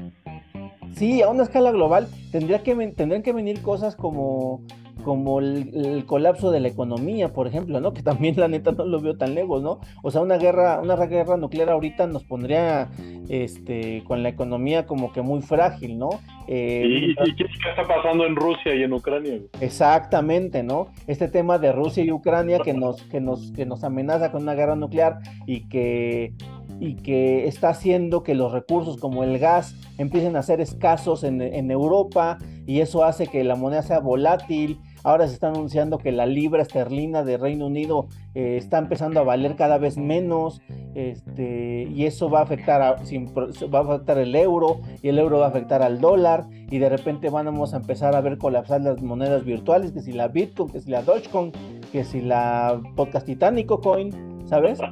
Sí, 0.94 1.22
a 1.22 1.28
una 1.28 1.44
escala 1.44 1.70
global 1.70 2.08
tendría 2.32 2.62
que, 2.62 2.74
tendrían 2.88 3.22
que 3.22 3.32
venir 3.32 3.62
cosas 3.62 3.94
como, 3.94 4.62
como 5.08 5.40
el, 5.40 6.04
colapso 6.04 6.50
de 6.50 6.60
la 6.60 6.68
economía, 6.68 7.32
por 7.32 7.46
ejemplo, 7.46 7.80
¿no? 7.80 7.92
Que 7.98 8.02
también 8.02 8.34
la 8.36 8.46
neta 8.46 8.72
no 8.72 8.84
lo 8.84 9.00
veo 9.00 9.16
tan 9.16 9.34
lejos, 9.34 9.62
¿no? 9.62 9.80
O 10.02 10.10
sea, 10.10 10.20
una 10.20 10.36
guerra, 10.36 10.80
una 10.82 10.96
guerra 10.96 11.38
nuclear 11.38 11.70
ahorita 11.70 12.06
nos 12.06 12.24
pondría 12.24 12.90
este, 13.30 14.04
con 14.06 14.22
la 14.22 14.28
economía 14.28 14.84
como 14.86 15.10
que 15.10 15.22
muy 15.22 15.40
frágil, 15.40 15.98
¿no? 15.98 16.10
Eh, 16.46 17.14
¿Y, 17.16 17.34
qué 17.36 17.44
está 17.70 17.84
pasando 17.84 18.26
en 18.26 18.36
Rusia 18.36 18.74
y 18.74 18.82
en 18.82 18.92
Ucrania? 18.92 19.38
Exactamente, 19.62 20.62
¿no? 20.62 20.88
Este 21.06 21.28
tema 21.28 21.58
de 21.58 21.72
Rusia 21.72 22.04
y 22.04 22.12
Ucrania 22.12 22.58
que 22.58 22.74
nos, 22.74 23.02
que 23.04 23.22
nos, 23.22 23.50
que 23.52 23.64
nos 23.64 23.84
amenaza 23.84 24.30
con 24.30 24.42
una 24.42 24.54
guerra 24.54 24.76
nuclear 24.76 25.20
y 25.46 25.70
que 25.70 26.34
y 26.80 26.94
que 26.94 27.46
está 27.46 27.70
haciendo 27.70 28.22
que 28.22 28.34
los 28.34 28.52
recursos 28.52 28.98
como 28.98 29.24
el 29.24 29.38
gas 29.38 29.74
empiecen 29.98 30.36
a 30.36 30.42
ser 30.42 30.60
escasos 30.60 31.24
en, 31.24 31.40
Europa 31.70 32.38
y 32.66 32.80
eso 32.80 33.04
hace 33.04 33.26
que 33.26 33.42
la 33.44 33.56
moneda 33.56 33.82
sea 33.82 33.98
volátil. 33.98 34.78
Ahora 35.04 35.26
se 35.26 35.34
está 35.34 35.48
anunciando 35.48 35.98
que 35.98 36.12
la 36.12 36.26
libra 36.26 36.62
esterlina 36.62 37.24
de 37.24 37.36
Reino 37.36 37.66
Unido 37.66 38.06
eh, 38.34 38.56
está 38.56 38.78
empezando 38.78 39.20
a 39.20 39.22
valer 39.22 39.56
cada 39.56 39.78
vez 39.78 39.96
menos 39.96 40.60
este, 40.94 41.88
y 41.94 42.06
eso 42.06 42.28
va 42.28 42.40
a, 42.40 42.42
afectar 42.42 42.82
a, 42.82 42.92
va 42.92 43.78
a 43.78 43.82
afectar 43.82 44.18
el 44.18 44.34
euro 44.34 44.80
y 45.02 45.08
el 45.08 45.18
euro 45.18 45.38
va 45.38 45.46
a 45.46 45.48
afectar 45.48 45.82
al 45.82 46.00
dólar 46.00 46.46
y 46.70 46.78
de 46.78 46.88
repente 46.88 47.30
vamos 47.30 47.74
a 47.74 47.78
empezar 47.78 48.14
a 48.14 48.20
ver 48.20 48.38
colapsar 48.38 48.80
las 48.82 49.02
monedas 49.02 49.44
virtuales, 49.44 49.92
que 49.92 50.00
si 50.00 50.12
la 50.12 50.28
Bitcoin, 50.28 50.70
que 50.70 50.80
si 50.80 50.90
la 50.90 51.02
Dogecoin, 51.02 51.52
que 51.92 52.04
si 52.04 52.20
la 52.20 52.80
Podcast 52.96 53.26
Titánico 53.26 53.80
Coin, 53.80 54.12
¿sabes? 54.46 54.80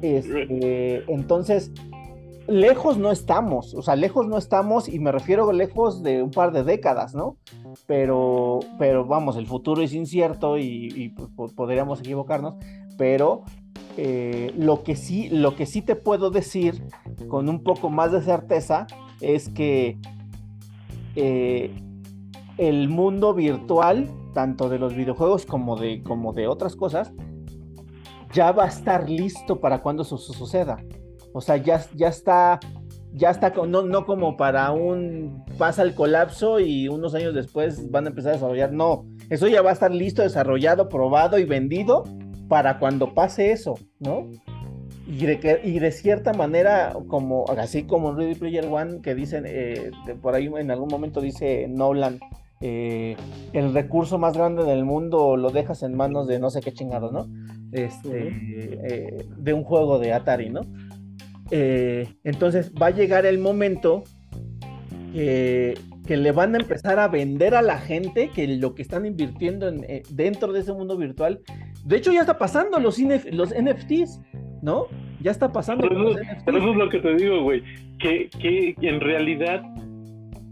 Este, 0.00 1.02
entonces, 1.12 1.72
lejos 2.48 2.96
no 2.96 3.12
estamos, 3.12 3.74
o 3.74 3.82
sea, 3.82 3.94
lejos 3.94 4.26
no 4.26 4.38
estamos 4.38 4.88
y 4.88 4.98
me 4.98 5.12
refiero 5.12 5.52
lejos 5.52 6.02
de 6.02 6.22
un 6.22 6.30
par 6.30 6.50
de 6.52 6.64
décadas, 6.64 7.14
¿no? 7.14 7.36
Pero, 7.86 8.60
pero 8.78 9.04
vamos, 9.04 9.36
el 9.36 9.46
futuro 9.46 9.82
es 9.82 9.92
incierto 9.92 10.58
y, 10.58 11.14
podríamos 11.54 12.00
equivocarnos, 12.00 12.54
pero 12.96 13.42
eh, 13.98 14.52
lo, 14.56 14.82
que 14.82 14.96
sí, 14.96 15.28
lo 15.28 15.54
que 15.56 15.66
sí 15.66 15.82
te 15.82 15.94
puedo 15.94 16.30
decir 16.30 16.82
con 17.28 17.48
un 17.48 17.62
poco 17.62 17.90
más 17.90 18.12
de 18.12 18.22
certeza 18.22 18.86
es 19.20 19.50
que 19.50 19.98
eh, 21.16 21.70
el 22.56 22.88
mundo 22.88 23.34
virtual, 23.34 24.10
tanto 24.32 24.70
de 24.70 24.78
los 24.78 24.94
videojuegos 24.94 25.44
como 25.44 25.76
de, 25.76 26.02
como 26.02 26.32
de 26.32 26.48
otras 26.48 26.76
cosas, 26.76 27.12
ya 28.32 28.52
va 28.52 28.64
a 28.64 28.68
estar 28.68 29.08
listo 29.08 29.60
para 29.60 29.82
cuando 29.82 30.02
eso 30.02 30.16
suceda. 30.16 30.78
O 31.38 31.40
sea, 31.40 31.56
ya, 31.56 31.80
ya 31.94 32.08
está, 32.08 32.58
ya 33.12 33.30
está, 33.30 33.50
no, 33.50 33.82
no 33.82 34.06
como 34.06 34.36
para 34.36 34.72
un 34.72 35.44
pasa 35.56 35.82
el 35.82 35.94
colapso 35.94 36.58
y 36.58 36.88
unos 36.88 37.14
años 37.14 37.32
después 37.32 37.92
van 37.92 38.06
a 38.06 38.08
empezar 38.08 38.32
a 38.32 38.34
desarrollar. 38.34 38.72
No, 38.72 39.06
eso 39.30 39.46
ya 39.46 39.62
va 39.62 39.70
a 39.70 39.72
estar 39.72 39.92
listo, 39.92 40.22
desarrollado, 40.22 40.88
probado 40.88 41.38
y 41.38 41.44
vendido 41.44 42.02
para 42.48 42.80
cuando 42.80 43.14
pase 43.14 43.52
eso, 43.52 43.74
¿no? 44.00 44.28
Y 45.06 45.26
de, 45.26 45.60
y 45.62 45.78
de 45.78 45.92
cierta 45.92 46.32
manera, 46.32 46.92
como 47.06 47.44
así 47.56 47.84
como 47.84 48.14
Ready 48.14 48.34
Player 48.34 48.66
One, 48.66 49.00
que 49.00 49.14
dicen, 49.14 49.44
eh, 49.46 49.92
por 50.20 50.34
ahí 50.34 50.46
en 50.46 50.72
algún 50.72 50.88
momento 50.88 51.20
dice 51.20 51.68
Nolan, 51.68 52.18
eh, 52.60 53.16
el 53.52 53.72
recurso 53.72 54.18
más 54.18 54.36
grande 54.36 54.64
del 54.64 54.84
mundo 54.84 55.36
lo 55.36 55.50
dejas 55.50 55.84
en 55.84 55.94
manos 55.94 56.26
de 56.26 56.40
no 56.40 56.50
sé 56.50 56.62
qué 56.62 56.72
chingados, 56.72 57.12
¿no? 57.12 57.28
Este, 57.70 58.32
eh, 58.32 59.24
de 59.36 59.52
un 59.52 59.62
juego 59.62 60.00
de 60.00 60.12
Atari, 60.12 60.50
¿no? 60.50 60.62
Eh, 61.50 62.08
entonces 62.24 62.72
va 62.80 62.86
a 62.86 62.90
llegar 62.90 63.26
el 63.26 63.38
momento 63.38 64.04
que, 65.12 65.74
le 66.08 66.32
van 66.32 66.54
a 66.54 66.58
empezar 66.58 66.98
a 66.98 67.08
vender 67.08 67.54
a 67.54 67.62
la 67.62 67.78
gente 67.78 68.30
que 68.34 68.46
lo 68.46 68.74
que 68.74 68.82
están 68.82 69.04
invirtiendo 69.04 69.68
en, 69.68 69.84
dentro 70.10 70.52
de 70.52 70.60
ese 70.60 70.72
mundo 70.72 70.96
virtual, 70.96 71.40
de 71.84 71.96
hecho 71.96 72.12
ya 72.12 72.20
está 72.20 72.38
pasando 72.38 72.78
los, 72.78 72.98
los 72.98 73.50
NFTs, 73.50 74.20
¿no? 74.62 74.86
Ya 75.20 75.30
está 75.30 75.52
pasando. 75.52 75.88
Pero 75.88 76.10
eso, 76.10 76.20
eso 76.46 76.70
es 76.70 76.76
lo 76.76 76.88
que 76.88 77.00
te 77.00 77.14
digo, 77.16 77.42
güey, 77.42 77.62
que, 77.98 78.30
que 78.40 78.74
en 78.80 79.00
realidad 79.00 79.62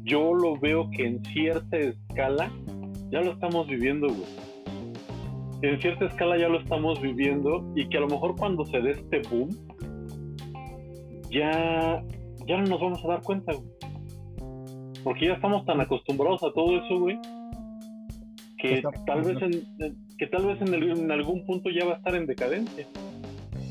yo 0.07 0.35
lo 0.35 0.57
veo 0.57 0.89
que 0.91 1.05
en 1.05 1.25
cierta 1.25 1.77
escala 1.77 2.51
ya 3.11 3.21
lo 3.21 3.33
estamos 3.33 3.67
viviendo, 3.67 4.07
güey. 4.09 4.47
En 5.63 5.81
cierta 5.81 6.07
escala 6.07 6.39
ya 6.39 6.49
lo 6.49 6.61
estamos 6.61 7.01
viviendo 7.01 7.65
y 7.75 7.89
que 7.89 7.97
a 7.97 8.01
lo 8.01 8.09
mejor 8.09 8.37
cuando 8.37 8.65
se 8.67 8.81
dé 8.81 8.93
este 8.93 9.23
boom, 9.29 9.51
ya, 11.31 12.03
ya 12.47 12.57
no 12.59 12.65
nos 12.65 12.81
vamos 12.81 13.05
a 13.05 13.09
dar 13.09 13.23
cuenta, 13.23 13.53
güey. 13.53 13.69
Porque 15.05 15.27
ya 15.27 15.35
estamos 15.35 15.65
tan 15.65 15.81
acostumbrados 15.81 16.43
a 16.43 16.53
todo 16.53 16.77
eso, 16.77 16.99
güey, 16.99 17.19
que 18.59 18.83
tal 19.07 19.23
vez 19.23 19.41
en, 19.43 19.97
que 20.19 20.27
tal 20.27 20.47
vez 20.47 20.61
en, 20.61 20.75
en 20.75 21.11
algún 21.13 21.45
punto 21.47 21.71
ya 21.71 21.85
va 21.85 21.95
a 21.95 21.97
estar 21.97 22.15
en 22.15 22.27
decadencia. 22.27 22.87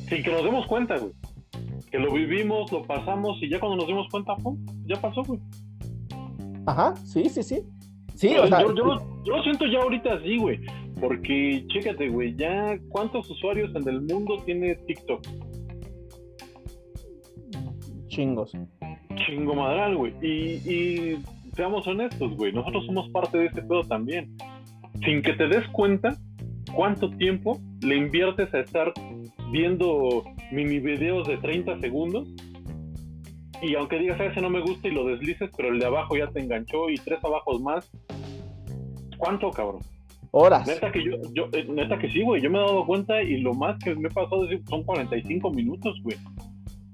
Sin 0.07 0.23
que 0.23 0.31
nos 0.31 0.43
demos 0.43 0.65
cuenta, 0.67 0.97
güey. 0.97 1.11
Que 1.91 1.99
lo 1.99 2.13
vivimos, 2.13 2.71
lo 2.71 2.83
pasamos 2.83 3.37
y 3.41 3.49
ya 3.49 3.59
cuando 3.59 3.77
nos 3.77 3.87
dimos 3.87 4.07
cuenta, 4.09 4.35
¡pum! 4.35 4.57
ya 4.85 4.99
pasó, 5.01 5.23
güey. 5.23 5.39
Ajá, 6.65 6.95
sí, 6.97 7.29
sí, 7.29 7.43
sí. 7.43 7.63
Sí, 8.15 8.35
o 8.37 8.47
sea, 8.47 8.61
yo, 8.61 8.71
lo 8.71 9.43
siento 9.43 9.65
ya 9.65 9.79
ahorita 9.79 10.13
así, 10.13 10.37
güey. 10.37 10.59
Porque, 10.99 11.65
chécate, 11.67 12.09
güey, 12.09 12.35
ya 12.35 12.79
cuántos 12.89 13.29
usuarios 13.29 13.75
en 13.75 13.87
el 13.87 14.01
mundo 14.01 14.37
tiene 14.45 14.75
TikTok. 14.75 15.21
Chingos. 18.15 18.51
Chingo 19.15 19.55
madral, 19.55 19.97
güey. 19.97 20.13
Y, 20.21 20.71
y 20.71 21.23
seamos 21.53 21.85
honestos, 21.87 22.35
güey, 22.37 22.53
nosotros 22.53 22.85
somos 22.85 23.09
parte 23.09 23.37
de 23.37 23.45
este 23.47 23.61
pedo 23.61 23.83
también. 23.83 24.35
Sin 25.03 25.21
que 25.21 25.33
te 25.33 25.47
des 25.47 25.67
cuenta 25.69 26.15
cuánto 26.73 27.09
tiempo 27.09 27.59
le 27.81 27.97
inviertes 27.97 28.53
a 28.53 28.59
estar 28.59 28.93
viendo 29.51 30.23
mini 30.51 30.79
videos 30.79 31.27
de 31.27 31.37
30 31.37 31.79
segundos 31.79 32.27
y 33.61 33.75
aunque 33.75 33.97
digas, 33.97 34.19
ese 34.19 34.41
no 34.41 34.49
me 34.49 34.61
gusta 34.61 34.87
y 34.87 34.91
lo 34.91 35.05
deslices, 35.05 35.49
pero 35.55 35.69
el 35.69 35.79
de 35.79 35.85
abajo 35.85 36.15
ya 36.15 36.27
te 36.27 36.39
enganchó 36.39 36.89
y 36.89 36.95
tres 36.95 37.23
abajos 37.23 37.61
más. 37.61 37.89
¿Cuánto, 39.17 39.49
cabrón? 39.51 39.81
Horas. 40.31 40.67
Neta 40.67 40.91
que 40.91 41.03
yo, 41.03 41.17
yo 41.33 41.47
eh, 41.53 41.65
neta 41.69 41.97
que 41.97 42.09
sí, 42.11 42.21
güey. 42.21 42.41
Yo 42.41 42.49
me 42.49 42.59
he 42.59 42.61
dado 42.61 42.85
cuenta 42.85 43.21
y 43.23 43.39
lo 43.39 43.53
más 43.53 43.81
que 43.83 43.95
me 43.95 44.09
pasado 44.09 44.45
son 44.69 44.83
45 44.83 45.51
minutos, 45.51 45.99
güey. 46.03 46.17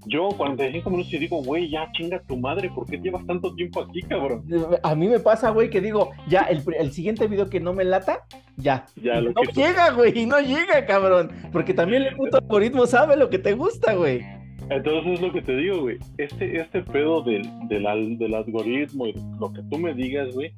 Yo 0.08 0.30
45 0.30 0.90
minutos 0.90 1.14
y 1.14 1.20
digo, 1.20 1.44
güey, 1.44 1.70
ya 1.70 1.92
chinga 1.92 2.22
tu 2.24 2.36
madre, 2.38 2.70
¿por 2.70 2.88
qué 2.88 2.98
llevas 2.98 3.26
tanto 3.28 3.54
tiempo 3.54 3.82
aquí, 3.82 4.02
cabrón? 4.02 4.44
A 4.82 4.96
mí 4.96 5.08
me 5.08 5.20
pasa, 5.20 5.52
güey, 5.52 5.70
que 5.70 5.80
digo, 5.80 6.12
ya, 6.28 6.42
el, 6.42 6.64
el 6.78 6.92
siguiente 6.92 7.28
video 7.28 7.50
que 7.50 7.60
no 7.60 7.74
me 7.74 7.84
lata, 7.84 8.26
ya. 8.58 8.86
ya 8.96 9.22
no 9.22 9.42
llega, 9.54 9.92
güey, 9.92 10.18
y 10.18 10.26
no 10.26 10.40
llega, 10.40 10.86
cabrón. 10.88 11.32
Porque 11.52 11.74
también 11.74 12.04
el 12.04 12.16
puto 12.16 12.38
algoritmo 12.38 12.88
sabe 12.88 13.16
lo 13.16 13.30
que 13.30 13.38
te 13.38 13.54
gusta, 13.54 13.94
güey. 13.94 14.22
Entonces 14.70 15.14
es 15.14 15.22
lo 15.22 15.34
que 15.34 15.42
te 15.42 15.56
digo, 15.56 15.82
güey. 15.82 15.98
Este, 16.18 16.58
este 16.60 16.82
pedo 16.82 17.22
del, 17.22 17.44
del, 17.68 18.18
del 18.18 18.34
algoritmo 18.34 19.06
y 19.06 19.14
lo 19.40 19.52
que 19.52 19.62
tú 19.70 19.78
me 19.78 19.94
digas, 19.94 20.34
güey, 20.34 20.54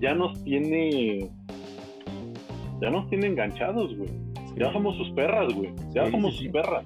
ya 0.00 0.14
nos 0.14 0.42
tiene. 0.44 1.30
Ya 2.80 2.90
nos 2.90 3.08
tiene 3.08 3.28
enganchados, 3.28 3.96
güey. 3.96 4.10
Ya 4.56 4.72
somos 4.72 4.96
sus 4.96 5.10
perras, 5.12 5.54
güey. 5.54 5.72
Ya 5.94 6.10
somos 6.10 6.36
sus 6.36 6.48
perras. 6.48 6.84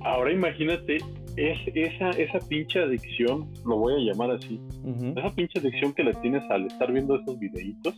Ahora 0.00 0.32
imagínate 0.32 0.98
es, 1.36 1.58
esa, 1.74 2.10
esa 2.10 2.38
pinche 2.48 2.80
adicción, 2.80 3.48
lo 3.64 3.76
voy 3.76 3.94
a 3.94 4.12
llamar 4.12 4.32
así. 4.32 4.60
Esa 5.16 5.34
pinche 5.34 5.58
adicción 5.60 5.92
que 5.92 6.02
le 6.02 6.14
tienes 6.14 6.42
al 6.50 6.66
estar 6.66 6.92
viendo 6.92 7.16
esos 7.16 7.38
videitos. 7.38 7.94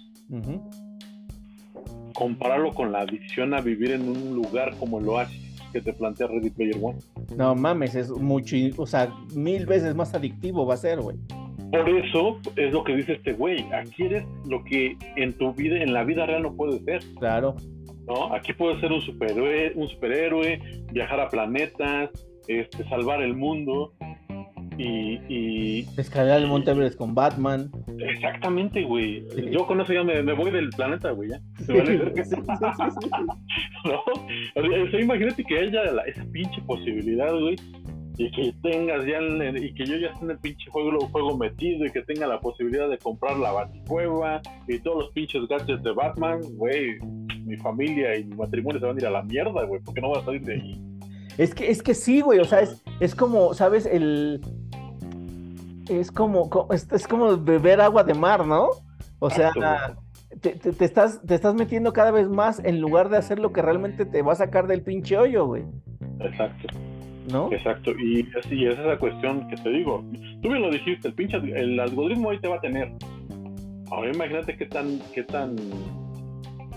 compararlo 2.15 2.73
con 2.73 2.93
la 2.93 3.01
adicción 3.01 3.55
a 3.55 3.61
vivir 3.61 3.93
en 3.93 4.09
un 4.09 4.35
lugar 4.35 4.75
como 4.79 4.99
el 4.99 5.09
Oasis 5.09 5.51
que 5.73 5.81
te 5.81 5.93
plantea 5.93 6.27
Ready 6.27 6.51
Player 6.51 6.77
One. 6.81 6.99
No 7.37 7.55
mames, 7.55 7.95
es 7.95 8.11
mucho, 8.11 8.57
o 8.77 8.87
sea, 8.87 9.13
mil 9.35 9.67
veces 9.67 9.95
más 9.95 10.15
adictivo 10.15 10.67
va 10.67 10.75
a 10.75 10.77
ser, 10.77 11.01
güey. 11.01 11.17
Por 11.71 11.89
eso 11.89 12.41
es 12.57 12.73
lo 12.73 12.83
que 12.83 12.97
dice 12.97 13.13
este 13.13 13.33
güey. 13.33 13.65
Aquí 13.73 14.03
eres 14.03 14.25
lo 14.49 14.65
que 14.65 14.97
en 15.17 15.33
tu 15.35 15.53
vida, 15.55 15.81
en 15.81 15.93
la 15.93 16.03
vida 16.03 16.27
real 16.27 16.43
no 16.43 16.55
puedes 16.55 16.83
ser. 16.85 17.01
Claro. 17.19 17.55
¿No? 18.11 18.35
Aquí 18.35 18.53
puedes 18.53 18.81
ser 18.81 18.91
un 18.91 19.01
superhéroe, 19.01 19.73
un 19.77 19.89
superhéroe, 19.89 20.61
viajar 20.93 21.21
a 21.21 21.29
planetas, 21.29 22.11
este, 22.49 22.83
salvar 22.89 23.23
el 23.23 23.37
mundo 23.37 23.93
y, 24.77 25.21
y... 25.29 25.87
Escalar 25.97 26.41
el 26.41 26.49
Monte 26.49 26.73
Everest 26.73 26.97
con 26.97 27.15
Batman. 27.15 27.71
Exactamente, 28.01 28.83
güey. 28.83 29.25
Yo 29.53 29.65
con 29.65 29.81
eso 29.81 29.93
ya 29.93 30.03
me, 30.03 30.33
voy 30.33 30.51
del 30.51 30.71
planeta, 30.71 31.13
güey. 31.13 31.31
¿ya? 31.31 31.41
¿No? 33.85 34.03
O 34.57 34.91
sea, 34.91 35.01
imagínate 35.01 35.45
que 35.45 35.59
haya 35.59 35.83
esa 36.07 36.25
pinche 36.33 36.61
posibilidad, 36.63 37.33
güey, 37.33 37.55
y 38.19 38.31
que 38.33 38.53
tengas 38.63 39.07
ya 39.07 39.21
y 39.57 39.73
que 39.73 39.87
yo 39.87 39.97
ya 39.99 40.09
esté 40.09 40.25
en 40.25 40.31
el 40.33 40.39
pinche 40.41 40.69
juego, 40.71 40.99
juego 41.09 41.37
metido 41.39 41.87
y 41.87 41.91
que 41.93 42.03
tenga 42.03 42.27
la 42.27 42.41
posibilidad 42.41 42.89
de 42.89 42.99
comprar 42.99 43.39
la 43.39 43.53
baticueva 43.53 44.43
y 44.67 44.81
todos 44.81 45.05
los 45.05 45.13
pinches 45.13 45.47
gadgets 45.49 45.83
de 45.83 45.93
Batman, 45.93 46.41
güey, 46.57 46.99
mi 47.51 47.57
familia 47.57 48.17
y 48.17 48.25
mi 48.25 48.37
matrimonio 48.37 48.81
se 48.81 48.87
van 48.87 48.97
a 48.97 49.01
ir 49.01 49.07
a 49.07 49.11
la 49.11 49.23
mierda, 49.23 49.65
güey, 49.65 49.81
porque 49.85 50.01
no 50.01 50.11
va 50.11 50.21
a 50.21 50.25
salir 50.25 50.43
de 50.43 50.55
ahí. 50.55 50.83
Es 51.39 51.55
que, 51.55 51.71
es 51.71 51.83
que 51.83 51.95
sí, 51.95 52.21
güey, 52.21 52.39
o 52.39 52.45
sea, 52.45 52.61
es, 52.61 52.83
es 53.01 53.15
como, 53.15 53.55
¿sabes? 53.55 53.87
El... 53.87 54.41
Es 55.89 56.13
como, 56.13 56.49
es, 56.71 57.07
como 57.09 57.37
beber 57.37 57.81
agua 57.81 58.05
de 58.05 58.15
mar, 58.15 58.47
¿no? 58.47 58.69
O 59.19 59.29
sea, 59.29 59.51
te, 60.41 60.51
te, 60.51 60.85
estás, 60.85 61.21
te 61.27 61.35
estás 61.35 61.55
metiendo 61.55 61.93
cada 61.93 62.13
vez 62.13 62.29
más 62.29 62.63
en 62.65 62.81
lugar 62.81 63.09
de 63.09 63.17
hacer 63.17 63.41
lo 63.41 63.53
que 63.53 63.61
realmente 63.61 64.07
te 64.07 64.23
va 64.23 64.33
a 64.33 64.37
sacar 64.37 64.69
del 64.69 64.83
pinche 64.83 65.17
hoyo, 65.17 65.47
güey. 65.47 65.65
Exacto. 66.21 66.69
¿no? 67.31 67.53
Exacto, 67.53 67.93
y 67.93 68.27
así 68.39 68.67
es 68.67 68.79
esa 68.79 68.99
cuestión 68.99 69.49
que 69.49 69.57
te 69.57 69.71
digo. 69.71 70.05
Tú 70.43 70.51
me 70.51 70.59
lo 70.59 70.71
dijiste, 70.71 71.09
el 71.09 71.15
pinche, 71.15 71.37
el 71.37 71.79
algoritmo 71.79 72.31
ahí 72.31 72.39
te 72.39 72.49
va 72.49 72.57
a 72.57 72.61
tener. 72.61 72.93
Ahora 73.91 74.11
imagínate 74.13 74.57
qué 74.57 74.67
tan, 74.67 75.01
qué 75.15 75.23
tan 75.23 75.57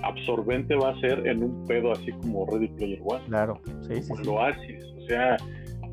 absorbente 0.03 0.75
va 0.75 0.89
a 0.89 0.99
ser 0.99 1.25
en 1.27 1.43
un 1.43 1.65
pedo 1.65 1.91
así 1.91 2.11
como 2.11 2.45
Ready 2.45 2.67
Player 2.69 2.99
One. 3.03 3.23
Claro, 3.27 3.61
sí, 3.87 4.01
sí. 4.01 4.13
Lo 4.23 4.33
Oasis, 4.33 4.83
o 4.97 5.07
sea, 5.07 5.37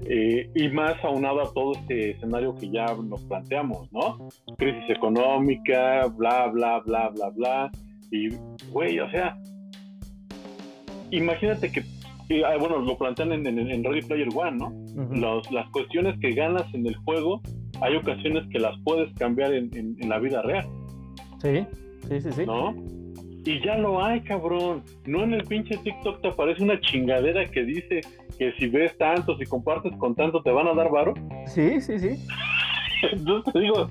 eh, 0.06 0.48
y 0.54 0.68
más 0.68 0.94
aunado 1.04 1.42
a 1.42 1.52
todo 1.52 1.72
este 1.72 2.12
escenario 2.12 2.54
que 2.54 2.70
ya 2.70 2.86
nos 2.94 3.22
planteamos, 3.24 3.92
¿no? 3.92 4.28
Crisis 4.58 4.88
económica, 4.88 6.06
bla, 6.16 6.48
bla, 6.48 6.80
bla, 6.80 7.08
bla, 7.10 7.30
bla. 7.30 7.70
Y, 8.10 8.28
güey, 8.70 8.98
o 8.98 9.10
sea, 9.10 9.36
imagínate 11.10 11.70
que 11.70 11.82
Ah, 12.46 12.56
bueno, 12.58 12.78
lo 12.78 12.96
plantean 12.96 13.32
en, 13.32 13.46
en, 13.46 13.84
Ready 13.84 14.02
Player 14.02 14.28
One, 14.32 14.56
¿no? 14.56 15.42
las 15.50 15.68
cuestiones 15.70 16.16
que 16.20 16.30
ganas 16.30 16.62
en 16.74 16.86
el 16.86 16.94
juego, 16.98 17.42
hay 17.80 17.96
ocasiones 17.96 18.46
que 18.52 18.60
las 18.60 18.78
puedes 18.84 19.12
cambiar 19.14 19.52
en, 19.52 19.96
la 20.08 20.18
vida 20.20 20.40
real. 20.42 20.64
Sí, 21.42 21.66
sí, 22.08 22.20
sí, 22.20 22.32
sí. 22.32 22.46
¿No? 22.46 22.74
Y 23.44 23.64
ya 23.64 23.78
lo 23.78 24.04
hay, 24.04 24.20
cabrón. 24.20 24.82
No 25.06 25.24
en 25.24 25.34
el 25.34 25.44
pinche 25.44 25.76
TikTok 25.78 26.20
te 26.20 26.28
aparece 26.28 26.62
una 26.62 26.78
chingadera 26.80 27.46
que 27.46 27.64
dice 27.64 28.00
que 28.38 28.52
si 28.58 28.66
ves 28.68 28.96
tanto, 28.98 29.36
si 29.38 29.46
compartes 29.46 29.96
con 29.96 30.14
tanto, 30.14 30.42
te 30.42 30.50
van 30.50 30.68
a 30.68 30.74
dar 30.74 30.90
varo. 30.90 31.14
Sí, 31.46 31.80
sí, 31.80 31.98
sí. 31.98 32.26
Entonces 33.12 33.52
te 33.52 33.60
digo, 33.60 33.88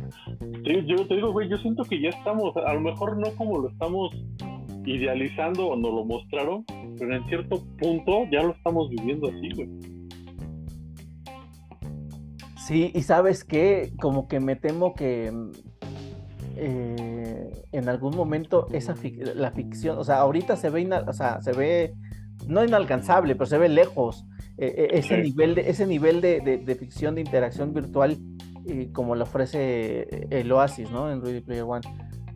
yo 0.63 1.07
te 1.07 1.15
digo, 1.15 1.31
güey, 1.31 1.49
yo 1.49 1.57
siento 1.57 1.83
que 1.83 1.99
ya 1.99 2.09
estamos, 2.09 2.55
a 2.57 2.73
lo 2.73 2.81
mejor 2.81 3.17
no 3.17 3.31
como 3.35 3.57
lo 3.59 3.69
estamos 3.69 4.15
idealizando 4.85 5.67
o 5.67 5.75
nos 5.75 5.93
lo 5.93 6.05
mostraron, 6.05 6.63
pero 6.97 7.15
en 7.15 7.25
cierto 7.27 7.63
punto 7.79 8.25
ya 8.31 8.43
lo 8.43 8.51
estamos 8.51 8.89
viviendo 8.89 9.29
así, 9.29 9.49
güey. 9.55 9.69
Sí, 12.67 12.91
y 12.93 13.01
sabes 13.01 13.43
qué, 13.43 13.91
como 13.99 14.27
que 14.27 14.39
me 14.39 14.55
temo 14.55 14.93
que 14.93 15.33
eh, 16.59 17.63
en 17.71 17.89
algún 17.89 18.15
momento 18.15 18.67
esa 18.71 18.95
la 19.35 19.51
ficción, 19.51 19.97
o 19.97 20.03
sea, 20.03 20.17
ahorita 20.17 20.55
se 20.55 20.69
ve, 20.69 20.89
o 21.07 21.13
sea, 21.13 21.41
se 21.41 21.51
ve 21.53 21.93
no 22.47 22.63
inalcanzable, 22.63 23.35
pero 23.35 23.45
se 23.45 23.57
ve 23.57 23.69
lejos. 23.69 24.25
Eh, 24.57 24.73
eh, 24.75 24.87
ese, 24.91 25.17
nivel 25.19 25.55
de, 25.55 25.69
ese 25.69 25.87
nivel 25.87 26.21
de, 26.21 26.77
ficción, 26.77 27.15
de 27.15 27.21
interacción 27.21 27.73
virtual, 27.73 28.17
como 28.93 29.15
lo 29.15 29.23
ofrece 29.23 30.27
el 30.29 30.51
Oasis, 30.51 30.91
¿no? 30.91 31.11
En 31.11 31.21
Ready 31.21 31.41
Player 31.41 31.63
One 31.63 31.81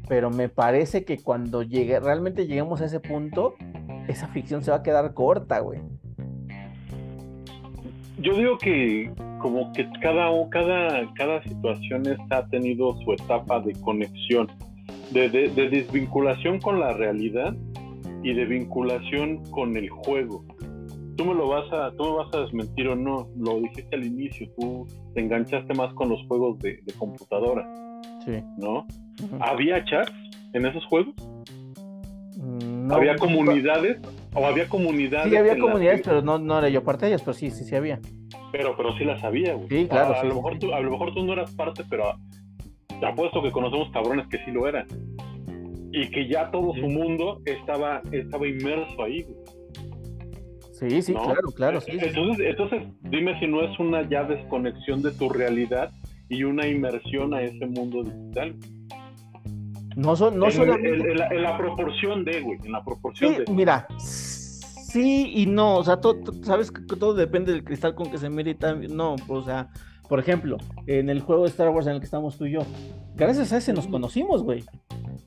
pero 0.07 0.29
me 0.29 0.49
parece 0.49 1.05
que 1.05 1.17
cuando 1.17 1.63
llegue, 1.63 1.99
realmente 1.99 2.45
lleguemos 2.45 2.81
a 2.81 2.85
ese 2.85 2.99
punto, 2.99 3.55
esa 4.07 4.27
ficción 4.27 4.63
se 4.63 4.71
va 4.71 4.77
a 4.77 4.83
quedar 4.83 5.13
corta, 5.13 5.59
güey. 5.59 5.79
Yo 8.19 8.35
digo 8.35 8.57
que 8.57 9.11
como 9.43 9.73
que 9.73 9.85
cada, 9.99 10.31
cada, 10.49 11.13
cada 11.15 11.43
situación 11.43 12.03
ha 12.29 12.47
tenido 12.47 12.95
su 13.01 13.11
etapa 13.11 13.59
de 13.59 13.73
conexión, 13.81 14.47
de, 15.11 15.27
desvinculación 15.29 16.61
con 16.61 16.79
la 16.79 16.93
realidad 16.93 17.53
y 18.23 18.33
de 18.33 18.45
vinculación 18.45 19.43
con 19.51 19.75
el 19.75 19.89
juego. 19.89 20.45
Tú 21.17 21.25
me 21.25 21.35
lo 21.35 21.49
vas 21.49 21.71
a, 21.73 21.91
tú 21.91 22.05
me 22.05 22.11
vas 22.23 22.33
a 22.33 22.39
desmentir 22.39 22.87
o 22.87 22.95
no, 22.95 23.27
lo 23.37 23.59
dijiste 23.59 23.93
al 23.97 24.05
inicio, 24.05 24.49
tú 24.57 24.87
te 25.13 25.19
enganchaste 25.19 25.73
más 25.73 25.93
con 25.93 26.07
los 26.07 26.25
juegos 26.27 26.57
de, 26.59 26.79
de 26.81 26.93
computadora. 26.93 27.67
Sí. 28.23 28.41
¿No? 28.57 28.87
¿Había 29.41 29.83
chats 29.83 30.13
en 30.53 30.65
esos 30.65 30.85
juegos? 30.85 31.13
Mm, 32.37 32.89
¿Había 32.93 33.17
comunidades? 33.17 33.99
¿O 34.33 34.45
había 34.45 34.69
comunidades? 34.69 35.29
Sí, 35.29 35.35
había 35.35 35.59
comunidades, 35.59 36.01
pero 36.01 36.21
no, 36.21 36.39
no 36.39 36.59
era 36.59 36.69
yo 36.69 36.81
parte 36.81 37.05
de 37.05 37.11
ellas, 37.11 37.21
pero 37.21 37.33
sí, 37.33 37.51
sí, 37.51 37.65
sí 37.65 37.75
había. 37.75 37.99
Pero, 38.53 38.77
pero 38.77 38.95
sí 38.97 39.03
las 39.03 39.23
había, 39.23 39.55
güey. 39.55 39.67
Sí, 39.67 39.87
claro. 39.87 40.13
A, 40.15 40.23
lo 40.23 40.35
mejor 40.35 40.59
tú, 40.59 40.71
a 40.71 40.79
lo 40.79 40.91
mejor 40.91 41.11
tú 41.11 41.25
no 41.25 41.33
eras 41.33 41.51
parte, 41.55 41.83
pero 41.89 42.13
te 42.87 43.03
apuesto 43.03 43.41
que 43.41 43.51
conocemos 43.51 43.89
cabrones 43.91 44.27
que 44.27 44.37
sí 44.45 44.51
lo 44.51 44.67
eran. 44.67 44.85
Y 45.91 46.07
que 46.11 46.27
ya 46.27 46.51
todo 46.51 46.71
su 46.75 46.87
mundo 46.87 47.41
estaba, 47.45 48.03
estaba 48.11 48.47
inmerso 48.47 49.03
ahí, 49.03 49.23
güey. 49.23 49.35
Sí, 50.71 51.01
sí, 51.01 51.13
claro, 51.13 51.51
claro. 51.55 51.81
Sí, 51.81 51.97
entonces, 51.99 52.45
entonces, 52.47 52.83
dime 53.01 53.39
si 53.39 53.47
no 53.47 53.63
es 53.63 53.79
una 53.79 54.07
ya 54.07 54.23
desconexión 54.23 55.01
de 55.01 55.11
tu 55.13 55.29
realidad 55.29 55.91
y 56.29 56.43
una 56.43 56.67
inmersión 56.67 57.33
a 57.33 57.41
ese 57.41 57.65
mundo 57.65 58.03
digital. 58.03 58.55
No 59.95 60.15
son, 60.15 60.37
no 60.37 60.47
en, 60.47 61.17
la, 61.17 61.57
proporción 61.57 62.23
de, 62.23 62.41
güey, 62.41 62.59
en 62.63 62.71
la 62.71 62.83
proporción 62.83 63.35
de. 63.35 63.51
Mira, 63.51 63.87
sí 64.93 65.31
y 65.35 65.47
no, 65.47 65.77
o 65.77 65.83
sea, 65.83 65.97
todo, 65.97 66.21
sabes 66.43 66.71
que 66.71 66.81
todo 66.95 67.15
depende 67.15 67.51
del 67.51 67.63
cristal 67.63 67.95
con 67.95 68.11
que 68.11 68.19
se 68.19 68.29
mire 68.29 68.55
no, 68.89 69.15
o 69.27 69.43
sea, 69.43 69.69
por 70.07 70.19
ejemplo, 70.19 70.57
en 70.85 71.09
el 71.09 71.21
juego 71.21 71.43
de 71.43 71.49
Star 71.49 71.69
Wars 71.69 71.87
en 71.87 71.93
el 71.93 71.99
que 71.99 72.05
estamos 72.05 72.37
tú 72.37 72.45
y 72.45 72.51
yo, 72.51 72.61
gracias 73.15 73.51
a 73.51 73.57
ese 73.57 73.73
nos 73.73 73.87
conocimos, 73.87 74.43
güey. 74.43 74.63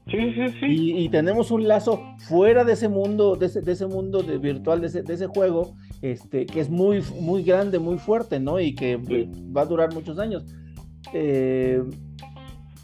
Sí, 0.09 0.33
sí, 0.35 0.49
sí. 0.61 0.93
Y, 0.99 1.09
tenemos 1.09 1.51
un 1.51 1.67
lazo 1.67 2.01
fuera 2.29 2.63
de 2.63 2.75
ese 2.75 2.89
mundo, 2.89 3.35
de 3.35 3.47
ese, 3.47 3.61
de 3.61 3.73
ese 3.73 3.87
mundo 3.87 4.23
de 4.23 4.39
virtual, 4.39 4.81
de 4.81 4.87
ese, 4.87 5.03
de 5.03 5.15
ese 5.15 5.27
juego, 5.27 5.75
este, 6.01 6.47
que 6.47 6.61
es 6.61 6.71
muy, 6.71 7.03
muy 7.21 7.43
grande, 7.43 7.81
muy 7.81 7.99
fuerte, 7.99 8.39
¿no? 8.39 8.61
Y 8.61 8.77
que 8.77 8.97
va 8.97 9.63
a 9.63 9.67
durar 9.67 9.93
muchos 9.93 10.21
años. 10.21 10.45
Eh, 11.13 11.83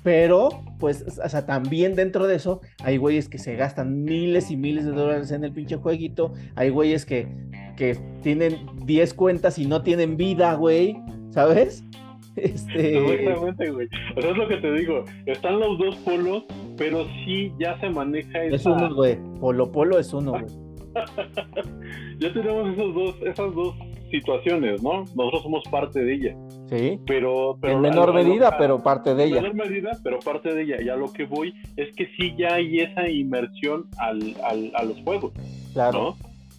pero, 0.03 0.49
pues, 0.79 1.05
o 1.23 1.29
sea, 1.29 1.47
también 1.47 1.95
dentro 1.95 2.27
de 2.27 2.37
eso 2.37 2.61
hay 2.83 2.97
güeyes 2.97 3.29
que 3.29 3.39
se 3.39 3.55
gastan 3.55 4.05
miles 4.05 4.51
y 4.51 4.57
miles 4.57 4.85
de 4.85 4.93
dólares 4.93 5.31
en 5.31 5.45
el 5.45 5.53
pinche 5.53 5.77
jueguito. 5.77 6.33
Hay 6.57 6.71
güeyes 6.71 7.07
que, 7.07 7.29
que 7.77 7.97
tienen 8.23 8.67
10 8.85 9.15
cuentas 9.15 9.59
y 9.59 9.67
no 9.67 9.83
tienen 9.83 10.17
vida, 10.17 10.55
güey, 10.55 10.97
¿sabes? 11.31 11.85
Este... 12.35 12.97
Exactamente, 12.97 13.71
güey. 13.71 13.89
O 14.17 14.23
sea, 14.23 14.31
es 14.31 14.37
lo 14.39 14.49
que 14.49 14.57
te 14.57 14.73
digo. 14.73 15.05
Están 15.27 15.61
los 15.61 15.79
dos 15.79 15.97
polos, 15.97 16.45
pero 16.79 17.05
sí 17.25 17.53
ya 17.59 17.79
se 17.79 17.91
maneja 17.91 18.43
Es 18.45 18.65
uno, 18.65 18.95
güey. 18.95 19.19
Polo 19.39 19.71
Polo 19.71 19.99
es 19.99 20.15
uno, 20.15 20.31
güey. 20.31 20.62
ya 22.19 22.33
tenemos 22.33 22.73
esos 22.73 22.95
dos, 22.95 23.17
esas 23.23 23.55
dos 23.55 23.75
situaciones, 24.11 24.83
¿no? 24.83 25.05
Nosotros 25.15 25.43
somos 25.43 25.63
parte 25.71 26.05
de 26.05 26.15
ella. 26.15 26.37
Sí. 26.69 27.01
Pero, 27.07 27.59
en 27.63 27.81
menor 27.81 28.15
medida, 28.15 28.57
pero 28.59 28.83
parte 28.83 29.15
de 29.15 29.25
ella. 29.25 29.39
En 29.39 29.43
menor 29.43 29.69
medida, 29.69 29.91
pero 30.05 30.19
parte 30.21 30.55
de 30.55 30.63
ella. 30.63 30.83
Y 30.83 30.89
a 30.89 30.97
lo 30.97 31.13
que 31.13 31.25
voy 31.25 31.55
es 31.77 31.95
que 31.97 32.07
sí 32.17 32.35
ya 32.39 32.55
hay 32.55 32.81
esa 32.81 33.09
inmersión 33.09 33.87
al, 33.99 34.37
al, 34.45 34.73
a 34.75 34.85
los 34.85 34.99
juegos. 35.03 35.33
Claro. 35.73 35.99
¿no? 35.99 36.17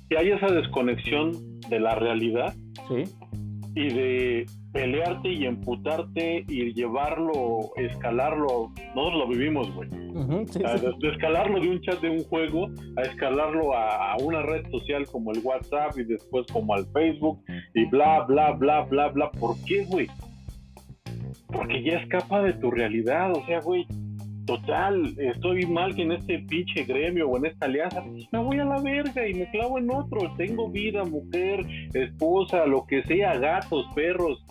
Que 0.10 0.18
hay 0.18 0.32
esa 0.32 0.48
desconexión 0.48 1.60
de 1.70 1.80
la 1.80 1.96
realidad. 1.96 2.54
Sí. 2.90 3.04
Y 3.76 3.90
de 3.90 4.46
pelearte 4.72 5.30
y 5.30 5.46
emputarte 5.46 6.46
y 6.48 6.74
llevarlo, 6.74 7.72
escalarlo, 7.78 8.72
nosotros 8.96 9.20
lo 9.20 9.28
vivimos, 9.28 9.74
güey. 9.74 9.90
de, 9.90 11.10
escalarlo 11.10 11.60
de 11.60 11.70
un 11.70 11.82
chat 11.82 12.00
de 12.02 12.10
un 12.10 12.24
juego 12.24 12.70
a 12.98 13.02
escalarlo 13.02 13.76
a, 13.76 14.16
una 14.22 14.42
red 14.42 14.70
social 14.70 15.06
como 15.08 15.32
el 15.32 15.40
WhatsApp 15.44 15.98
y 15.98 16.04
después 16.04 16.46
como 16.52 16.74
al 16.74 16.86
Facebook 16.88 17.44
y 17.74 17.86
bla, 17.86 18.22
bla, 18.22 18.52
bla, 18.52 18.82
bla, 18.82 19.10
bla. 19.10 19.32
¿Por 19.32 19.56
qué, 19.66 19.86
güey? 19.86 20.08
Porque 21.48 21.84
ya 21.84 22.00
escapa 22.00 22.42
de 22.42 22.54
tu 22.54 22.72
realidad, 22.72 23.32
o 23.32 23.46
sea, 23.46 23.60
güey. 23.60 23.88
Total, 24.46 25.16
estoy 25.18 25.66
mal 25.66 25.96
que 25.96 26.04
en 26.04 26.14
este 26.14 26.40
pinche 26.40 26.84
gremio 26.84 27.30
o 27.30 27.38
en 27.38 27.46
esta 27.46 27.66
alianza, 27.66 28.04
me 28.32 28.40
voy 28.40 28.60
a 28.60 28.66
la 28.66 28.82
verga 28.82 29.28
y 29.28 29.34
me 29.34 29.50
clavo 29.52 29.78
en 29.78 29.90
otro. 29.92 30.34
Tengo 30.38 30.70
vida, 30.70 31.04
mujer, 31.04 31.66
esposa, 31.94 32.66
lo 32.66 32.86
que 32.86 33.04
sea, 33.04 33.38
gatos, 33.38 33.86
perros. 33.96 34.44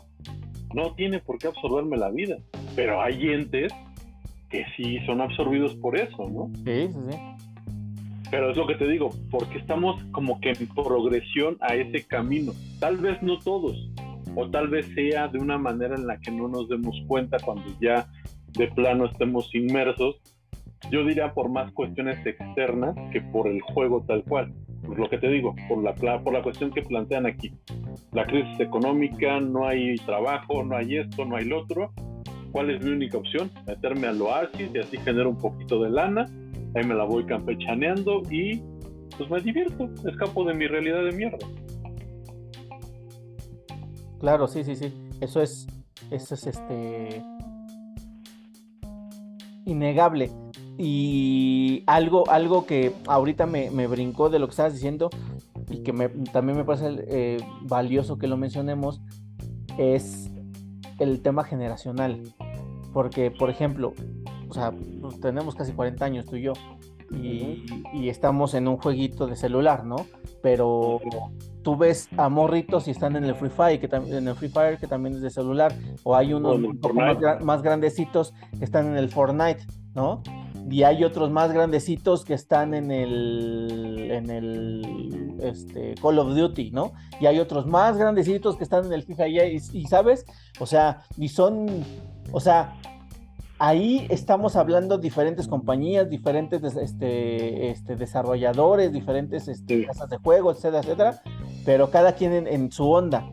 No 0.74 0.94
tiene 0.94 1.18
por 1.18 1.38
qué 1.38 1.48
absorberme 1.48 1.96
la 1.96 2.10
vida. 2.10 2.36
Pero 2.74 3.02
hay 3.02 3.28
entes 3.28 3.72
que 4.48 4.64
sí 4.76 4.98
son 5.06 5.20
absorbidos 5.20 5.74
por 5.76 5.98
eso, 5.98 6.28
¿no? 6.28 6.50
Sí, 6.64 6.88
sí, 6.88 6.98
sí. 7.10 7.18
Pero 8.30 8.50
es 8.50 8.56
lo 8.56 8.66
que 8.66 8.76
te 8.76 8.88
digo, 8.88 9.10
porque 9.30 9.58
estamos 9.58 10.02
como 10.12 10.40
que 10.40 10.50
en 10.50 10.66
progresión 10.68 11.58
a 11.60 11.74
ese 11.74 12.06
camino. 12.06 12.52
Tal 12.80 12.96
vez 12.96 13.22
no 13.22 13.38
todos, 13.38 13.90
o 14.34 14.48
tal 14.48 14.68
vez 14.68 14.86
sea 14.94 15.28
de 15.28 15.38
una 15.38 15.58
manera 15.58 15.94
en 15.94 16.06
la 16.06 16.18
que 16.18 16.30
no 16.30 16.48
nos 16.48 16.68
demos 16.68 16.96
cuenta 17.06 17.36
cuando 17.38 17.64
ya 17.80 18.06
de 18.56 18.68
plano 18.68 19.06
estemos 19.06 19.54
inmersos. 19.54 20.20
Yo 20.90 21.04
diría 21.04 21.32
por 21.32 21.48
más 21.48 21.72
cuestiones 21.72 22.24
externas 22.26 22.94
que 23.12 23.20
por 23.20 23.48
el 23.48 23.60
juego 23.60 24.02
tal 24.06 24.24
cual. 24.24 24.52
Por 24.84 24.98
lo 24.98 25.08
que 25.08 25.18
te 25.18 25.28
digo, 25.28 25.54
por 25.68 25.82
la, 25.82 25.94
por 25.94 26.32
la 26.32 26.42
cuestión 26.42 26.72
que 26.72 26.82
plantean 26.82 27.26
aquí. 27.26 27.52
La 28.12 28.26
crisis 28.26 28.58
económica, 28.58 29.40
no 29.40 29.66
hay 29.66 29.94
trabajo, 29.96 30.64
no 30.64 30.76
hay 30.76 30.96
esto, 30.96 31.24
no 31.24 31.36
hay 31.36 31.44
lo 31.44 31.60
otro. 31.60 31.92
¿Cuál 32.50 32.70
es 32.70 32.84
mi 32.84 32.90
única 32.90 33.16
opción? 33.16 33.50
Meterme 33.66 34.08
al 34.08 34.20
oasis 34.20 34.70
y 34.74 34.78
así 34.78 34.98
genero 34.98 35.30
un 35.30 35.38
poquito 35.38 35.82
de 35.82 35.90
lana. 35.90 36.26
Ahí 36.74 36.84
me 36.84 36.94
la 36.94 37.04
voy 37.04 37.24
campechaneando 37.24 38.22
y 38.30 38.60
pues 39.16 39.30
me 39.30 39.40
divierto, 39.40 39.88
escapo 40.08 40.44
de 40.44 40.54
mi 40.54 40.66
realidad 40.66 41.04
de 41.04 41.12
mierda. 41.12 41.38
Claro, 44.18 44.46
sí, 44.46 44.64
sí, 44.64 44.74
sí. 44.74 44.92
Eso 45.20 45.42
es, 45.42 45.66
eso 46.10 46.34
es 46.34 46.46
este 46.46 47.22
innegable. 49.64 50.30
Y 50.78 51.84
algo, 51.86 52.28
algo 52.30 52.66
que 52.66 52.92
ahorita 53.06 53.46
me, 53.46 53.86
brincó 53.86 54.30
de 54.30 54.38
lo 54.38 54.46
que 54.46 54.52
estabas 54.52 54.72
diciendo 54.72 55.10
y 55.70 55.82
que 55.82 55.92
también 56.32 56.56
me 56.56 56.64
parece 56.64 57.04
eh, 57.08 57.38
valioso 57.62 58.18
que 58.18 58.26
lo 58.26 58.36
mencionemos 58.36 59.00
es 59.78 60.30
el 60.98 61.22
tema 61.22 61.44
generacional. 61.44 62.22
Porque, 62.92 63.30
por 63.30 63.50
ejemplo, 63.50 63.94
o 64.48 64.54
sea, 64.54 64.72
pues, 65.00 65.20
tenemos 65.20 65.54
casi 65.54 65.72
40 65.72 66.04
años 66.04 66.26
tú 66.26 66.36
y 66.36 66.42
yo 66.42 66.52
y, 67.14 68.08
estamos 68.08 68.54
en 68.54 68.68
un 68.68 68.76
jueguito 68.76 69.26
de 69.26 69.36
celular, 69.36 69.84
¿no? 69.84 69.96
Pero 70.42 71.00
tú 71.62 71.76
ves 71.76 72.08
a 72.16 72.28
morritos 72.28 72.88
y 72.88 72.90
están 72.90 73.16
en 73.16 73.24
el 73.24 73.34
Free 73.34 73.50
Fire, 73.50 73.80
que 73.80 73.86
en 73.94 74.28
el 74.28 74.34
Free 74.34 74.48
Fire 74.48 74.78
que 74.78 74.86
también 74.86 75.14
es 75.14 75.22
de 75.22 75.30
celular, 75.30 75.72
o 76.02 76.16
hay 76.16 76.32
unos 76.32 76.58
más, 77.42 77.62
grandecitos 77.62 78.34
que 78.58 78.64
están 78.64 78.86
en 78.88 78.96
el 78.96 79.08
Fortnite, 79.08 79.66
¿no? 79.94 80.22
Y 80.70 80.84
hay 80.84 81.04
otros 81.04 81.30
más 81.30 81.52
grandecitos 81.52 82.24
que 82.24 82.34
están 82.34 82.74
en 82.74 82.90
el 82.90 84.08
en 84.10 84.30
el 84.30 85.36
este, 85.42 85.94
Call 86.00 86.18
of 86.18 86.34
Duty, 86.34 86.70
¿no? 86.70 86.92
Y 87.20 87.26
hay 87.26 87.38
otros 87.40 87.66
más 87.66 87.96
grandecitos 87.96 88.56
que 88.56 88.64
están 88.64 88.86
en 88.86 88.92
el 88.92 89.02
FIFA 89.02 89.28
y, 89.28 89.56
y 89.72 89.86
sabes, 89.86 90.24
o 90.60 90.66
sea, 90.66 91.02
y 91.16 91.28
son, 91.28 91.66
o 92.32 92.40
sea, 92.40 92.74
ahí 93.62 94.08
estamos 94.10 94.56
hablando 94.56 94.98
diferentes 94.98 95.46
compañías, 95.46 96.10
diferentes 96.10 96.64
este, 96.76 97.70
este, 97.70 97.94
desarrolladores, 97.94 98.92
diferentes 98.92 99.46
este, 99.46 99.86
casas 99.86 100.10
de 100.10 100.16
juego, 100.16 100.50
etcétera, 100.50 100.80
etcétera, 100.80 101.22
pero 101.64 101.90
cada 101.90 102.12
quien 102.14 102.46
en, 102.46 102.72
su 102.72 102.90
onda. 102.90 103.24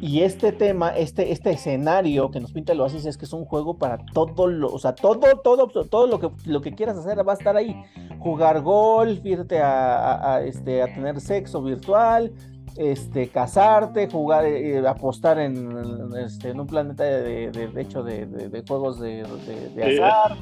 Y 0.00 0.20
este 0.20 0.52
tema, 0.52 0.90
este, 0.90 1.32
este 1.32 1.50
escenario 1.50 2.30
que 2.30 2.38
nos 2.38 2.52
pinta 2.52 2.72
el 2.72 2.80
Oasis 2.80 3.06
es 3.06 3.16
que 3.16 3.24
es 3.24 3.32
un 3.32 3.46
juego 3.46 3.78
para 3.78 3.98
todo 4.12 4.46
lo, 4.46 4.68
o 4.70 4.78
sea, 4.78 4.94
todo, 4.94 5.18
todo, 5.42 5.68
todo 5.68 6.06
lo 6.06 6.20
que, 6.20 6.28
lo 6.44 6.60
que 6.60 6.74
quieras 6.74 6.98
hacer 6.98 7.26
va 7.26 7.32
a 7.32 7.36
estar 7.36 7.56
ahí. 7.56 7.74
Jugar 8.18 8.60
golf, 8.60 9.24
irte 9.24 9.58
a, 9.62 10.42
este, 10.44 10.82
a 10.82 10.92
tener 10.92 11.20
sexo 11.20 11.62
virtual, 11.62 12.30
este, 12.76 13.28
casarte, 13.28 14.08
jugar, 14.08 14.44
eh, 14.44 14.78
eh, 14.78 14.86
apostar 14.86 15.38
en, 15.38 16.12
este, 16.22 16.50
en 16.50 16.60
un 16.60 16.66
planeta 16.66 17.04
de, 17.04 17.50
de, 17.50 17.80
hecho 17.80 18.02
de, 18.02 18.26
de 18.26 18.64
juegos 18.66 19.00
de, 19.00 19.22
azar. 19.22 20.36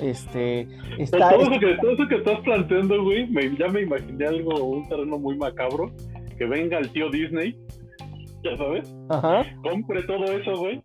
Este, 0.00 0.68
está, 0.98 1.30
todo, 1.30 1.42
eso 1.42 1.50
que, 1.50 1.74
todo, 1.80 1.90
eso 1.92 2.08
que, 2.08 2.14
estás 2.16 2.40
planteando, 2.40 3.02
güey, 3.02 3.28
ya 3.58 3.66
me 3.68 3.82
imaginé 3.82 4.26
algo, 4.26 4.62
un 4.62 4.88
terreno 4.88 5.18
muy 5.18 5.36
macabro, 5.36 5.90
que 6.38 6.46
venga 6.46 6.78
el 6.78 6.90
tío 6.90 7.10
Disney, 7.10 7.56
ya 8.42 8.56
sabes, 8.56 8.94
compre 9.62 10.02
todo 10.04 10.24
eso, 10.24 10.56
güey, 10.56 10.80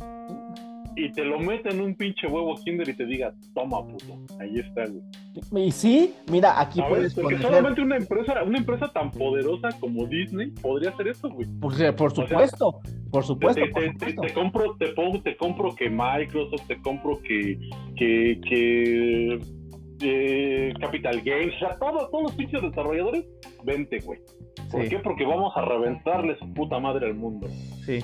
y 0.95 1.12
te 1.12 1.24
lo 1.24 1.39
mete 1.39 1.70
en 1.70 1.82
un 1.82 1.95
pinche 1.95 2.28
huevo 2.28 2.56
Kinder 2.56 2.88
y 2.88 2.93
te 2.93 3.06
diga, 3.06 3.34
toma 3.54 3.84
puto, 3.86 4.20
ahí 4.39 4.60
está, 4.60 4.86
güey. 4.86 5.66
Y 5.66 5.72
sí, 5.72 6.14
mira, 6.32 6.60
aquí 6.60 6.82
puedes 6.88 7.14
Porque 7.16 7.39
solamente 7.39 7.82
una 7.82 7.97
empresa, 7.97 8.43
una 8.43 8.60
empresa 8.60 8.91
tan 8.91 9.10
poderosa 9.12 9.70
como 9.80 10.06
Disney 10.06 10.51
podría 10.51 10.91
hacer 10.91 11.08
eso, 11.08 11.30
güey. 11.30 11.47
Por, 11.60 11.95
por 11.95 12.14
supuesto, 12.14 12.80
por 13.12 13.24
supuesto. 13.24 13.62
Te, 13.62 14.34
compro, 14.34 14.76
te 14.78 14.89
pongo, 14.89 15.22
te 15.22 15.36
compro 15.36 15.74
que 15.76 15.89
Microsoft, 15.89 16.68
te 16.68 16.80
compro 16.82 17.20
que, 17.22 17.58
que, 17.95 18.39
que 18.47 19.39
eh, 20.01 20.74
Capital 20.80 21.22
Games, 21.22 21.56
o 21.56 21.60
sea, 21.60 21.78
todos, 21.80 22.12
todos 22.12 22.24
los 22.24 22.32
pinches 22.34 22.62
desarrolladores, 22.62 23.26
vente, 23.64 23.99
güey. 23.99 24.20
¿Por 24.74 24.89
qué? 24.89 24.99
Porque 24.99 25.26
vamos 25.26 25.53
a 25.55 25.61
reventarle 25.61 26.38
su 26.38 26.51
puta 26.53 26.80
madre 26.80 27.07
al 27.07 27.15
mundo. 27.15 27.47
Sí. 27.86 28.03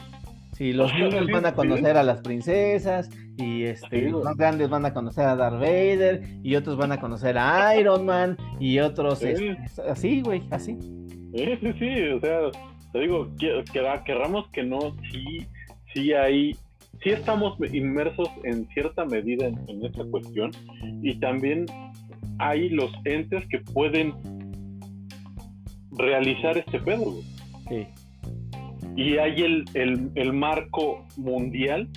Sí, 0.53 0.73
los 0.73 0.93
niños 0.93 1.25
van 1.31 1.45
a 1.45 1.53
conocer 1.53 1.95
a 1.95 2.03
las 2.03 2.19
princesas 2.19 3.09
y 3.37 3.63
este, 3.63 4.09
los 4.09 4.25
más 4.25 4.35
grandes 4.35 4.69
van 4.69 4.85
a 4.85 4.93
conocer 4.93 5.25
a 5.25 5.37
Darth 5.37 5.57
Vader 5.57 6.21
y 6.43 6.53
otros 6.57 6.75
van 6.75 6.91
a 6.91 6.99
conocer 6.99 7.37
a 7.37 7.77
Iron 7.77 8.05
Man 8.05 8.35
y 8.59 8.79
otros 8.79 9.23
este, 9.23 9.57
así, 9.89 10.21
güey, 10.21 10.43
así. 10.51 10.77
Sí, 11.33 11.45
sí, 11.61 11.73
sí, 11.79 12.09
o 12.09 12.19
sea, 12.19 12.39
te 12.91 12.99
digo, 12.99 13.29
que, 13.39 13.63
querramos 14.03 14.49
que 14.49 14.63
no, 14.63 14.93
sí, 15.09 15.47
sí 15.93 16.11
hay, 16.11 16.53
sí 17.01 17.11
estamos 17.11 17.57
inmersos 17.71 18.27
en 18.43 18.67
cierta 18.73 19.05
medida 19.05 19.47
en, 19.47 19.57
en 19.69 19.85
esta 19.85 20.03
cuestión 20.11 20.51
y 21.01 21.17
también 21.21 21.67
hay 22.39 22.67
los 22.67 22.91
entes 23.05 23.47
que 23.47 23.59
pueden 23.59 24.13
realizar 25.99 26.57
este 26.57 26.79
pedo. 26.79 27.13
Sí. 27.67 27.87
Y 28.95 29.17
hay 29.17 29.41
el, 29.43 29.65
el, 30.15 30.33
marco 30.33 31.05
mundial 31.15 31.87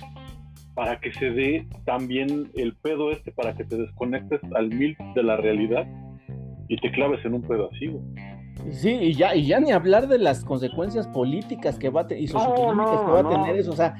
para 0.75 0.99
que 0.99 1.11
se 1.13 1.31
dé 1.31 1.67
también 1.85 2.51
el 2.55 2.75
pedo 2.75 3.11
este, 3.11 3.31
para 3.31 3.55
que 3.55 3.63
te 3.63 3.77
desconectes 3.77 4.39
al 4.55 4.69
mil 4.69 4.95
de 5.15 5.23
la 5.23 5.37
realidad 5.37 5.87
y 6.67 6.77
te 6.77 6.91
claves 6.91 7.23
en 7.25 7.33
un 7.33 7.41
pedo 7.41 7.69
así, 7.71 7.89
Sí, 8.71 8.91
y 8.91 9.13
ya, 9.13 9.35
y 9.35 9.47
ya 9.47 9.59
ni 9.59 9.71
hablar 9.71 10.07
de 10.07 10.19
las 10.19 10.45
consecuencias 10.45 11.07
políticas 11.07 11.77
que 11.77 11.89
va 11.89 12.01
a 12.01 12.07
tener 12.07 12.23
y 12.23 12.27
socioeconómicas 12.27 13.01
que 13.01 13.11
va 13.11 13.19
a 13.19 13.29
tener 13.29 13.55
eso, 13.57 13.71
o 13.71 13.75
sea, 13.75 13.95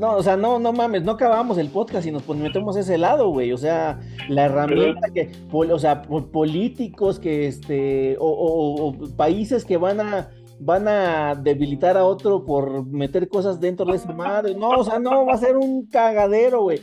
no, 0.00 0.16
o 0.16 0.22
sea, 0.22 0.36
no, 0.36 0.58
no 0.58 0.72
mames, 0.72 1.02
no 1.02 1.12
acabamos 1.12 1.58
el 1.58 1.68
podcast 1.68 2.06
y 2.06 2.10
nos 2.10 2.26
metemos 2.26 2.76
ese 2.76 2.96
lado, 2.96 3.28
güey. 3.28 3.52
O 3.52 3.58
sea, 3.58 4.00
la 4.28 4.46
herramienta 4.46 5.10
que, 5.12 5.30
o 5.52 5.78
sea, 5.78 6.02
políticos 6.02 7.20
que, 7.20 7.46
este, 7.46 8.16
o 8.18 8.94
países 9.16 9.66
que 9.66 9.76
van 9.76 10.00
a, 10.00 10.30
van 10.60 10.86
a 10.88 11.34
debilitar 11.34 11.96
a 11.96 12.04
otro 12.04 12.44
por 12.44 12.86
meter 12.86 13.28
cosas 13.28 13.60
dentro 13.60 13.86
de 13.86 13.96
esa 13.96 14.12
madre. 14.12 14.54
No, 14.54 14.70
o 14.70 14.84
sea, 14.84 14.98
no, 14.98 15.24
va 15.24 15.34
a 15.34 15.38
ser 15.38 15.56
un 15.56 15.86
cagadero, 15.86 16.62
güey. 16.62 16.80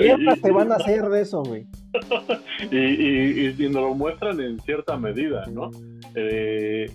Mierdas 0.00 0.40
te 0.40 0.50
van 0.50 0.70
a 0.70 0.76
hacer 0.76 1.08
de 1.08 1.22
eso, 1.22 1.42
güey. 1.42 1.66
y, 2.70 3.48
y, 3.48 3.68
nos 3.68 3.82
lo 3.82 3.94
muestran 3.94 4.38
en 4.40 4.60
cierta 4.60 4.96
medida, 4.96 5.44
¿no? 5.46 5.70
Eh, 6.14 6.90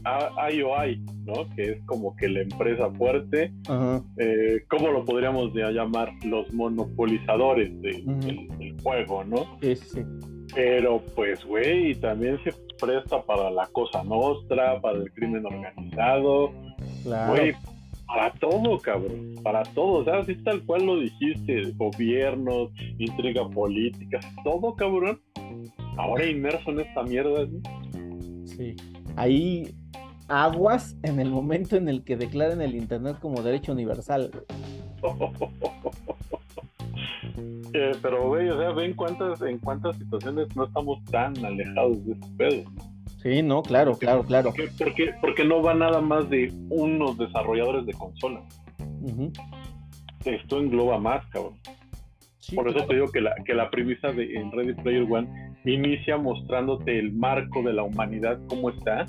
IOI, 0.53 1.01
¿no? 1.25 1.49
Que 1.55 1.71
es 1.71 1.83
como 1.85 2.15
que 2.15 2.29
la 2.29 2.41
empresa 2.41 2.89
fuerte, 2.91 3.51
eh, 4.17 4.63
¿cómo 4.69 4.89
lo 4.89 5.03
podríamos 5.03 5.53
llamar? 5.53 6.11
Los 6.23 6.53
monopolizadores 6.53 7.81
del 7.81 8.75
juego, 8.83 9.23
¿no? 9.23 9.57
Sí, 9.61 9.75
sí. 9.75 10.05
Pero 10.55 11.01
pues, 11.15 11.43
güey, 11.45 11.95
también 11.95 12.41
se 12.43 12.53
presta 12.79 13.21
para 13.21 13.51
la 13.51 13.67
cosa 13.67 14.03
nostra, 14.03 14.79
para 14.79 14.99
el 14.99 15.11
crimen 15.11 15.45
organizado, 15.45 16.51
güey, 17.03 17.53
para 18.07 18.31
todo, 18.33 18.79
cabrón, 18.79 19.35
para 19.43 19.63
todo, 19.63 19.99
o 19.99 20.03
sea, 20.05 20.19
así 20.19 20.35
tal 20.43 20.63
cual 20.65 20.85
lo 20.85 20.99
dijiste, 20.99 21.73
gobiernos, 21.75 22.71
intriga 22.97 23.47
política, 23.49 24.19
todo, 24.45 24.75
cabrón, 24.75 25.19
ahora 25.97 26.25
inmerso 26.25 26.71
en 26.71 26.79
esta 26.79 27.03
mierda. 27.03 27.47
Sí, 28.45 28.75
ahí 29.17 29.75
aguas 30.29 30.95
en 31.03 31.19
el 31.19 31.29
momento 31.29 31.75
en 31.75 31.89
el 31.89 32.03
que 32.03 32.15
declaren 32.15 32.61
el 32.61 32.75
Internet 32.75 33.17
como 33.19 33.41
derecho 33.41 33.73
universal. 33.73 34.31
Eh, 37.73 37.91
pero, 38.01 38.27
güey, 38.27 38.49
o 38.49 38.57
sea, 38.57 38.71
ven 38.71 38.93
cuántas, 38.93 39.41
en 39.41 39.57
cuántas 39.59 39.97
situaciones 39.97 40.55
no 40.55 40.65
estamos 40.65 41.03
tan 41.05 41.33
alejados 41.45 42.05
de 42.05 42.13
ese 42.13 42.35
pedo. 42.37 42.63
Sí, 43.21 43.41
no, 43.41 43.63
claro, 43.63 43.97
claro, 43.97 44.23
claro. 44.23 44.53
Porque, 44.77 45.13
porque, 45.19 45.43
no 45.43 45.61
va 45.61 45.73
nada 45.73 45.99
más 45.99 46.29
de 46.29 46.53
unos 46.69 47.17
desarrolladores 47.17 47.85
de 47.85 47.93
consolas. 47.93 48.43
Esto 50.23 50.59
engloba 50.59 50.99
más, 50.99 51.25
cabrón. 51.27 51.55
Por 52.53 52.69
eso 52.69 52.85
te 52.85 52.93
digo 52.93 53.07
que 53.11 53.21
la, 53.21 53.33
que 53.43 53.55
la 53.55 53.71
premisa 53.71 54.11
de 54.11 54.35
en 54.35 54.51
Ready 54.51 54.73
Player 54.75 55.07
One 55.09 55.27
inicia 55.65 56.17
mostrándote 56.17 56.99
el 56.99 57.13
marco 57.13 57.63
de 57.63 57.73
la 57.73 57.83
humanidad, 57.83 58.39
cómo 58.47 58.69
está, 58.69 59.05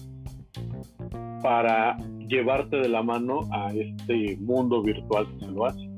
para 1.42 1.96
llevarte 2.28 2.76
de 2.76 2.88
la 2.88 3.02
mano 3.02 3.40
a 3.52 3.72
este 3.74 4.36
mundo 4.40 4.82
virtual 4.82 5.26
que 5.34 5.44
se 5.44 5.52
lo 5.52 5.66
hace. 5.66 5.95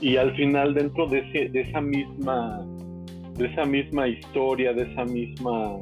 Y 0.00 0.16
al 0.16 0.34
final, 0.36 0.74
dentro 0.74 1.06
de, 1.06 1.20
ese, 1.20 1.48
de 1.48 1.60
esa 1.60 1.80
misma 1.80 2.64
de 3.40 3.46
esa 3.46 3.64
misma 3.64 4.06
historia, 4.06 4.74
de 4.74 4.82
esa 4.82 5.04
misma 5.04 5.76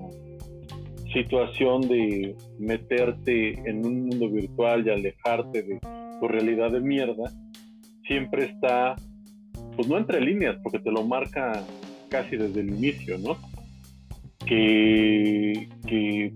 situación 1.12 1.80
de 1.82 2.36
meterte 2.58 3.54
en 3.68 3.84
un 3.84 4.06
mundo 4.06 4.28
virtual 4.30 4.86
y 4.86 4.90
alejarte 4.90 5.62
de 5.62 5.80
tu 6.20 6.28
realidad 6.28 6.70
de 6.70 6.80
mierda, 6.80 7.32
siempre 8.06 8.44
está, 8.44 8.94
pues 9.74 9.88
no 9.88 9.98
entre 9.98 10.20
líneas, 10.20 10.56
porque 10.62 10.78
te 10.78 10.92
lo 10.92 11.04
marca 11.04 11.64
casi 12.08 12.36
desde 12.36 12.60
el 12.60 12.68
inicio, 12.68 13.18
¿no? 13.18 13.36
Que, 14.46 15.68
que 15.86 16.32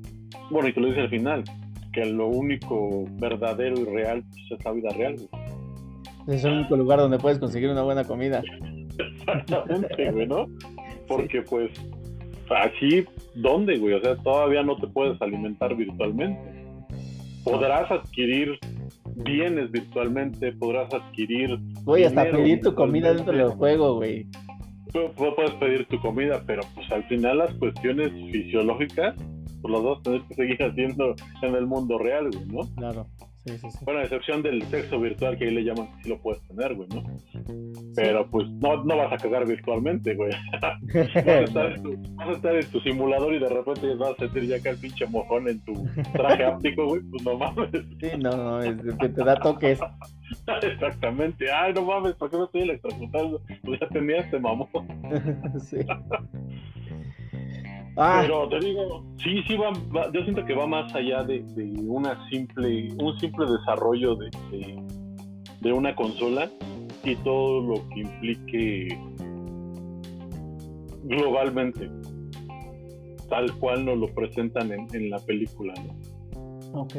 bueno, 0.50 0.68
y 0.68 0.72
te 0.72 0.80
lo 0.80 0.88
dice 0.88 1.00
al 1.03 1.11
final, 1.11 1.44
que 1.92 2.05
lo 2.07 2.28
único 2.28 3.05
verdadero 3.12 3.78
y 3.78 3.84
real 3.84 4.24
pues, 4.28 4.59
es 4.59 4.64
la 4.64 4.72
vida 4.72 4.90
real. 4.90 5.16
Es 6.27 6.45
el 6.45 6.53
único 6.53 6.77
lugar 6.77 6.99
donde 6.99 7.18
puedes 7.18 7.39
conseguir 7.39 7.70
una 7.70 7.83
buena 7.83 8.05
comida. 8.05 8.43
Exactamente, 8.99 10.11
güey, 10.11 10.27
¿no? 10.27 10.47
Porque 11.09 11.43
pues 11.43 11.70
así, 12.51 13.05
¿dónde, 13.35 13.79
güey? 13.79 13.95
O 13.95 14.01
sea, 14.01 14.16
todavía 14.16 14.62
no 14.62 14.77
te 14.77 14.87
puedes 14.87 15.20
alimentar 15.20 15.75
virtualmente. 15.75 16.62
Podrás 17.45 17.91
adquirir 17.91 18.59
bienes 19.16 19.70
virtualmente, 19.70 20.53
podrás 20.53 20.93
adquirir... 20.95 21.59
Voy 21.83 22.05
hasta 22.05 22.31
pedir 22.31 22.61
tu 22.61 22.75
comida 22.75 23.12
dentro 23.12 23.37
del 23.37 23.49
juego, 23.51 23.97
güey. 23.97 24.27
puedes 24.93 25.51
pedir 25.53 25.87
tu 25.87 26.01
comida, 26.01 26.43
pero 26.47 26.62
pues 26.75 26.91
al 26.93 27.05
final 27.05 27.39
las 27.39 27.55
cuestiones 27.55 28.12
fisiológicas, 28.31 29.16
pues 29.61 29.73
las 29.73 29.83
vas 29.83 29.99
a 29.99 30.03
tener 30.03 30.23
que 30.23 30.35
seguir 30.35 30.62
haciendo 30.62 31.14
en 31.43 31.55
el 31.55 31.66
mundo 31.66 31.99
real, 31.99 32.31
güey, 32.31 32.47
¿no? 32.47 32.61
Claro. 32.77 33.07
Sí, 33.45 33.59
sí, 33.59 33.68
Bueno, 33.82 34.01
a 34.01 34.05
excepción 34.05 34.43
del 34.43 34.62
sexo 34.64 35.01
virtual 35.01 35.36
que 35.36 35.47
ahí 35.47 35.51
le 35.51 35.64
llaman 35.64 35.88
que 35.97 36.05
sí 36.05 36.09
lo 36.11 36.18
puedes 36.18 36.40
tener, 36.47 36.74
güey, 36.74 36.88
¿no? 36.90 37.03
Pero 37.97 38.30
pues 38.30 38.49
no, 38.49 38.84
no 38.84 38.97
vas 38.97 39.12
a 39.12 39.16
cagar 39.16 39.47
virtualmente, 39.47 40.14
güey. 40.14 40.30
vas, 40.62 41.26
a 41.26 41.40
estar 41.40 41.72
en 41.72 41.82
tu, 41.82 42.14
vas 42.14 42.28
a 42.28 42.32
estar 42.32 42.55
en 42.55 42.70
tu 42.70 42.80
simulador 42.80 43.34
y 43.34 43.40
de 43.40 43.49
repente 43.49 43.95
vas 43.97 44.12
a 44.12 44.16
sentir 44.16 44.47
ya 44.47 44.57
acá 44.57 44.70
el 44.70 44.78
pinche 44.78 45.07
mojón 45.07 45.49
en 45.49 45.61
tu 45.64 45.72
traje 46.12 46.45
áptico, 46.45 46.86
güey. 46.86 47.03
Pues 47.03 47.24
no 47.24 47.36
mames. 47.36 47.70
Sí, 48.01 48.11
no, 48.18 48.36
no, 48.36 48.62
es 48.62 48.97
que 48.97 49.09
te 49.09 49.24
da 49.24 49.34
toques. 49.36 49.80
Exactamente. 50.62 51.51
Ay, 51.51 51.72
no 51.74 51.82
mames, 51.82 52.14
¿por 52.14 52.30
qué 52.30 52.36
me 52.36 52.45
estoy 52.45 52.62
electrocutando? 52.62 53.43
Pues 53.64 53.80
ya 53.80 53.88
tenía 53.88 54.18
este 54.18 54.38
mamón. 54.38 54.68
sí. 55.61 55.78
Ah. 57.97 58.20
Pero 58.22 58.49
te 58.49 58.59
digo, 58.61 59.05
sí, 59.18 59.43
sí 59.47 59.57
va, 59.57 59.72
yo 60.12 60.22
siento 60.22 60.45
que 60.45 60.55
va 60.55 60.66
más 60.66 60.95
allá 60.95 61.22
de, 61.24 61.45
una 61.86 62.26
simple, 62.30 62.88
un 62.99 63.18
simple 63.18 63.47
desarrollo 63.47 64.16
de, 64.16 64.30
de, 65.61 65.72
una 65.72 65.95
consola 65.95 66.51
y 67.05 67.14
todo 67.16 67.61
lo 67.61 67.88
que 67.90 68.01
implique 68.01 68.99
globalmente, 71.05 71.90
tal 73.28 73.53
cual 73.59 73.84
nos 73.84 73.99
lo 73.99 74.07
presentan 74.14 74.72
en, 74.72 75.11
la 75.11 75.18
película. 75.18 75.74
¿no? 75.74 76.80
Ok, 76.80 76.95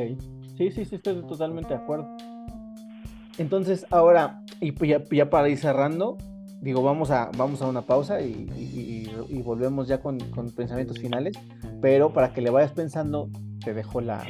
sí, 0.57 0.71
sí, 0.71 0.85
sí, 0.85 0.95
estoy 0.95 1.25
totalmente 1.27 1.69
de 1.69 1.79
acuerdo. 1.79 2.07
Entonces, 3.39 3.87
ahora, 3.89 4.43
y 4.61 4.73
ya, 4.85 5.03
ya 5.09 5.29
para 5.31 5.49
ir 5.49 5.57
cerrando, 5.57 6.17
digo, 6.63 6.81
vamos 6.81 7.11
a, 7.11 7.29
vamos 7.37 7.61
a 7.61 7.67
una 7.67 7.81
pausa 7.81 8.21
y, 8.21 9.11
volvemos 9.43 9.87
ya 9.87 9.99
con, 9.99 10.17
pensamientos 10.55 10.97
finales, 10.97 11.37
pero 11.81 12.13
para 12.13 12.33
que 12.33 12.41
le 12.41 12.49
vayas 12.49 12.71
pensando, 12.71 13.29
te 13.63 13.73
dejo 13.73 13.99
la, 13.99 14.23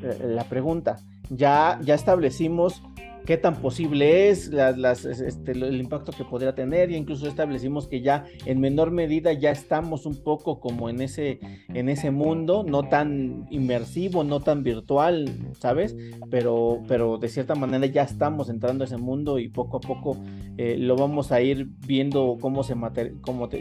la 0.00 0.44
pregunta. 0.44 0.96
Ya, 1.28 1.78
ya 1.82 1.94
establecimos 1.94 2.82
qué 3.24 3.36
tan 3.36 3.56
posible 3.56 4.28
es, 4.28 4.50
este, 4.50 5.52
el 5.52 5.80
impacto 5.80 6.12
que 6.12 6.24
podría 6.24 6.54
tener, 6.54 6.90
y 6.90 6.96
incluso 6.96 7.26
establecimos 7.26 7.88
que 7.88 8.00
ya 8.00 8.24
en 8.46 8.60
menor 8.60 8.90
medida 8.90 9.32
ya 9.32 9.50
estamos 9.50 10.06
un 10.06 10.22
poco 10.22 10.60
como 10.60 10.88
en 10.88 11.00
ese, 11.00 11.38
en 11.68 11.88
ese 11.88 12.10
mundo, 12.10 12.64
no 12.66 12.88
tan 12.88 13.46
inmersivo, 13.50 14.24
no 14.24 14.40
tan 14.40 14.62
virtual, 14.62 15.30
¿sabes? 15.58 15.96
Pero, 16.30 16.82
pero 16.88 17.18
de 17.18 17.28
cierta 17.28 17.54
manera 17.54 17.86
ya 17.86 18.02
estamos 18.02 18.48
entrando 18.48 18.84
a 18.84 18.86
ese 18.86 18.96
mundo 18.96 19.38
y 19.38 19.48
poco 19.48 19.78
a 19.78 19.80
poco 19.80 20.16
eh, 20.58 20.76
lo 20.78 20.96
vamos 20.96 21.32
a 21.32 21.40
ir 21.40 21.68
viendo 21.86 22.38
cómo 22.40 22.62
se, 22.62 22.74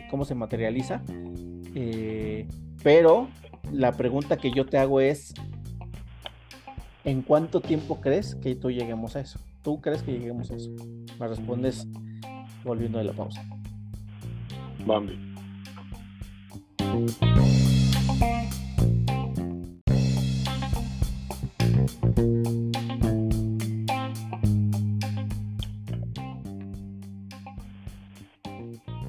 cómo 0.10 0.26
se 0.26 0.36
materializa. 0.36 1.04
Eh, 1.76 2.48
pero 2.84 3.28
la 3.72 3.94
pregunta 3.94 4.38
que 4.38 4.52
yo 4.52 4.66
te 4.66 4.78
hago 4.78 5.00
es, 5.00 5.34
¿en 7.04 7.22
cuánto 7.22 7.62
tiempo 7.62 8.02
crees 8.02 8.36
que 8.36 8.56
tú 8.56 8.72
lleguemos 8.72 9.16
a 9.16 9.22
eso? 9.22 9.40
¿Tú 9.64 9.80
crees 9.80 10.02
que 10.02 10.14
lleguemos 10.14 10.50
a 10.50 10.56
eso? 10.56 10.72
Me 11.20 11.28
respondes 11.28 11.88
volviendo 12.64 12.98
de 12.98 13.04
la 13.04 13.14
pausa. 13.14 13.44
Bambi. 14.86 15.20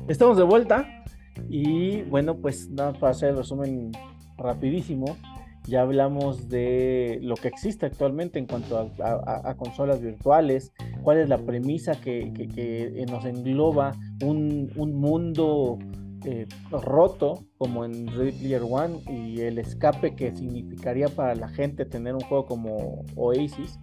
Estamos 0.07 0.37
de 0.37 0.43
vuelta 0.43 1.05
y 1.49 2.03
bueno, 2.03 2.37
pues 2.37 2.69
nada 2.69 2.93
para 2.93 3.13
hacer 3.13 3.31
el 3.31 3.39
resumen 3.39 3.93
rapidísimo 4.37 5.17
ya 5.65 5.83
hablamos 5.83 6.49
de 6.49 7.19
lo 7.23 7.35
que 7.37 7.49
existe 7.49 7.87
actualmente 7.87 8.39
en 8.39 8.47
cuanto 8.47 8.93
a, 9.03 9.55
consolas 9.57 10.01
virtuales, 10.01 10.73
cuál 11.03 11.19
es 11.19 11.29
la 11.29 11.39
premisa 11.39 12.01
que, 12.01 13.05
nos 13.09 13.25
engloba 13.25 13.93
un, 14.23 14.71
mundo 14.75 15.79
eh, 16.25 16.47
roto 16.71 17.45
como 17.59 17.85
en 17.85 18.07
Ready 18.09 18.33
Player 18.33 18.63
One 18.69 19.01
y 19.09 19.41
el 19.41 19.59
escape 19.59 20.15
que 20.15 20.35
significaría 20.35 21.09
para 21.09 21.35
la 21.35 21.49
gente 21.49 21.85
tener 21.85 22.15
un 22.15 22.21
juego 22.21 22.47
como 22.47 23.05
Oasis. 23.17 23.79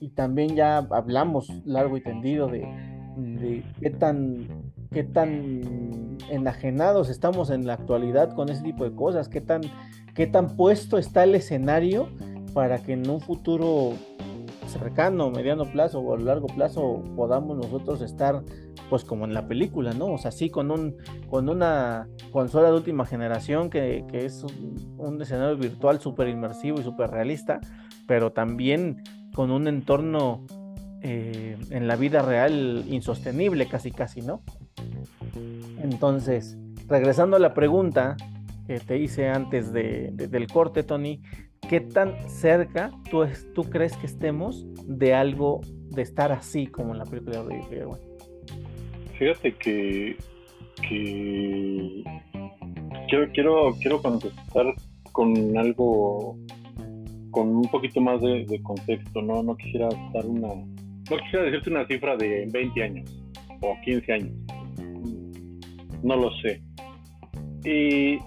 Y 0.00 0.08
también 0.10 0.56
ya 0.56 0.78
hablamos 0.78 1.48
largo 1.64 1.96
y 1.96 2.02
tendido 2.02 2.48
de, 2.48 2.66
de 3.16 3.62
qué 3.80 3.90
tan 3.90 4.72
qué 4.92 5.04
tan 5.04 5.60
enajenados 6.30 7.08
estamos 7.08 7.50
en 7.50 7.66
la 7.66 7.74
actualidad 7.74 8.34
con 8.34 8.48
ese 8.48 8.62
tipo 8.62 8.84
de 8.84 8.94
cosas, 8.94 9.28
qué 9.28 9.40
tan, 9.40 9.62
qué 10.14 10.26
tan 10.26 10.56
puesto 10.56 10.98
está 10.98 11.24
el 11.24 11.34
escenario 11.34 12.08
para 12.54 12.82
que 12.82 12.92
en 12.92 13.08
un 13.08 13.20
futuro 13.20 13.94
cercano, 14.66 15.30
mediano 15.30 15.64
plazo 15.66 16.00
o 16.00 16.14
a 16.14 16.18
largo 16.18 16.46
plazo 16.46 17.02
podamos 17.14 17.56
nosotros 17.56 18.00
estar 18.00 18.42
pues 18.88 19.04
como 19.04 19.24
en 19.24 19.34
la 19.34 19.46
película, 19.46 19.92
¿no? 19.92 20.06
O 20.06 20.18
sea, 20.18 20.30
sí 20.30 20.50
con 20.50 20.70
un 20.70 20.96
con 21.28 21.48
una 21.48 22.08
consola 22.30 22.68
de 22.68 22.76
última 22.76 23.06
generación 23.06 23.70
que, 23.70 24.04
es 24.12 24.44
un, 24.98 25.20
escenario 25.20 25.56
virtual 25.56 26.00
súper 26.00 26.28
inmersivo 26.28 26.80
y 26.80 26.82
súper 26.82 27.10
realista, 27.10 27.60
pero 28.06 28.32
también 28.32 29.02
con 29.34 29.50
un 29.50 29.68
entorno 29.68 30.44
eh, 31.04 31.56
en 31.70 31.88
la 31.88 31.96
vida 31.96 32.22
real 32.22 32.84
insostenible 32.88 33.66
casi 33.66 33.90
casi, 33.90 34.22
¿no? 34.22 34.42
Entonces, 35.82 36.56
regresando 36.86 37.36
a 37.36 37.40
la 37.40 37.54
pregunta 37.54 38.16
que 38.68 38.78
te 38.78 38.98
hice 38.98 39.28
antes 39.28 39.72
del 39.72 40.46
corte, 40.46 40.84
Tony, 40.84 41.20
¿qué 41.68 41.80
tan 41.80 42.14
cerca 42.28 42.92
tú, 43.10 43.26
tú 43.52 43.64
crees 43.64 43.96
que 43.96 44.06
estemos 44.06 44.64
de 44.86 45.12
algo, 45.12 45.60
de 45.90 46.02
estar 46.02 46.30
así 46.30 46.68
como 46.68 46.92
en 46.92 46.98
la 46.98 47.04
película 47.04 47.42
de 47.42 47.64
Player 47.68 47.88
Fíjate 49.18 49.54
que, 49.56 50.16
quiero, 53.08 53.32
quiero, 53.32 53.74
quiero 53.80 54.00
contestar 54.02 54.72
con 55.10 55.58
algo, 55.58 56.38
con 57.32 57.56
un 57.56 57.68
poquito 57.72 58.00
más 58.00 58.20
de, 58.20 58.44
de 58.44 58.62
contexto, 58.62 59.20
¿no? 59.20 59.42
No 59.42 59.56
quisiera 59.56 59.88
dar 60.14 60.26
una, 60.26 60.48
no 61.12 61.22
quisiera 61.22 61.44
decirte 61.44 61.70
una 61.70 61.86
cifra 61.86 62.16
de 62.16 62.48
20 62.50 62.82
años 62.82 63.22
o 63.60 63.76
15 63.84 64.12
años. 64.12 64.32
No 66.02 66.16
lo 66.16 66.30
sé. 66.40 66.62
Y 67.64 68.18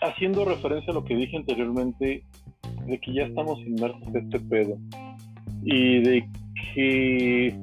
haciendo 0.00 0.44
referencia 0.44 0.90
a 0.90 0.94
lo 0.94 1.04
que 1.04 1.16
dije 1.16 1.36
anteriormente, 1.36 2.24
de 2.86 3.00
que 3.00 3.14
ya 3.14 3.22
estamos 3.22 3.58
inmersos 3.60 4.02
en 4.08 4.16
este 4.16 4.40
pedo 4.40 4.76
y 5.64 6.00
de 6.00 6.28
que 6.74 7.56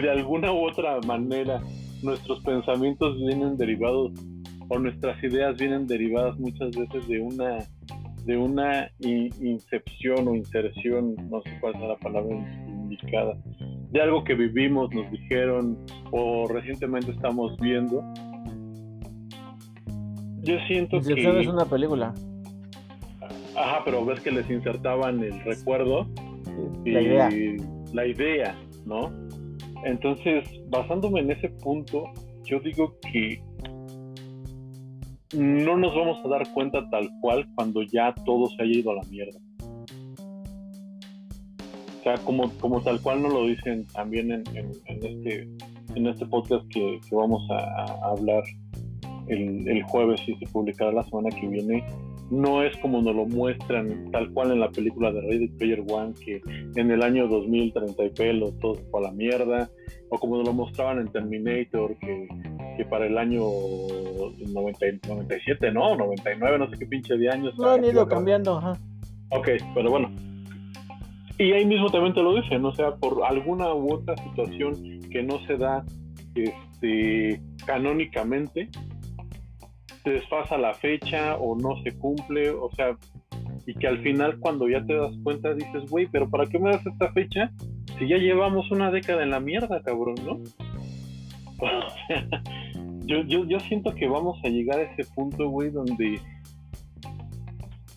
de 0.00 0.10
alguna 0.10 0.52
u 0.52 0.68
otra 0.68 1.00
manera 1.06 1.62
nuestros 2.02 2.40
pensamientos 2.40 3.16
vienen 3.16 3.56
derivados 3.56 4.12
o 4.68 4.78
nuestras 4.78 5.22
ideas 5.22 5.56
vienen 5.56 5.86
derivadas 5.86 6.38
muchas 6.38 6.76
veces 6.76 7.08
de 7.08 7.20
una 7.20 7.58
de 8.26 8.36
una 8.36 8.90
incepción 8.98 10.26
o 10.26 10.34
inserción, 10.34 11.14
no 11.30 11.40
sé 11.42 11.56
cuál 11.60 11.76
es 11.76 11.80
la 11.80 11.96
palabra 11.96 12.36
indicada, 12.66 13.36
de 13.90 14.02
algo 14.02 14.24
que 14.24 14.34
vivimos, 14.34 14.92
nos 14.92 15.08
dijeron 15.12 15.78
o 16.10 16.48
recientemente 16.48 17.12
estamos 17.12 17.56
viendo. 17.58 18.02
Yo 20.42 20.56
siento 20.66 21.00
que... 21.00 21.40
es 21.40 21.46
una 21.46 21.64
película. 21.64 22.12
Ajá, 23.56 23.82
pero 23.84 24.04
ves 24.04 24.20
que 24.20 24.32
les 24.32 24.50
insertaban 24.50 25.22
el 25.22 25.40
recuerdo 25.44 26.06
y 26.84 26.90
la 26.90 27.00
idea. 27.00 27.30
la 27.92 28.06
idea, 28.06 28.58
¿no? 28.84 29.12
Entonces, 29.84 30.48
basándome 30.68 31.20
en 31.20 31.30
ese 31.30 31.48
punto, 31.48 32.04
yo 32.44 32.58
digo 32.58 32.98
que 33.12 33.40
no 35.34 35.76
nos 35.76 35.94
vamos 35.94 36.24
a 36.24 36.28
dar 36.28 36.52
cuenta 36.52 36.88
tal 36.90 37.08
cual 37.20 37.46
cuando 37.54 37.82
ya 37.82 38.14
todo 38.24 38.46
se 38.46 38.62
haya 38.62 38.78
ido 38.78 38.92
a 38.92 38.96
la 38.96 39.02
mierda. 39.10 39.38
O 41.98 42.02
sea, 42.02 42.14
como, 42.24 42.50
como 42.60 42.80
tal 42.82 43.00
cual 43.00 43.22
nos 43.22 43.32
lo 43.32 43.46
dicen 43.46 43.86
también 43.88 44.30
en, 44.30 44.44
este, 44.86 45.48
en 45.94 46.06
este 46.06 46.26
podcast 46.26 46.64
que, 46.68 47.00
vamos 47.10 47.42
a, 47.50 48.10
hablar 48.10 48.44
el, 49.26 49.66
el, 49.68 49.82
jueves 49.82 50.20
y 50.28 50.36
se 50.36 50.46
publicará 50.52 50.92
la 50.92 51.02
semana 51.02 51.30
que 51.30 51.48
viene, 51.48 51.84
no 52.30 52.62
es 52.62 52.76
como 52.78 53.02
nos 53.02 53.14
lo 53.14 53.26
muestran 53.26 54.10
tal 54.10 54.32
cual 54.32 54.52
en 54.52 54.60
la 54.60 54.70
película 54.70 55.12
de 55.12 55.20
Ready 55.20 55.48
Player 55.48 55.84
One, 55.88 56.14
que 56.14 56.42
en 56.76 56.90
el 56.90 57.02
año 57.02 57.28
2030 57.28 58.04
y 58.04 58.10
pelo 58.10 58.52
todo 58.60 58.74
fue 58.90 59.00
a 59.00 59.04
la 59.04 59.12
mierda, 59.12 59.70
o 60.10 60.18
como 60.18 60.36
nos 60.36 60.46
lo 60.46 60.52
mostraban 60.52 60.98
en 60.98 61.08
Terminator, 61.08 61.96
que, 61.98 62.28
que 62.76 62.84
para 62.84 63.06
el 63.06 63.18
año 63.18 63.40
97, 64.46 65.72
¿no? 65.72 65.96
99, 65.96 66.58
no 66.58 66.70
sé 66.70 66.78
qué 66.78 66.86
pinche 66.86 67.16
de 67.16 67.30
años. 67.30 67.56
No 67.58 67.70
han 67.70 67.84
ido 67.84 68.06
cambiando, 68.06 68.58
ajá. 68.58 68.72
Ok, 69.30 69.48
pero 69.74 69.90
bueno. 69.90 70.10
Y 71.38 71.52
ahí 71.52 71.66
mismo 71.66 71.90
también 71.90 72.14
te 72.14 72.22
lo 72.22 72.34
dicen, 72.34 72.64
o 72.64 72.74
sea, 72.74 72.94
por 72.96 73.22
alguna 73.24 73.74
u 73.74 73.94
otra 73.94 74.16
situación 74.16 75.00
que 75.10 75.22
no 75.22 75.38
se 75.46 75.56
da 75.56 75.84
este, 76.34 77.40
canónicamente, 77.66 78.68
se 80.02 80.10
desfasa 80.10 80.56
la 80.56 80.72
fecha 80.74 81.36
o 81.36 81.56
no 81.56 81.82
se 81.82 81.96
cumple, 81.98 82.50
o 82.50 82.70
sea, 82.74 82.96
y 83.66 83.74
que 83.74 83.86
al 83.86 83.98
final 83.98 84.38
cuando 84.38 84.68
ya 84.68 84.84
te 84.84 84.94
das 84.94 85.12
cuenta 85.22 85.52
dices, 85.52 85.90
güey, 85.90 86.06
pero 86.06 86.30
¿para 86.30 86.46
qué 86.46 86.58
me 86.58 86.70
das 86.70 86.86
esta 86.86 87.12
fecha 87.12 87.50
si 87.98 88.08
ya 88.08 88.16
llevamos 88.16 88.70
una 88.70 88.90
década 88.90 89.22
en 89.22 89.30
la 89.30 89.40
mierda, 89.40 89.82
cabrón, 89.82 90.16
¿no? 90.24 90.38
yo, 93.06 93.22
yo, 93.22 93.44
yo 93.44 93.60
siento 93.60 93.94
que 93.94 94.06
vamos 94.06 94.38
a 94.44 94.48
llegar 94.48 94.78
a 94.78 94.82
ese 94.82 95.10
punto, 95.14 95.48
güey, 95.48 95.70
donde 95.70 96.20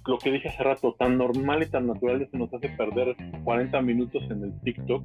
lo 0.08 0.18
que 0.18 0.32
dije 0.32 0.50
hace 0.50 0.64
rato, 0.64 0.96
tan 0.98 1.18
normal 1.18 1.64
y 1.64 1.68
tan 1.68 1.88
natural 1.88 2.28
se 2.32 2.38
nos 2.38 2.54
hace 2.54 2.70
perder 2.70 3.16
40 3.44 3.82
minutos 3.82 4.24
en 4.30 4.44
el 4.44 4.60
TikTok, 4.62 5.04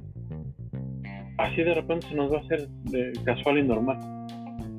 así 1.37 1.63
de 1.63 1.73
repente 1.73 2.07
se 2.07 2.15
nos 2.15 2.31
va 2.31 2.37
a 2.37 2.41
hacer 2.41 2.67
eh, 2.93 3.13
casual 3.23 3.59
y 3.59 3.63
normal. 3.63 3.99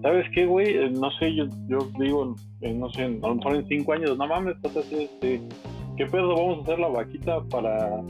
¿Sabes 0.03 0.27
qué, 0.35 0.47
güey? 0.47 0.69
Eh, 0.69 0.91
no 0.91 1.11
sé, 1.13 1.35
yo, 1.35 1.47
digo, 1.99 2.35
eh, 2.61 2.73
no 2.73 2.91
sé, 2.91 3.05
a 3.05 3.09
lo 3.09 3.35
mejor 3.35 3.57
en 3.57 3.67
cinco 3.67 3.93
años, 3.93 4.17
no 4.17 4.27
mames, 4.27 4.57
este, 4.65 5.41
¿qué 5.97 6.07
pedo? 6.07 6.35
Vamos 6.35 6.59
a 6.59 6.63
hacer 6.63 6.79
la 6.79 6.89
vaquita 6.89 7.43
para 7.51 8.03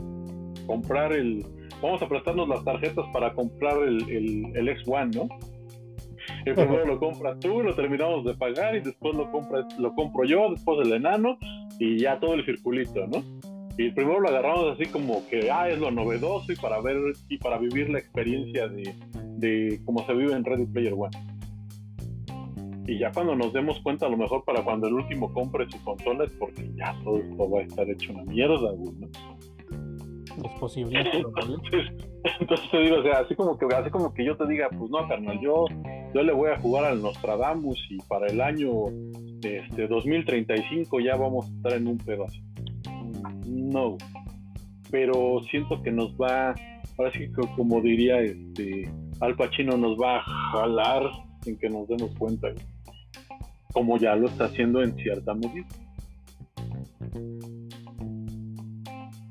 comprar 0.65 1.13
el. 1.13 1.45
Vamos 1.81 2.01
a 2.01 2.07
prestarnos 2.07 2.47
las 2.49 2.63
tarjetas 2.63 3.05
para 3.13 3.33
comprar 3.33 3.77
el, 3.83 3.97
el, 4.55 4.67
X1, 4.67 5.15
¿no? 5.15 5.27
Primero 6.53 6.85
lo 6.85 6.99
compras 6.99 7.39
tú, 7.39 7.61
lo 7.61 7.75
terminamos 7.75 8.25
de 8.25 8.33
pagar 8.35 8.75
y 8.75 8.81
después 8.81 9.15
lo 9.15 9.31
compras, 9.31 9.65
lo 9.77 9.93
compro 9.93 10.25
yo, 10.25 10.51
después 10.51 10.85
el 10.85 10.93
enano 10.93 11.37
y 11.79 11.99
ya 11.99 12.19
todo 12.19 12.33
el 12.33 12.45
circulito, 12.45 13.07
¿no? 13.07 13.23
Y 13.77 13.91
primero 13.91 14.19
lo 14.19 14.29
agarramos 14.29 14.73
así 14.73 14.89
como 14.89 15.27
que, 15.27 15.51
ah, 15.51 15.69
es 15.69 15.79
lo 15.79 15.91
novedoso 15.91 16.51
y 16.51 16.55
para 16.55 16.81
ver 16.81 16.97
y 17.29 17.37
para 17.37 17.57
vivir 17.57 17.89
la 17.89 17.99
experiencia 17.99 18.67
de, 18.67 18.93
de 19.37 19.79
cómo 19.85 20.05
se 20.05 20.13
vive 20.13 20.33
en 20.33 20.43
Ready 20.43 20.65
Player 20.65 20.93
One 20.93 21.37
y 22.87 22.99
ya 22.99 23.11
cuando 23.11 23.35
nos 23.35 23.51
demos 23.51 23.79
cuenta, 23.81 24.05
a 24.05 24.09
lo 24.09 24.17
mejor 24.17 24.45
para 24.45 24.63
cuando 24.63 24.87
el 24.87 24.93
último 24.93 25.31
compre 25.33 25.69
su 25.69 25.83
consola 25.83 26.23
es 26.23 26.31
porque 26.31 26.71
ya 26.73 26.97
todo 27.03 27.17
esto 27.17 27.49
va 27.49 27.59
a 27.59 27.63
estar 27.63 27.89
hecho 27.89 28.13
una 28.13 28.23
mierda, 28.23 28.71
¿no? 28.77 29.36
Es 30.43 30.59
posible. 30.59 30.99
Entonces, 32.39 32.71
te 32.71 32.79
digo, 32.79 32.97
o 32.97 33.03
sea, 33.03 33.19
así 33.19 33.35
como 33.35 33.57
que 33.57 33.65
así 33.73 33.89
como 33.89 34.13
que 34.13 34.25
yo 34.25 34.35
te 34.37 34.47
diga, 34.47 34.69
pues 34.69 34.89
no, 34.91 35.07
carnal, 35.07 35.39
yo, 35.41 35.65
yo 36.13 36.23
le 36.23 36.33
voy 36.33 36.51
a 36.51 36.59
jugar 36.59 36.85
al 36.85 37.01
Nostradamus 37.01 37.79
y 37.89 37.97
para 38.07 38.27
el 38.27 38.41
año 38.41 38.69
este 39.41 39.87
2035 39.87 40.99
ya 40.99 41.15
vamos 41.15 41.45
a 41.47 41.55
estar 41.55 41.73
en 41.73 41.87
un 41.87 41.97
pedazo. 41.97 42.37
No. 43.45 43.97
Pero 44.91 45.41
siento 45.49 45.81
que 45.81 45.91
nos 45.91 46.15
va, 46.15 46.55
ahora 46.97 47.11
sí 47.11 47.19
que 47.19 47.55
como 47.55 47.81
diría 47.81 48.21
este 48.21 48.89
Al 49.19 49.35
Pacino 49.35 49.77
nos 49.77 49.97
va 49.97 50.17
a 50.17 50.21
jalar 50.21 51.03
sin 51.41 51.57
que 51.57 51.69
nos 51.69 51.87
demos 51.87 52.15
cuenta 52.17 52.49
como 53.73 53.97
ya 53.97 54.15
lo 54.15 54.27
está 54.27 54.45
haciendo 54.45 54.81
en 54.81 54.95
cierta 54.95 55.33
medida. 55.33 55.67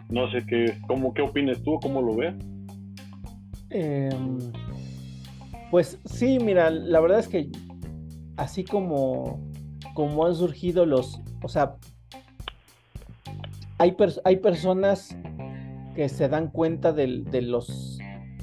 No 0.09 0.31
sé 0.31 0.45
qué, 0.47 0.79
cómo, 0.87 1.13
qué 1.15 1.23
opinas 1.23 1.63
tú, 1.63 1.79
cómo 1.81 2.03
lo 2.03 2.17
ves. 2.17 2.35
Em, 3.71 4.39
pues 5.71 5.99
sí, 6.05 6.39
mira, 6.39 6.71
la 6.71 7.01
verdad 7.01 7.19
es 7.19 7.29
que 7.29 7.51
así 8.37 8.65
como, 8.65 9.41
como 9.95 10.27
han 10.27 10.35
surgido 10.35 10.87
los, 10.87 11.21
o 11.43 11.49
sea, 11.49 11.77
hay, 13.79 13.97
hay 14.25 14.37
personas 14.37 15.17
que 15.95 16.09
se 16.09 16.29
dan 16.29 16.49
cuenta 16.49 16.93
de, 16.93 17.25
los 17.43 17.99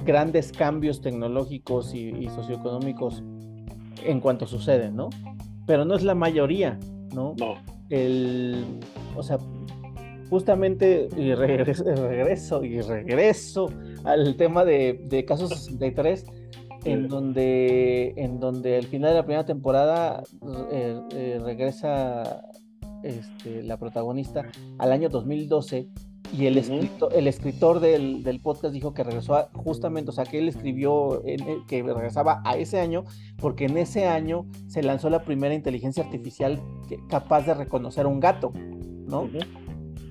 grandes 0.06 0.52
cambios 0.52 1.02
tecnológicos 1.02 1.94
y, 1.94 2.10
y, 2.10 2.30
socioeconómicos 2.30 3.24
en 4.04 4.20
cuanto 4.20 4.46
suceden, 4.48 4.96
¿no? 4.96 5.10
pero 5.66 5.86
no 5.86 5.96
es 5.96 6.04
la 6.04 6.16
mayoría, 6.16 6.78
¿no? 7.14 7.36
No. 7.38 7.56
El, 7.90 8.66
o 9.16 9.24
sea, 9.24 9.38
justamente 10.34 11.10
y 11.16 11.36
regreso, 11.36 12.64
y 12.64 12.82
regreso 12.82 13.70
al 14.04 14.36
tema 14.36 14.66
de, 14.66 15.00
de 15.08 15.26
Casos 15.26 15.52
63, 15.52 16.26
en 16.86 17.08
donde, 17.08 18.16
en 18.18 18.40
donde 18.40 18.78
al 18.78 18.86
final 18.86 19.12
de 19.12 19.18
la 19.18 19.26
primera 19.26 19.46
temporada 19.46 20.24
eh, 20.72 21.00
eh, 21.12 21.40
regresa 21.40 22.42
este, 23.04 23.62
la 23.62 23.78
protagonista 23.78 24.50
al 24.80 24.92
año 24.92 25.08
2012 25.10 25.88
y 26.36 26.48
el, 26.48 26.58
escritor, 26.58 27.14
el 27.14 27.28
escritor 27.28 27.80
del, 27.80 28.24
del, 28.24 28.40
podcast 28.40 28.74
dijo 28.74 28.96
que 28.96 29.04
regresó 29.04 29.50
justamente, 29.54 30.10
o 30.10 30.14
sea, 30.14 30.26
que 30.26 30.40
él 30.40 30.50
escribió 30.50 31.22
que 31.68 31.84
regresaba 31.84 32.42
a 32.44 32.58
ese 32.58 32.80
año, 32.80 33.04
porque 33.38 33.66
en 33.66 33.78
ese 33.78 34.08
año 34.08 34.48
se 34.66 34.82
lanzó 34.82 35.12
la 35.12 35.26
primera 35.26 35.54
inteligencia 35.54 36.04
artificial 36.04 36.60
capaz 37.08 37.46
de 37.46 37.54
reconocer 37.54 38.08
a 38.08 38.10
un 38.10 38.20
gato, 38.20 38.52
¿no? 39.06 39.30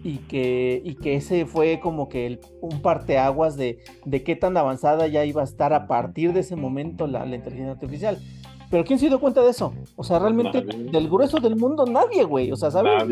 Y 0.05 0.19
que, 0.19 0.83
y 0.85 0.95
que 0.97 1.15
ese 1.15 1.47
fue 1.47 1.79
como 1.79 2.09
que 2.09 2.27
el, 2.27 2.41
un 2.61 2.83
parteaguas 2.83 3.57
de, 3.57 3.79
de 4.05 4.25
qué 4.25 4.35
tan 4.35 4.57
avanzada 4.57 5.07
ya 5.07 5.25
iba 5.25 5.43
a 5.43 5.45
estar 5.45 5.73
a 5.73 5.87
partir 5.87 6.33
de 6.33 6.41
ese 6.41 6.57
momento 6.57 7.07
la, 7.07 7.25
la 7.25 7.37
inteligencia 7.37 7.73
artificial. 7.73 8.19
Pero 8.73 8.85
¿quién 8.85 8.99
se 8.99 9.07
dio 9.09 9.21
cuenta 9.21 9.43
de 9.43 9.51
eso? 9.51 9.75
O 9.97 10.03
sea, 10.03 10.19
realmente 10.19 10.63
del 10.63 11.11
grueso 11.11 11.39
del 11.41 11.57
mundo 11.57 11.85
nadie, 11.85 12.25
güey. 12.25 12.51
O 12.53 12.57
sea, 12.57 12.71
¿sabes? 12.71 13.05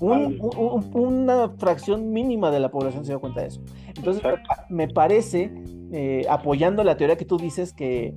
una 0.00 1.48
fracción 1.58 2.12
mínima 2.12 2.52
de 2.52 2.60
la 2.60 2.70
población 2.70 3.04
se 3.04 3.10
dio 3.10 3.20
cuenta 3.20 3.40
de 3.40 3.48
eso. 3.48 3.60
Entonces, 3.88 4.22
me 4.68 4.86
parece, 4.86 5.52
eh, 5.90 6.24
apoyando 6.30 6.84
la 6.84 6.96
teoría 6.96 7.16
que 7.16 7.24
tú 7.24 7.38
dices, 7.38 7.72
que, 7.72 8.14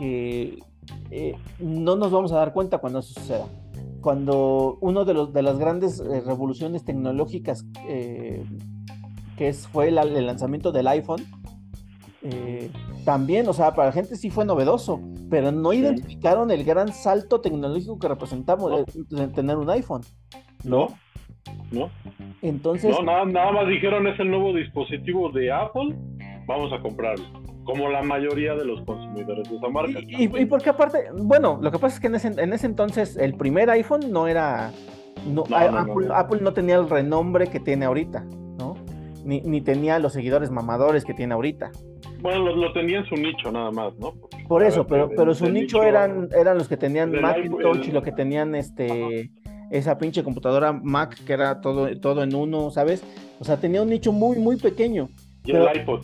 eh, 0.00 1.34
no 1.58 1.96
nos 1.96 2.10
vamos 2.10 2.32
a 2.32 2.36
dar 2.36 2.54
cuenta 2.54 2.78
cuando 2.78 3.00
eso 3.00 3.12
suceda. 3.12 3.44
Cuando 4.02 4.76
uno 4.80 5.06
de, 5.06 5.14
los, 5.14 5.32
de 5.32 5.42
las 5.42 5.58
grandes 5.58 6.00
eh, 6.00 6.20
revoluciones 6.26 6.84
tecnológicas 6.84 7.64
que 9.36 9.48
es, 9.48 9.66
fue 9.68 9.88
el 9.88 9.94
lanzamiento 10.26 10.72
del 10.72 10.88
iPhone, 10.88 11.22
eh, 12.24 12.70
también, 13.04 13.48
o 13.48 13.52
sea, 13.52 13.74
para 13.74 13.88
la 13.88 13.92
gente 13.92 14.14
sí 14.14 14.30
fue 14.30 14.44
novedoso, 14.44 15.00
pero 15.28 15.50
no 15.50 15.72
identificaron 15.72 16.52
el 16.52 16.62
gran 16.62 16.92
salto 16.92 17.40
tecnológico 17.40 17.98
que 17.98 18.06
representamos 18.06 18.84
de, 19.08 19.28
tener 19.28 19.56
un 19.56 19.68
iPhone. 19.70 20.02
No, 20.62 20.88
no. 21.72 21.90
Entonces. 22.40 22.96
No, 22.96 23.02
nada, 23.02 23.24
nada, 23.24 23.50
más 23.50 23.66
dijeron 23.66 24.06
es 24.06 24.18
el 24.20 24.30
nuevo 24.30 24.52
dispositivo 24.52 25.30
de 25.30 25.50
Apple, 25.50 25.96
vamos 26.46 26.72
a 26.72 26.80
comprarlo. 26.80 27.24
Como 27.64 27.88
la 27.88 28.02
mayoría 28.02 28.54
de 28.54 28.64
los 28.64 28.82
consumidores 28.82 29.48
de 29.48 29.56
esa 29.56 29.68
marca. 29.68 30.00
Y, 30.00 30.24
y, 30.24 30.46
porque 30.46 30.70
aparte, 30.70 30.98
bueno, 31.14 31.58
lo 31.62 31.70
que 31.70 31.78
pasa 31.78 31.94
es 31.94 32.00
que 32.00 32.08
en 32.08 32.16
ese, 32.16 32.28
en 32.28 32.52
ese 32.52 32.66
entonces 32.66 33.16
el 33.16 33.34
primer 33.34 33.70
iPhone 33.70 34.10
no 34.10 34.26
era. 34.26 34.72
No, 35.26 35.44
Apple, 35.54 36.08
Apple 36.12 36.40
no 36.42 36.52
tenía 36.52 36.76
el 36.76 36.88
renombre 36.88 37.46
que 37.46 37.60
tiene 37.60 37.84
ahorita, 37.84 38.24
¿no? 38.58 38.74
Ni, 39.24 39.40
ni 39.42 39.60
tenía 39.60 40.00
los 40.00 40.12
seguidores 40.14 40.50
mamadores 40.50 41.04
que 41.04 41.14
tiene 41.14 41.34
ahorita. 41.34 41.70
Bueno, 42.22 42.54
lo, 42.54 42.72
tenía 42.72 42.98
en 42.98 43.06
su 43.06 43.16
nicho 43.16 43.50
nada 43.50 43.70
más, 43.72 43.94
¿no? 43.98 44.14
Por 44.46 44.62
eso, 44.62 44.86
pero, 44.86 45.10
pero 45.16 45.34
su 45.34 45.50
nicho, 45.50 45.82
eran, 45.82 46.28
eran 46.36 46.56
los 46.56 46.68
que 46.68 46.76
tenían 46.76 47.12
Macintosh 47.20 47.88
y 47.88 47.90
los 47.90 48.02
que 48.04 48.12
tenían 48.12 48.54
este 48.54 49.30
esa 49.72 49.96
pinche 49.96 50.22
computadora 50.22 50.72
Mac 50.72 51.18
que 51.24 51.32
era 51.32 51.60
todo, 51.60 51.88
todo 51.98 52.22
en 52.22 52.34
uno, 52.34 52.70
¿sabes? 52.70 53.02
O 53.40 53.44
sea, 53.44 53.56
tenía 53.56 53.82
un 53.82 53.88
nicho 53.88 54.12
muy, 54.12 54.38
muy 54.38 54.56
pequeño. 54.56 55.08
Y 55.44 55.52
el 55.52 55.76
iPod. 55.76 56.02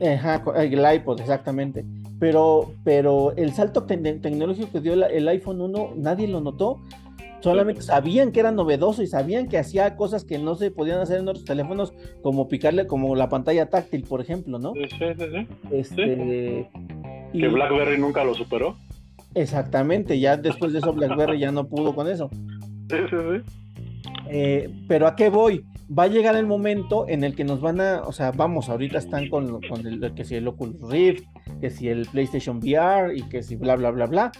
Ajá, 0.00 0.42
el 0.56 0.96
iPod, 0.96 1.20
exactamente. 1.20 1.84
Pero, 2.18 2.72
pero 2.84 3.32
el 3.36 3.52
salto 3.52 3.84
tecnológico 3.84 4.72
que 4.72 4.80
dio 4.80 4.94
el 4.94 5.28
iPhone 5.28 5.60
1, 5.60 5.92
nadie 5.96 6.26
lo 6.28 6.40
notó. 6.40 6.80
Solamente 7.40 7.82
sabían 7.82 8.32
que 8.32 8.40
era 8.40 8.50
novedoso 8.50 9.00
y 9.02 9.06
sabían 9.06 9.48
que 9.48 9.58
hacía 9.58 9.94
cosas 9.94 10.24
que 10.24 10.38
no 10.38 10.56
se 10.56 10.72
podían 10.72 10.98
hacer 10.98 11.20
en 11.20 11.28
otros 11.28 11.44
teléfonos, 11.44 11.92
como 12.20 12.48
picarle 12.48 12.88
como 12.88 13.14
la 13.14 13.28
pantalla 13.28 13.70
táctil, 13.70 14.02
por 14.02 14.20
ejemplo, 14.20 14.58
¿no? 14.58 14.72
Sí, 14.74 14.80
sí, 14.90 15.14
sí. 15.16 15.46
Este, 15.70 16.68
Que 17.32 17.48
BlackBerry 17.48 17.98
nunca 17.98 18.24
lo 18.24 18.34
superó. 18.34 18.76
Exactamente, 19.34 20.18
ya 20.18 20.36
después 20.36 20.72
de 20.72 20.80
eso 20.80 20.92
BlackBerry 20.92 21.38
ya 21.38 21.52
no 21.52 21.68
pudo 21.68 21.94
con 21.94 22.08
eso. 22.08 22.28
Sí, 22.90 22.96
sí, 23.08 23.16
sí. 23.16 24.10
Eh, 24.30 24.68
pero 24.88 25.06
¿a 25.06 25.14
qué 25.14 25.30
voy? 25.30 25.64
Va 25.96 26.04
a 26.04 26.08
llegar 26.08 26.36
el 26.36 26.46
momento 26.46 27.06
en 27.08 27.24
el 27.24 27.34
que 27.34 27.44
nos 27.44 27.60
van 27.60 27.80
a, 27.80 28.02
o 28.02 28.12
sea, 28.12 28.30
vamos, 28.30 28.68
ahorita 28.68 28.98
están 28.98 29.28
con, 29.30 29.60
con 29.62 29.86
el, 29.86 30.12
que 30.14 30.24
si 30.24 30.34
el 30.34 30.46
Oculus 30.46 30.90
Rift, 30.90 31.24
que 31.60 31.70
si 31.70 31.88
el 31.88 32.06
PlayStation 32.06 32.58
VR 32.58 33.16
y 33.16 33.22
que 33.22 33.42
si 33.42 33.56
bla, 33.56 33.74
bla, 33.76 33.90
bla, 33.90 34.06
bla. 34.06 34.32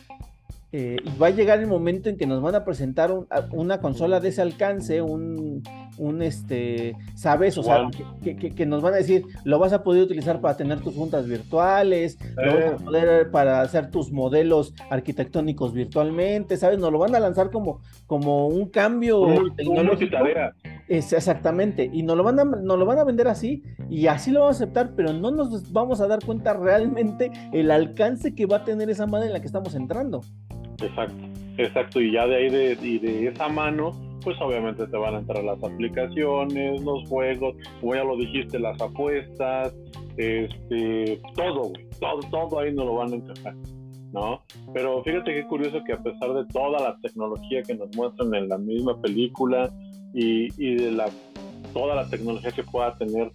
Eh, 0.71 0.97
y 1.03 1.19
va 1.19 1.29
a 1.29 1.31
llegar 1.31 1.61
el 1.61 1.67
momento 1.67 2.11
en 2.11 2.19
que 2.19 2.27
nos 2.27 2.43
van 2.43 2.55
a 2.55 2.63
presentar 2.63 3.11
una 3.53 3.81
consola 3.81 4.21
de 4.21 4.29
ese 4.29 4.43
alcance, 4.43 5.01
un, 5.01 5.63
un 5.97 6.21
este, 6.21 6.95
¿sabes? 7.15 7.57
O 7.57 7.63
sea, 7.63 7.89
que, 8.23 8.67
nos 8.67 8.83
van 8.83 8.93
a 8.93 8.99
decir, 8.99 9.25
lo 9.45 9.59
vas 9.59 9.73
a 9.73 9.83
poder 9.83 10.03
utilizar 10.03 10.43
para 10.43 10.59
tener 10.59 10.81
tus 10.81 10.95
juntas 10.95 11.27
virtuales, 11.27 12.19
lo 12.37 12.55
vas 12.55 12.65
a 12.65 12.69
eh. 12.69 12.77
poder 12.85 13.31
para 13.31 13.63
hacer 13.63 13.91
tus 13.91 14.13
modelos 14.13 14.75
arquitectónicos 14.91 15.73
virtualmente, 15.73 16.59
¿sabes? 16.59 16.79
Nos 16.79 16.93
lo 16.93 16.99
van 16.99 17.15
a 17.15 17.21
lanzar 17.21 17.51
como, 17.51 17.81
como 18.07 18.49
un 18.49 18.69
cambio 18.69 19.27
tecnológico. 19.57 20.19
Es, 20.89 21.13
exactamente, 21.13 21.91
y 21.93 22.03
nos 22.03 22.17
lo, 22.17 22.25
van 22.25 22.41
a, 22.41 22.45
nos 22.45 22.79
lo 22.79 22.87
van 22.87 22.99
a 22.99 23.05
vender 23.05 23.29
así, 23.29 23.63
y 23.91 24.07
así 24.07 24.31
lo 24.31 24.41
vamos 24.41 24.61
a 24.61 24.65
aceptar, 24.65 24.95
pero 24.97 25.13
no 25.13 25.31
nos 25.31 25.71
vamos 25.71 26.01
a 26.01 26.07
dar 26.07 26.19
cuenta 26.25 26.55
realmente 26.55 27.31
el 27.53 27.71
alcance 27.71 28.35
que 28.35 28.47
va 28.47 28.59
a 28.59 28.65
tener 28.65 28.89
esa 28.89 29.07
madre 29.07 29.27
en 29.27 29.35
la 29.35 29.41
que 29.41 29.47
estamos 29.47 29.75
entrando. 29.75 30.23
Exacto, 30.81 31.25
exacto. 31.59 32.01
Y 32.01 32.13
ya 32.13 32.27
de 32.27 32.37
ahí 32.37 32.49
de, 32.49 32.79
y 32.81 32.99
de 32.99 33.29
esa 33.29 33.49
mano, 33.49 33.93
pues 34.23 34.37
obviamente 34.41 34.87
te 34.87 34.97
van 34.97 35.15
a 35.15 35.19
entrar 35.19 35.45
las 35.45 35.63
aplicaciones, 35.63 36.83
los 36.83 37.09
juegos, 37.09 37.55
como 37.81 37.95
ya 37.95 38.05
lo 38.05 38.17
dijiste, 38.17 38.59
las 38.59 38.81
apuestas, 38.81 39.75
este, 40.17 41.21
todo, 41.35 41.73
todo, 42.01 42.21
todo 42.31 42.61
ahí 42.61 42.73
no 42.75 42.85
lo 42.85 42.95
van 42.95 43.13
a 43.13 43.17
encajar, 43.17 43.55
¿no? 44.13 44.43
Pero 44.73 45.03
fíjate 45.03 45.35
qué 45.35 45.47
curioso 45.47 45.83
que 45.85 45.93
a 45.93 46.03
pesar 46.03 46.33
de 46.33 46.45
toda 46.47 46.81
la 46.81 46.97
tecnología 47.03 47.63
que 47.63 47.75
nos 47.75 47.95
muestran 47.97 48.35
en 48.35 48.49
la 48.49 48.59
misma 48.59 49.01
película 49.01 49.71
y, 50.15 50.49
y 50.57 50.75
de 50.77 50.93
la 50.93 51.07
toda 51.73 51.95
la 51.95 52.09
tecnología 52.09 52.51
que 52.51 52.63
pueda 52.63 52.97
tener, 52.97 53.31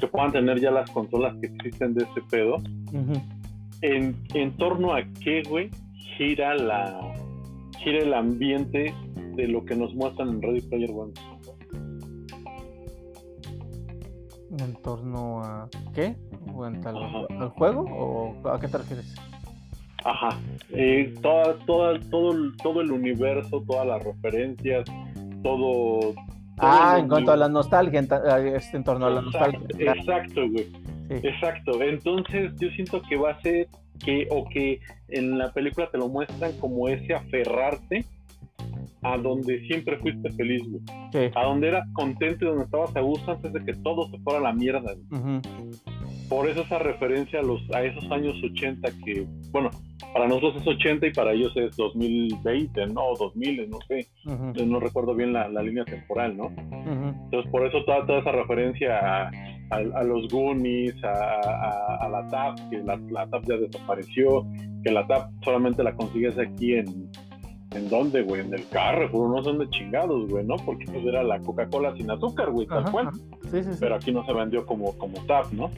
que 0.00 0.06
puedan 0.06 0.32
tener 0.32 0.60
ya 0.60 0.70
las 0.70 0.90
consolas 0.90 1.36
que 1.40 1.46
existen 1.46 1.94
de 1.94 2.04
ese 2.04 2.22
pedo, 2.30 2.62
en, 3.82 4.16
en 4.34 4.56
torno 4.56 4.94
a 4.94 5.02
qué, 5.22 5.42
güey, 5.48 5.70
gira 6.16 6.54
la 6.54 6.98
gira 7.78 7.98
el 7.98 8.14
ambiente 8.14 8.94
de 9.36 9.48
lo 9.48 9.64
que 9.64 9.76
nos 9.76 9.94
muestran 9.94 10.28
en 10.30 10.42
Ready 10.42 10.60
Player 10.62 10.90
One. 10.90 11.12
¿En 14.58 14.74
torno 14.82 15.42
a 15.42 15.68
qué? 15.94 16.16
¿Al, 16.84 17.48
juego 17.50 17.82
o 17.82 18.48
a 18.48 18.58
qué 18.58 18.68
te 18.68 18.78
refieres? 18.78 19.14
Ajá, 20.04 20.38
eh, 20.70 21.14
toda, 21.20 21.58
toda, 21.66 22.00
todo, 22.10 22.32
todo 22.62 22.80
el 22.80 22.92
universo, 22.92 23.62
todas 23.66 23.86
las 23.86 24.02
referencias, 24.02 24.84
todo. 25.42 26.14
ah, 26.58 26.96
en 26.98 27.08
cuanto 27.08 27.32
a 27.32 27.36
la 27.36 27.48
nostalgia, 27.48 28.00
en, 28.00 28.08
en 28.72 28.84
torno 28.84 29.06
a 29.06 29.10
la 29.10 29.22
nostalgia. 29.22 29.60
Exacto, 29.78 30.48
güey. 30.50 30.66
Exacto. 31.08 31.82
Entonces, 31.82 32.52
yo 32.58 32.68
siento 32.70 33.02
que 33.02 33.16
va 33.16 33.32
a 33.32 33.40
ser 33.42 33.68
que 34.04 34.26
o 34.30 34.48
que 34.48 34.80
en 35.08 35.38
la 35.38 35.52
película 35.52 35.88
te 35.90 35.98
lo 35.98 36.08
muestran 36.08 36.52
como 36.58 36.88
ese 36.88 37.14
aferrarte 37.14 38.04
a 39.02 39.16
donde 39.16 39.60
siempre 39.66 39.98
fuiste 39.98 40.30
feliz, 40.32 40.62
güey. 40.68 41.30
A 41.34 41.44
donde 41.44 41.68
eras 41.68 41.86
contento 41.92 42.44
y 42.44 42.48
donde 42.48 42.64
estabas 42.64 42.94
a 42.96 43.00
gusto 43.00 43.32
antes 43.32 43.52
de 43.52 43.64
que 43.64 43.74
todo 43.74 44.08
se 44.10 44.18
fuera 44.18 44.40
a 44.40 44.42
la 44.42 44.52
mierda. 44.52 44.94
Por 46.28 46.48
eso 46.48 46.62
esa 46.62 46.78
referencia 46.78 47.40
a, 47.40 47.42
los, 47.42 47.60
a 47.72 47.82
esos 47.82 48.10
años 48.10 48.36
80 48.42 48.88
que, 49.04 49.26
bueno, 49.50 49.70
para 50.12 50.26
nosotros 50.26 50.56
es 50.60 50.66
80 50.66 51.06
y 51.06 51.12
para 51.12 51.32
ellos 51.32 51.52
es 51.56 51.76
2020, 51.76 52.86
¿no? 52.88 53.14
2000, 53.18 53.70
no 53.70 53.78
sé. 53.86 54.06
No 54.64 54.80
recuerdo 54.80 55.14
bien 55.14 55.32
la, 55.32 55.48
línea 55.48 55.84
temporal, 55.84 56.36
¿no? 56.36 56.52
Entonces, 57.24 57.50
por 57.50 57.66
eso 57.66 57.84
toda, 57.84 58.06
toda 58.06 58.20
esa 58.20 58.32
referencia 58.32 59.26
a 59.26 59.30
a, 59.70 60.02
los 60.04 60.28
Goonies, 60.28 60.94
a, 61.02 62.08
la 62.10 62.26
TAP, 62.28 62.70
que 62.70 62.78
la, 62.78 63.26
TAP 63.26 63.44
ya 63.46 63.56
desapareció, 63.56 64.46
que 64.82 64.90
la 64.90 65.06
TAP 65.06 65.30
solamente 65.42 65.82
la 65.82 65.94
consigues 65.94 66.38
aquí 66.38 66.74
en, 66.74 67.10
¿en 67.76 67.88
dónde, 67.88 68.22
güey? 68.22 68.40
En 68.40 68.52
el 68.54 68.68
carro, 68.68 69.28
no 69.28 69.42
son 69.42 69.58
de 69.58 69.68
chingados, 69.70 70.28
güey, 70.28 70.44
¿no? 70.44 70.56
Porque 70.56 70.84
pues 70.86 71.04
era 71.04 71.22
la 71.22 71.38
Coca-Cola 71.40 71.94
sin 71.96 72.10
azúcar, 72.10 72.50
güey, 72.50 72.66
tal 72.66 72.90
cual. 72.90 73.10
Pero 73.80 73.94
aquí 73.94 74.12
no 74.12 74.24
se 74.26 74.32
vendió 74.32 74.66
como, 74.66 74.96
como 74.98 75.24
TAP, 75.26 75.52
¿no? 75.52 75.70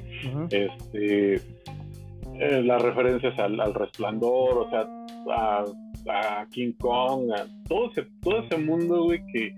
Este, 0.51 1.34
eh, 1.34 2.62
las 2.62 2.80
referencias 2.82 3.38
al, 3.38 3.74
resplandor, 3.74 4.59
o 4.59 4.70
sea, 4.70 4.86
a, 5.30 6.46
King 6.51 6.72
Kong, 6.78 7.30
a 7.32 7.44
todo 7.68 7.90
ese, 7.90 8.07
todo 8.22 8.38
ese 8.40 8.57
mundo, 8.57 9.05
güey, 9.05 9.20
que 9.32 9.55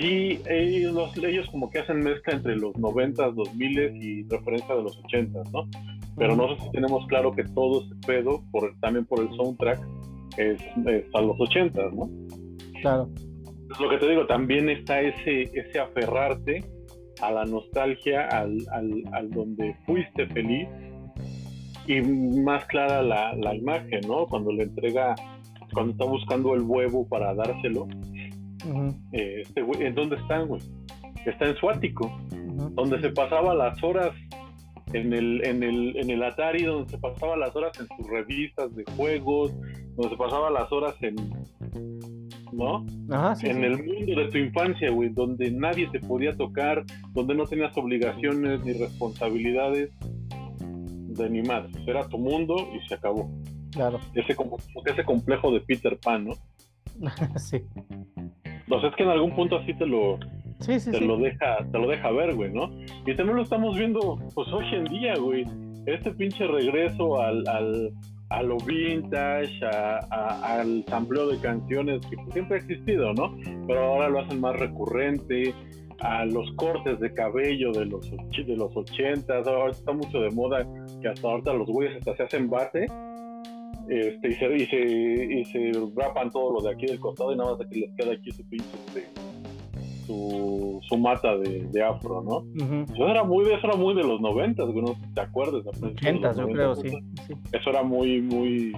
Sí, 0.00 0.40
ellos, 0.48 1.14
ellos 1.18 1.46
como 1.50 1.68
que 1.68 1.80
hacen 1.80 2.00
mezcla 2.00 2.32
entre 2.32 2.56
los 2.56 2.72
90s, 2.74 3.34
2000 3.34 4.02
y 4.02 4.22
referencia 4.28 4.74
de 4.74 4.82
los 4.82 4.98
80 5.04 5.42
¿no? 5.52 5.68
Pero 6.16 6.36
no 6.36 6.48
sé 6.48 6.62
si 6.62 6.70
tenemos 6.70 7.06
claro 7.06 7.32
que 7.32 7.44
todo 7.44 7.82
ese 7.82 7.94
pedo, 8.06 8.42
por, 8.50 8.74
también 8.80 9.04
por 9.04 9.20
el 9.20 9.28
soundtrack, 9.36 9.78
es, 10.36 10.60
a 11.14 11.20
los 11.20 11.40
80 11.40 11.80
¿no? 11.92 12.10
Claro. 12.80 13.10
lo 13.78 13.88
que 13.88 13.98
te 13.98 14.08
digo, 14.08 14.26
también 14.26 14.68
está 14.68 15.00
ese, 15.00 15.42
ese 15.54 15.78
aferrarte 15.78 16.64
a 17.20 17.30
la 17.30 17.44
nostalgia, 17.44 18.26
al, 18.28 18.56
al, 19.12 19.30
donde 19.30 19.76
fuiste 19.84 20.26
feliz 20.28 20.68
y 21.86 22.00
más 22.00 22.64
clara 22.66 23.02
la, 23.02 23.34
la 23.34 23.54
imagen, 23.54 24.00
¿no? 24.06 24.26
Cuando 24.26 24.52
le 24.52 24.64
entrega, 24.64 25.14
cuando 25.74 25.92
está 25.92 26.04
buscando 26.04 26.54
el 26.54 26.62
huevo 26.62 27.06
para 27.06 27.34
dárselo, 27.34 27.86
eh, 29.12 29.42
este 29.42 29.60
¿En 29.60 29.94
dónde 29.94 30.16
están, 30.16 30.46
güey? 30.46 30.60
Está 31.26 31.46
en 31.46 31.56
Suático, 31.56 32.10
donde 32.72 33.00
se 33.00 33.10
pasaba 33.10 33.54
las 33.54 33.82
horas 33.82 34.12
en 34.92 35.12
el, 35.12 35.44
en, 35.44 35.62
el, 35.62 35.96
en 35.96 36.10
el 36.10 36.22
Atari, 36.22 36.64
donde 36.64 36.90
se 36.90 36.98
pasaba 36.98 37.36
las 37.36 37.54
horas 37.54 37.72
en 37.78 37.86
sus 37.96 38.06
revistas 38.08 38.74
de 38.74 38.84
juegos, 38.96 39.52
donde 39.96 40.10
se 40.10 40.16
pasaba 40.16 40.50
las 40.50 40.70
horas 40.72 40.94
en. 41.02 41.16
¿No? 42.52 42.84
en 43.42 43.64
el 43.64 43.84
mundo 43.84 44.20
de 44.22 44.28
tu 44.28 44.38
infancia, 44.38 44.90
güey, 44.90 45.10
donde 45.10 45.52
nadie 45.52 45.88
te 45.92 46.00
podía 46.00 46.36
tocar, 46.36 46.84
donde 47.12 47.32
no 47.32 47.46
tenías 47.46 47.76
obligaciones 47.76 48.64
ni 48.64 48.72
responsabilidades 48.72 49.90
de 50.00 51.30
ni 51.30 51.42
más. 51.42 51.66
Era 51.86 52.08
tu 52.08 52.18
mundo 52.18 52.56
y 52.74 52.86
se 52.88 52.94
acabó. 52.94 53.30
Claro. 53.70 54.00
Ese, 54.14 54.34
como, 54.34 54.56
ese 54.84 55.04
complejo 55.04 55.52
de 55.52 55.60
Peter 55.60 55.96
Pan, 56.02 56.24
¿no? 56.24 56.34
sí. 57.38 57.62
Sea, 58.80 58.88
es 58.88 58.96
que 58.96 59.02
en 59.02 59.10
algún 59.10 59.34
punto 59.34 59.56
así 59.56 59.74
te 59.74 59.86
lo, 59.86 60.18
te 60.66 61.00
lo 61.00 61.16
deja, 61.16 61.58
te 61.70 61.78
lo 61.78 61.88
deja 61.88 62.10
ver, 62.10 62.34
güey, 62.34 62.52
¿no? 62.52 62.70
Y 63.06 63.14
también 63.14 63.36
lo 63.36 63.42
estamos 63.42 63.76
viendo, 63.76 64.18
pues 64.34 64.48
hoy 64.48 64.66
en 64.72 64.84
día, 64.84 65.14
güey. 65.16 65.44
Este 65.86 66.10
pinche 66.12 66.46
regreso 66.46 67.20
al, 67.20 67.46
al 67.48 67.92
a 68.28 68.42
lo 68.42 68.58
vintage, 68.58 69.60
al 70.10 70.84
sampleo 70.86 71.28
de 71.28 71.38
canciones 71.40 72.00
que 72.06 72.16
siempre 72.32 72.58
ha 72.58 72.60
existido, 72.60 73.12
¿no? 73.12 73.36
Pero 73.66 73.80
ahora 73.84 74.08
lo 74.08 74.20
hacen 74.20 74.40
más 74.40 74.56
recurrente, 74.56 75.52
a 76.00 76.24
los 76.24 76.50
cortes 76.52 76.98
de 77.00 77.12
cabello 77.12 77.72
de 77.72 77.86
los, 77.86 78.10
de 78.10 78.56
los 78.56 78.74
80, 78.74 79.34
ahora 79.36 79.70
está 79.70 79.92
mucho 79.92 80.20
de 80.20 80.30
moda 80.30 80.66
que 81.00 81.08
hasta 81.08 81.28
ahorita 81.28 81.52
los 81.52 81.68
güeyes 81.68 81.96
hasta 81.96 82.16
se 82.16 82.22
hacen 82.22 82.48
base 82.48 82.86
este, 83.88 84.28
y, 84.28 84.34
se, 84.34 84.56
y, 84.56 84.66
se, 84.66 84.78
y 84.78 85.44
se 85.44 85.72
rapan 85.96 86.30
todo 86.30 86.54
lo 86.54 86.60
de 86.62 86.74
aquí 86.74 86.86
del 86.86 87.00
costado 87.00 87.32
y 87.32 87.36
nada 87.36 87.56
más 87.56 87.66
que 87.68 87.80
les 87.80 87.92
queda 87.96 88.12
aquí 88.12 88.30
su 88.30 88.48
pinche 88.48 88.66
este, 88.86 89.06
su, 90.10 90.80
su 90.88 90.98
mata 90.98 91.36
de, 91.36 91.68
de 91.70 91.82
afro, 91.82 92.22
¿no? 92.22 92.44
Eso 92.92 93.06
era 93.06 93.22
muy 93.22 93.44
de, 93.44 93.54
eso 93.54 93.66
era 93.68 93.76
muy 93.76 93.94
de 93.94 94.02
los 94.02 94.20
noventas, 94.20 94.66
no 94.68 94.96
te 95.14 95.20
acuerdas. 95.20 95.62
80, 95.80 96.32
yo 96.34 96.48
creo, 96.48 96.74
sí, 96.74 96.98
Eso 97.52 97.70
era 97.70 97.82
muy, 97.82 98.20
muy 98.20 98.72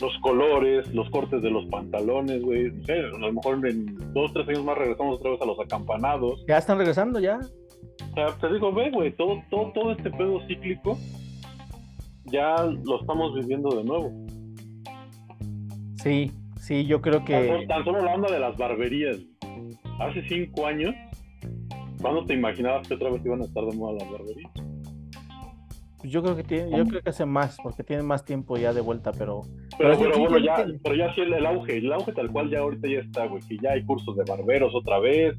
los 0.00 0.16
colores, 0.22 0.92
los 0.94 1.08
cortes 1.10 1.42
de 1.42 1.50
los 1.50 1.66
pantalones, 1.66 2.42
güey. 2.42 2.70
No 2.70 2.84
sé, 2.84 2.92
a 2.94 3.18
lo 3.18 3.32
mejor 3.32 3.66
en 3.68 3.96
dos, 4.14 4.32
tres 4.32 4.48
años 4.48 4.64
más 4.64 4.78
regresamos 4.78 5.18
otra 5.18 5.32
vez 5.32 5.42
a 5.42 5.46
los 5.46 5.60
acampanados. 5.60 6.44
Ya 6.48 6.58
están 6.58 6.78
regresando, 6.78 7.20
ya. 7.20 7.38
O 8.10 8.14
sea, 8.14 8.26
te 8.40 8.52
digo, 8.52 8.72
ve, 8.72 8.90
güey, 8.90 9.14
todo, 9.16 9.42
todo, 9.50 9.70
todo 9.72 9.92
este 9.92 10.10
pedo 10.10 10.40
cíclico 10.48 10.98
ya 12.26 12.56
lo 12.84 13.00
estamos 13.00 13.34
viviendo 13.34 13.68
de 13.76 13.84
nuevo. 13.84 14.10
Sí, 16.02 16.32
Sí, 16.64 16.86
yo 16.86 17.02
creo 17.02 17.22
que. 17.26 17.66
Tan, 17.68 17.84
solo 17.84 18.00
la 18.00 18.14
onda 18.14 18.32
de 18.32 18.40
las 18.40 18.56
barberías. 18.56 19.18
Hace 20.00 20.26
cinco 20.28 20.66
años, 20.66 20.94
¿cuándo 22.00 22.24
te 22.24 22.34
imaginabas 22.34 22.86
que 22.86 22.94
otra 22.94 23.10
vez 23.10 23.24
iban 23.24 23.42
a 23.42 23.44
estar 23.44 23.64
de 23.64 23.76
moda 23.76 23.98
las 24.00 24.10
barberías? 24.10 24.52
Yo 26.02 26.22
creo 26.22 26.36
que 26.36 26.44
tiene, 26.44 26.70
yo 26.76 26.84
creo 26.84 27.00
que 27.00 27.08
hace 27.08 27.24
más, 27.24 27.56
porque 27.62 27.82
tienen 27.82 28.04
más 28.04 28.26
tiempo 28.26 28.58
ya 28.58 28.74
de 28.74 28.82
vuelta, 28.82 29.10
pero. 29.12 29.40
Pero, 29.78 29.96
bueno, 29.96 30.38
ya, 30.38 30.66
pero 30.82 30.94
ya 30.94 31.14
sí 31.14 31.22
el, 31.22 31.32
el, 31.32 31.46
auge, 31.46 31.78
el 31.78 31.90
auge 31.90 32.12
tal 32.12 32.30
cual 32.30 32.50
ya 32.50 32.58
ahorita 32.58 32.88
ya 32.88 32.98
está, 32.98 33.26
güey, 33.26 33.42
que 33.42 33.56
ya 33.56 33.70
hay 33.72 33.84
cursos 33.86 34.14
de 34.14 34.24
barberos 34.24 34.74
otra 34.74 34.98
vez, 34.98 35.34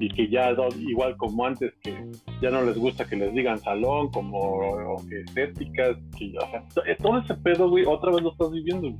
y 0.00 0.08
que 0.08 0.28
ya 0.28 0.54
igual 0.78 1.16
como 1.16 1.44
antes 1.44 1.72
que 1.82 2.10
ya 2.40 2.50
no 2.50 2.62
les 2.62 2.76
gusta 2.78 3.04
que 3.06 3.16
les 3.16 3.32
digan 3.34 3.58
salón 3.58 4.10
como 4.10 4.38
o 4.38 5.06
que 5.08 5.20
estéticas 5.20 5.96
que 6.16 6.32
o 6.38 6.50
sea, 6.50 6.96
todo 6.98 7.18
ese 7.18 7.34
pedo 7.34 7.68
güey 7.68 7.84
otra 7.86 8.12
vez 8.12 8.22
lo 8.22 8.32
estás 8.32 8.50
viviendo 8.50 8.96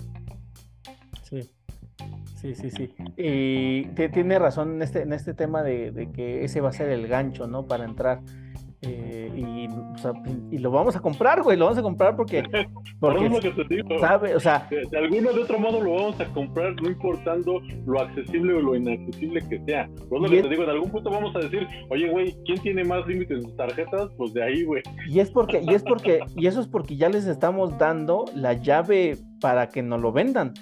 sí 1.23 1.41
sí 2.41 2.55
sí 2.55 2.71
sí 2.71 2.95
y 3.17 3.85
tiene 4.11 4.39
razón 4.39 4.77
en 4.77 4.83
este 4.83 5.03
en 5.03 5.13
este 5.13 5.35
tema 5.35 5.63
de, 5.63 5.91
de 5.91 6.11
que 6.13 6.45
ese 6.45 6.61
va 6.61 6.69
a 6.69 6.73
ser 6.73 6.91
el 6.91 7.09
gancho 7.09 7.47
no 7.47 7.67
para 7.67 7.85
entrar 7.85 8.21
eh, 8.81 9.33
y, 9.35 10.55
y, 10.55 10.59
lo 10.59 10.71
vamos 10.71 10.95
a 10.95 11.01
comprar, 11.01 11.43
güey, 11.43 11.59
lo 11.59 11.65
vamos 11.65 11.79
a 11.79 11.83
comprar 11.83 12.15
porque, 12.15 12.45
porque 13.01 13.29
lo 13.29 13.41
que 13.41 13.51
te 13.51 13.65
digo. 13.75 13.99
¿sabe? 13.99 14.37
O 14.37 14.41
sea, 14.41 14.69
de, 14.71 14.85
de, 14.89 14.99
alguno 14.99 15.33
de 15.33 15.43
otro 15.43 15.59
modo 15.59 15.83
lo 15.83 15.95
vamos 15.95 16.21
a 16.21 16.27
comprar, 16.27 16.81
no 16.81 16.89
importando 16.89 17.61
lo 17.87 18.01
accesible 18.01 18.55
o 18.55 18.61
lo 18.61 18.77
inaccesible 18.77 19.41
que 19.49 19.61
sea. 19.67 19.89
Por 20.09 20.21
lo 20.21 20.31
que 20.31 20.43
te 20.43 20.49
digo, 20.49 20.63
en 20.63 20.71
algún 20.71 20.91
punto 20.93 21.11
vamos 21.11 21.35
a 21.35 21.41
decir, 21.41 21.67
oye, 21.91 22.09
güey, 22.09 22.37
¿quién 22.45 22.61
tiene 22.61 22.85
más 22.85 23.05
límites 23.09 23.39
en 23.39 23.43
sus 23.43 23.57
tarjetas? 23.57 24.11
Pues 24.17 24.33
de 24.33 24.45
ahí, 24.45 24.63
güey. 24.63 24.83
Y 25.09 25.19
es 25.19 25.31
porque, 25.33 25.61
y 25.61 25.75
es 25.75 25.83
porque, 25.83 26.21
y 26.37 26.47
eso 26.47 26.61
es 26.61 26.69
porque 26.69 26.97
ya 26.97 27.09
les 27.09 27.27
estamos 27.27 27.77
dando 27.79 28.27
la 28.37 28.53
llave 28.53 29.17
para 29.41 29.71
que 29.71 29.83
nos 29.83 30.01
lo 30.01 30.13
vendan. 30.13 30.55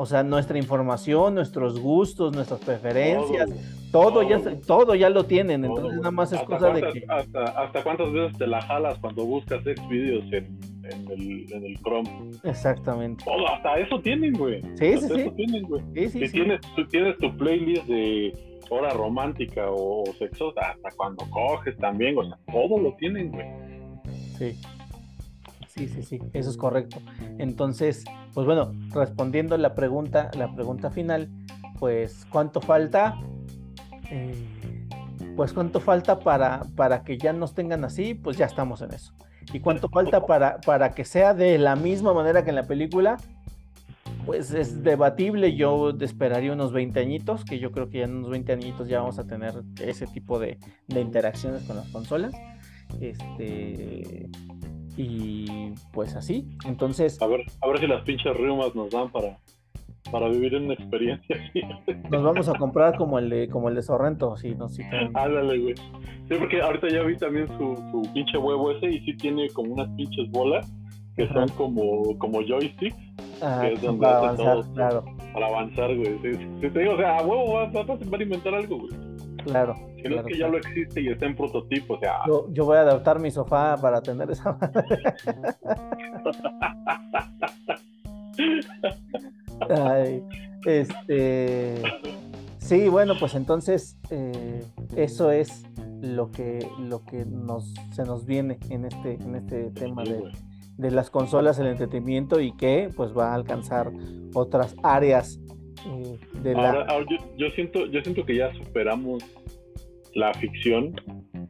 O 0.00 0.06
sea, 0.06 0.22
nuestra 0.22 0.56
información, 0.56 1.34
nuestros 1.34 1.78
gustos, 1.78 2.34
nuestras 2.34 2.58
preferencias, 2.60 3.50
todo, 3.92 4.22
ya 4.22 4.40
todo 4.66 4.94
ya 4.94 5.10
lo 5.10 5.24
tienen, 5.24 5.62
entonces 5.62 5.98
nada 5.98 6.10
más 6.10 6.32
es 6.32 6.40
cosa 6.40 6.70
de 6.70 6.80
que... 6.90 7.04
Hasta, 7.06 7.44
hasta, 7.44 7.82
cuántas 7.82 8.10
veces 8.10 8.38
te 8.38 8.46
la 8.46 8.62
jalas 8.62 8.96
cuando 9.00 9.26
buscas 9.26 9.60
ex 9.66 9.88
videos 9.90 10.24
en, 10.32 10.58
en, 10.84 11.10
el, 11.10 11.52
en 11.52 11.64
el 11.66 11.78
Chrome. 11.82 12.30
Exactamente. 12.44 13.26
Todo, 13.26 13.46
hasta 13.46 13.78
eso 13.78 14.00
tienen, 14.00 14.32
güey. 14.32 14.62
Sí, 14.76 14.96
sí, 14.96 15.06
sí. 15.06 15.20
Eso 15.20 15.32
tienen, 15.32 15.64
güey. 15.64 15.82
Sí, 15.92 16.08
sí, 16.08 16.18
si 16.20 16.26
sí. 16.28 16.32
Tienes, 16.32 16.60
tú 16.74 16.86
tienes 16.86 17.18
tu 17.18 17.36
playlist 17.36 17.84
de 17.84 18.32
hora 18.70 18.94
romántica 18.94 19.66
o 19.68 20.04
sexosa, 20.18 20.62
hasta 20.62 20.88
cuando 20.96 21.28
coges 21.28 21.76
también, 21.76 22.16
o 22.16 22.24
sea, 22.24 22.38
todo 22.50 22.78
lo 22.78 22.94
tienen, 22.94 23.30
güey. 23.32 23.46
Sí. 24.38 24.56
Sí, 25.80 25.88
sí, 25.88 26.02
sí, 26.02 26.18
eso 26.34 26.50
es 26.50 26.58
correcto. 26.58 26.98
Entonces, 27.38 28.04
pues 28.34 28.44
bueno, 28.44 28.70
respondiendo 28.90 29.56
la 29.56 29.74
pregunta, 29.74 30.30
la 30.36 30.54
pregunta 30.54 30.90
final, 30.90 31.30
pues 31.78 32.26
¿cuánto 32.30 32.60
falta? 32.60 33.18
Eh, 34.10 34.34
pues 35.36 35.54
cuánto 35.54 35.80
falta 35.80 36.18
para, 36.18 36.64
para 36.76 37.02
que 37.02 37.16
ya 37.16 37.32
nos 37.32 37.54
tengan 37.54 37.82
así, 37.86 38.12
pues 38.12 38.36
ya 38.36 38.44
estamos 38.44 38.82
en 38.82 38.92
eso. 38.92 39.14
¿Y 39.54 39.60
cuánto 39.60 39.88
falta 39.88 40.26
para, 40.26 40.60
para 40.60 40.90
que 40.90 41.06
sea 41.06 41.32
de 41.32 41.56
la 41.56 41.76
misma 41.76 42.12
manera 42.12 42.44
que 42.44 42.50
en 42.50 42.56
la 42.56 42.64
película? 42.64 43.16
Pues 44.26 44.52
es 44.52 44.82
debatible, 44.82 45.56
yo 45.56 45.96
esperaría 45.98 46.52
unos 46.52 46.74
20 46.74 47.00
añitos, 47.00 47.46
que 47.46 47.58
yo 47.58 47.72
creo 47.72 47.88
que 47.88 48.00
ya 48.00 48.04
en 48.04 48.16
unos 48.16 48.28
20 48.28 48.52
añitos 48.52 48.86
ya 48.86 49.00
vamos 49.00 49.18
a 49.18 49.24
tener 49.24 49.54
ese 49.80 50.06
tipo 50.06 50.38
de, 50.38 50.58
de 50.88 51.00
interacciones 51.00 51.62
con 51.62 51.76
las 51.76 51.88
consolas. 51.88 52.34
Este, 53.00 54.28
y 54.96 55.72
pues 55.92 56.16
así. 56.16 56.46
Entonces. 56.66 57.20
A 57.22 57.26
ver, 57.26 57.40
a 57.60 57.68
ver 57.68 57.80
si 57.80 57.86
las 57.86 58.02
pinches 58.02 58.36
riumas 58.36 58.74
nos 58.74 58.90
dan 58.90 59.10
para, 59.10 59.38
para 60.10 60.28
vivir 60.28 60.54
una 60.56 60.74
experiencia 60.74 61.36
así. 61.36 61.62
Nos 62.10 62.22
vamos 62.22 62.48
a 62.48 62.54
comprar 62.54 62.96
como 62.96 63.18
el 63.18 63.30
de, 63.30 63.48
como 63.48 63.68
el 63.68 63.74
de 63.76 63.82
Sorrento, 63.82 64.36
si 64.36 64.54
nos 64.54 64.74
citan. 64.74 65.10
Ándale, 65.14 65.58
güey. 65.58 65.74
Sí, 66.28 66.34
porque 66.38 66.60
ahorita 66.60 66.88
ya 66.88 67.02
vi 67.02 67.16
también 67.16 67.46
su, 67.48 67.76
su 67.90 68.12
pinche 68.12 68.36
huevo 68.38 68.72
ese 68.72 68.86
y 68.86 69.00
sí 69.00 69.16
tiene 69.16 69.48
como 69.50 69.74
unas 69.74 69.88
pinches 69.96 70.30
bolas 70.30 70.72
que 71.16 71.24
Ajá. 71.24 71.34
son 71.34 71.48
como, 71.50 72.18
como 72.18 72.40
joysticks. 72.42 72.96
Ah, 73.42 73.60
que 73.62 73.72
es 73.74 73.82
donde 73.82 74.02
para 74.02 74.18
avanzar, 74.18 74.46
todo, 74.60 74.74
claro, 74.74 75.04
Para 75.32 75.46
avanzar, 75.46 75.94
güey. 75.96 76.18
Sí, 76.22 76.32
sí, 76.60 76.70
te 76.70 76.78
digo, 76.80 76.92
o 76.94 76.96
sea, 76.96 77.18
a 77.18 77.22
huevo 77.22 77.54
va, 77.54 77.66
va, 77.70 77.82
va 77.84 78.18
a 78.18 78.22
inventar 78.22 78.54
algo, 78.54 78.78
güey. 78.78 78.92
claro. 79.44 79.74
Si 80.02 80.08
no 80.08 80.20
es 80.20 80.26
que 80.26 80.38
ya 80.38 80.48
lo 80.48 80.58
existe 80.58 81.00
y 81.00 81.08
está 81.08 81.26
en 81.26 81.36
prototipo, 81.36 81.94
o 81.94 81.98
sea, 82.00 82.20
Yo, 82.26 82.46
yo 82.52 82.64
voy 82.64 82.76
a 82.76 82.80
adaptar 82.80 83.18
mi 83.20 83.30
sofá 83.30 83.76
para 83.76 84.00
tener 84.00 84.30
esa 84.30 84.58
Ay, 89.68 90.22
este 90.64 91.82
sí, 92.58 92.88
bueno, 92.88 93.14
pues 93.18 93.34
entonces 93.34 93.98
eh, 94.10 94.64
eso 94.96 95.30
es 95.30 95.64
lo 96.00 96.30
que 96.30 96.66
lo 96.78 97.04
que 97.04 97.26
nos 97.26 97.74
se 97.92 98.04
nos 98.04 98.24
viene 98.24 98.58
en 98.70 98.86
este 98.86 99.14
en 99.14 99.34
este 99.34 99.70
tema 99.70 100.02
de, 100.02 100.32
de 100.78 100.90
las 100.90 101.10
consolas, 101.10 101.58
el 101.58 101.66
entretenimiento 101.66 102.40
y 102.40 102.52
que 102.52 102.90
pues 102.96 103.16
va 103.16 103.32
a 103.32 103.34
alcanzar 103.34 103.92
otras 104.34 104.74
áreas 104.82 105.38
eh, 105.86 106.18
de 106.42 106.54
la 106.54 106.70
Ahora, 106.70 106.86
ahora 106.88 107.06
yo, 107.10 107.16
yo 107.36 107.50
siento, 107.50 107.86
yo 107.86 108.00
siento 108.02 108.24
que 108.24 108.36
ya 108.36 108.52
superamos 108.54 109.22
la 110.14 110.32
ficción 110.34 110.94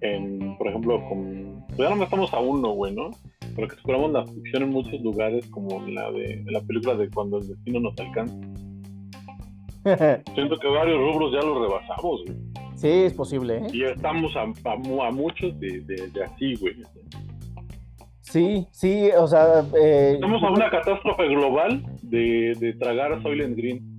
en, 0.03 0.57
por 0.59 0.69
ejemplo, 0.69 1.01
con, 1.09 1.65
pues 1.77 1.89
ya 1.89 1.95
no 1.95 2.05
estamos 2.05 2.33
a 2.35 2.41
uno, 2.41 2.71
güey, 2.73 2.95
¿no? 2.95 3.11
Pero 3.55 3.69
que 3.69 3.77
superamos 3.77 4.13
la 4.13 4.27
ficción 4.27 4.63
en 4.65 4.71
muchos 4.71 5.01
lugares, 5.01 5.47
como 5.49 5.85
en 5.87 5.95
la 5.95 6.11
de 6.13 6.43
la 6.47 6.61
película 6.63 6.95
de 6.95 7.09
cuando 7.11 7.39
el 7.39 7.49
destino 7.49 7.81
nos 7.81 7.99
alcanza. 7.99 8.35
Siento 10.35 10.57
que 10.59 10.69
varios 10.69 10.99
rubros 10.99 11.33
ya 11.33 11.41
los 11.47 11.59
rebasamos, 11.61 12.23
güey. 12.27 12.37
Sí, 12.77 12.89
es 12.89 13.13
posible, 13.15 13.59
¿eh? 13.59 13.67
Y 13.73 13.83
estamos 13.85 14.35
a, 14.37 14.43
a, 14.43 14.77
mu- 14.77 15.03
a 15.03 15.11
muchos 15.11 15.59
de, 15.61 15.81
de, 15.81 16.09
de 16.09 16.25
así, 16.25 16.55
güey. 16.57 16.75
Sí, 18.21 18.67
sí, 18.71 19.09
o 19.19 19.27
sea, 19.27 19.65
eh, 19.79 20.13
Estamos 20.15 20.43
a 20.43 20.51
una 20.51 20.71
catástrofe 20.71 21.27
global 21.29 21.83
de, 22.03 22.55
de 22.61 22.73
tragar 22.75 23.13
a 23.13 23.23
Soylent 23.23 23.57
Green. 23.57 23.97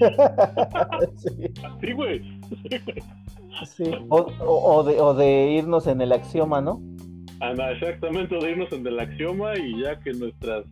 sí, 1.16 1.28
Así, 1.64 1.92
güey. 1.92 2.20
sí. 2.48 2.78
O, 4.08 4.16
o- 4.18 4.76
o 4.76 4.82
de, 4.84 5.00
o 5.00 5.14
de 5.14 5.52
irnos 5.52 5.86
en 5.86 6.00
el 6.00 6.12
axioma, 6.12 6.60
¿no? 6.60 6.80
Ana, 7.40 7.70
exactamente, 7.72 8.36
de 8.36 8.50
irnos 8.50 8.72
en 8.72 8.86
el 8.86 9.00
axioma 9.00 9.56
y 9.58 9.82
ya 9.82 9.98
que 10.00 10.12
nuestras 10.12 10.64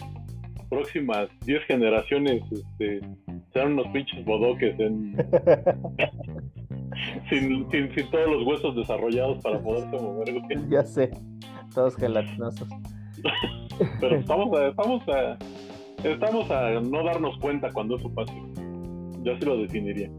próximas 0.69 1.29
10 1.47 1.63
generaciones 1.65 2.43
este, 2.53 3.01
sean 3.55 3.73
unos 3.73 3.87
pinches 3.89 4.23
bodoques 4.27 4.79
en, 4.79 5.17
sin, 7.31 7.71
sin, 7.71 7.95
sin 7.95 8.11
todos 8.11 8.29
los 8.31 8.47
huesos 8.47 8.77
desarrollados 8.77 9.39
para 9.43 9.61
poderse 9.61 9.97
mover, 10.03 10.33
güey. 10.41 10.59
ya 10.71 10.83
sé, 10.85 11.11
todos 11.75 11.97
gelatinosos. 11.97 12.69
Pero 14.01 14.17
estamos 14.17 14.59
a, 14.59 14.69
estamos 14.69 15.03
a 15.09 15.39
estamos 16.05 16.51
a 16.51 16.81
no 16.81 17.05
darnos 17.05 17.37
cuenta 17.39 17.71
cuando 17.73 17.97
eso 17.97 18.13
pase. 18.15 18.33
Yo 19.23 19.35
así 19.35 19.45
lo 19.45 19.57
definiría. 19.59 20.11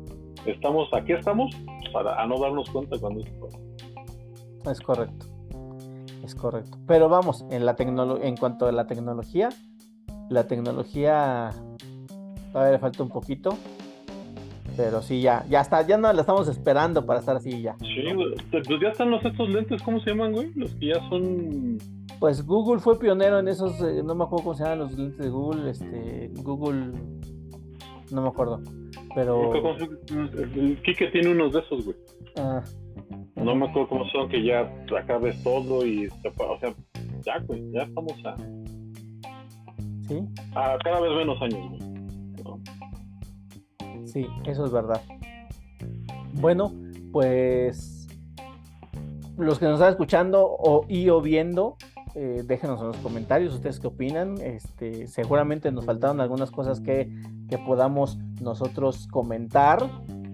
Estamos, 0.45 0.93
¿a 0.93 1.03
qué 1.03 1.13
estamos? 1.13 1.55
Para 1.91 2.21
a 2.21 2.27
no 2.27 2.39
darnos 2.39 2.69
cuenta 2.69 2.97
cuando. 2.99 3.23
Es 4.65 4.79
correcto. 4.81 5.25
Es 6.23 6.35
correcto. 6.35 6.77
Pero 6.87 7.09
vamos, 7.09 7.45
en 7.49 7.65
la 7.65 7.75
en 7.79 8.37
cuanto 8.37 8.67
a 8.67 8.71
la 8.71 8.87
tecnología, 8.87 9.49
la 10.29 10.47
tecnología 10.47 11.51
todavía 12.51 12.73
le 12.73 12.79
falta 12.79 13.03
un 13.03 13.09
poquito. 13.09 13.57
Pero 14.77 15.01
sí, 15.01 15.19
ya, 15.21 15.45
ya 15.49 15.59
está, 15.59 15.85
ya 15.85 15.97
no 15.97 16.13
la 16.13 16.21
estamos 16.21 16.47
esperando 16.47 17.05
para 17.05 17.19
estar 17.19 17.35
así 17.35 17.61
ya. 17.61 17.75
Sí, 17.79 18.01
pues 18.49 18.63
ya 18.81 18.89
están 18.89 19.11
los 19.11 19.23
estos 19.25 19.49
lentes, 19.49 19.81
¿cómo 19.83 19.99
se 19.99 20.11
llaman, 20.11 20.31
güey? 20.31 20.53
Los 20.53 20.73
que 20.75 20.87
ya 20.87 21.09
son 21.09 21.77
Pues 22.19 22.45
Google 22.45 22.79
fue 22.79 22.97
pionero 22.97 23.39
en 23.39 23.49
esos, 23.49 23.81
eh, 23.81 24.01
no 24.05 24.15
me 24.15 24.23
acuerdo 24.23 24.45
cómo 24.45 24.55
se 24.55 24.63
llaman 24.63 24.79
los 24.79 24.97
lentes 24.97 25.17
de 25.17 25.29
Google, 25.29 25.69
este, 25.69 26.31
Google, 26.43 26.93
no 28.11 28.21
me 28.21 28.29
acuerdo, 28.29 28.61
pero, 29.15 29.51
¿Cómo 29.51 29.77
se- 29.77 29.85
El 30.59 30.81
Kike 30.83 31.07
tiene 31.07 31.31
unos 31.31 31.53
de 31.53 31.59
esos, 31.59 31.85
güey. 31.85 31.97
ah, 32.37 32.63
No 33.35 33.55
me 33.55 33.67
acuerdo 33.67 33.89
cómo 33.89 34.05
son, 34.09 34.29
que 34.29 34.43
ya 34.43 34.61
acabes 34.97 35.41
todo 35.43 35.85
y. 35.85 36.07
O 36.07 36.59
sea, 36.59 36.73
ya, 37.25 37.39
güey, 37.45 37.71
ya 37.71 37.83
estamos 37.83 38.13
a, 38.25 38.35
sí, 40.07 40.19
a 40.55 40.77
cada 40.83 40.99
vez 41.01 41.11
menos 41.15 41.41
años, 41.41 41.69
güey. 41.69 41.79
¿no? 42.43 42.59
sí, 44.05 44.25
eso 44.45 44.65
es 44.65 44.71
verdad. 44.71 45.01
Bueno, 46.33 46.73
pues 47.11 48.07
los 49.37 49.57
que 49.59 49.65
nos 49.65 49.75
están 49.75 49.89
escuchando 49.91 50.45
o, 50.45 50.85
y 50.89 51.09
o 51.09 51.21
viendo, 51.21 51.75
eh, 52.15 52.43
déjenos 52.45 52.81
en 52.81 52.87
los 52.87 52.97
comentarios 52.97 53.53
ustedes 53.53 53.79
qué 53.79 53.87
opinan. 53.87 54.37
Este, 54.41 55.07
seguramente 55.07 55.71
nos 55.71 55.85
faltaron 55.85 56.19
algunas 56.21 56.51
cosas 56.51 56.79
que, 56.81 57.09
que 57.49 57.57
podamos 57.57 58.17
nosotros 58.41 59.07
comentar. 59.07 59.89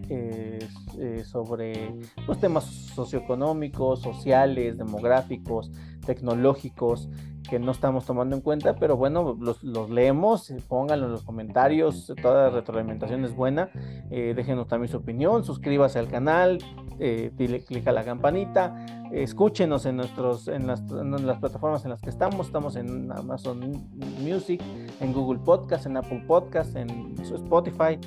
Eh, 0.08 0.60
eh, 1.00 1.24
sobre 1.26 1.90
los 1.90 2.26
pues, 2.28 2.40
temas 2.40 2.64
socioeconómicos, 2.66 4.04
sociales, 4.04 4.78
demográficos, 4.78 5.72
tecnológicos 6.06 7.10
que 7.48 7.60
no 7.60 7.72
estamos 7.72 8.06
tomando 8.06 8.36
en 8.36 8.42
cuenta, 8.42 8.76
pero 8.76 8.98
bueno, 8.98 9.38
los, 9.40 9.90
leemos, 9.90 10.54
pónganlo 10.68 11.06
en 11.06 11.12
los 11.12 11.24
comentarios, 11.24 12.14
toda 12.22 12.50
retroalimentación 12.50 13.24
es 13.26 13.36
buena, 13.36 13.70
eh, 14.12 14.34
déjenos 14.36 14.68
también 14.68 14.92
su 14.92 14.98
opinión, 14.98 15.44
suscríbase 15.44 16.00
al 16.00 16.08
canal, 16.08 16.60
eh, 17.00 17.32
clic 17.38 17.88
a 17.88 17.92
la 17.92 18.04
campanita, 18.04 18.86
escúchenos 19.12 19.86
en, 19.86 19.98
nuestros, 19.98 20.48
en 20.48 20.68
las, 20.68 20.82
en, 20.92 21.26
las, 21.26 21.40
plataformas 21.40 21.84
en 21.86 21.92
las 21.92 22.02
que 22.02 22.10
estamos, 22.10 22.48
estamos 22.48 22.76
en 22.76 23.12
Amazon 23.12 23.90
Music, 24.22 24.62
en 25.00 25.14
Google 25.14 25.40
Podcast, 25.40 25.86
en 25.86 25.98
Apple 25.98 26.24
Podcast, 26.28 26.76
en 26.76 27.16
Spotify, 27.22 28.00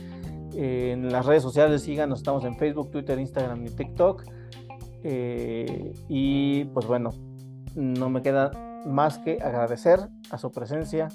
en 0.55 1.13
las 1.13 1.27
redes 1.27 1.43
sociales, 1.43 1.83
síganos, 1.83 2.21
estamos 2.21 2.45
en 2.45 2.57
Facebook, 2.57 2.91
Twitter, 2.91 3.19
Instagram 3.19 3.67
y 3.67 3.71
TikTok. 3.71 4.25
Eh, 5.05 5.93
y 6.09 6.65
pues 6.67 6.87
bueno, 6.87 7.13
no 7.75 8.11
me 8.11 8.23
queda 8.23 8.51
más 8.87 9.19
que 9.19 9.39
agradecer 9.43 10.01
a 10.31 10.39
su 10.39 10.51
presencia 10.51 11.09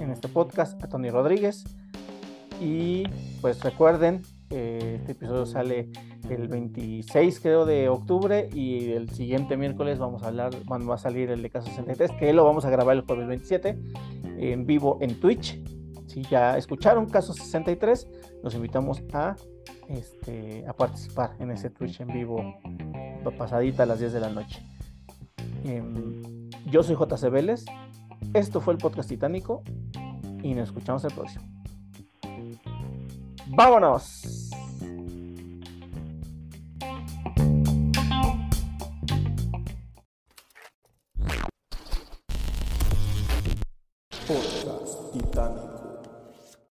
en 0.00 0.10
este 0.10 0.28
podcast 0.28 0.82
a 0.82 0.88
Tony 0.88 1.10
Rodríguez. 1.10 1.64
Y 2.60 3.04
pues 3.40 3.62
recuerden, 3.62 4.22
este 4.50 5.12
episodio 5.12 5.46
sale 5.46 5.90
el 6.28 6.48
26 6.48 7.40
creo 7.40 7.66
de 7.66 7.88
octubre 7.88 8.48
y 8.52 8.92
el 8.92 9.10
siguiente 9.10 9.56
miércoles 9.56 9.98
vamos 9.98 10.22
a 10.22 10.28
hablar, 10.28 10.52
va 10.70 10.94
a 10.94 10.98
salir 10.98 11.30
el 11.30 11.42
de 11.42 11.50
Caso 11.50 11.68
63, 11.68 12.12
que 12.18 12.32
lo 12.32 12.44
vamos 12.44 12.64
a 12.64 12.70
grabar 12.70 12.96
el 12.96 13.02
jueves 13.02 13.28
27 13.28 13.78
en 14.38 14.66
vivo 14.66 14.98
en 15.00 15.20
Twitch. 15.20 15.60
Si 16.06 16.22
ya 16.22 16.56
escucharon 16.56 17.06
Caso 17.06 17.32
63, 17.32 18.08
los 18.42 18.54
invitamos 18.54 19.02
a, 19.12 19.36
este, 19.88 20.64
a 20.66 20.72
participar 20.72 21.36
en 21.38 21.50
ese 21.50 21.70
Twitch 21.70 22.00
en 22.00 22.08
vivo 22.08 22.54
pasadita 23.36 23.82
a 23.82 23.86
las 23.86 23.98
10 23.98 24.12
de 24.12 24.20
la 24.20 24.30
noche. 24.30 24.62
Em, 25.64 26.22
yo 26.70 26.82
soy 26.82 26.96
JC 26.96 27.30
Vélez, 27.30 27.64
esto 28.34 28.60
fue 28.60 28.74
el 28.74 28.78
podcast 28.78 29.08
titánico 29.08 29.62
y 30.42 30.54
nos 30.54 30.68
escuchamos 30.68 31.04
el 31.04 31.12
próximo. 31.12 31.44
¡Vámonos! 33.48 34.50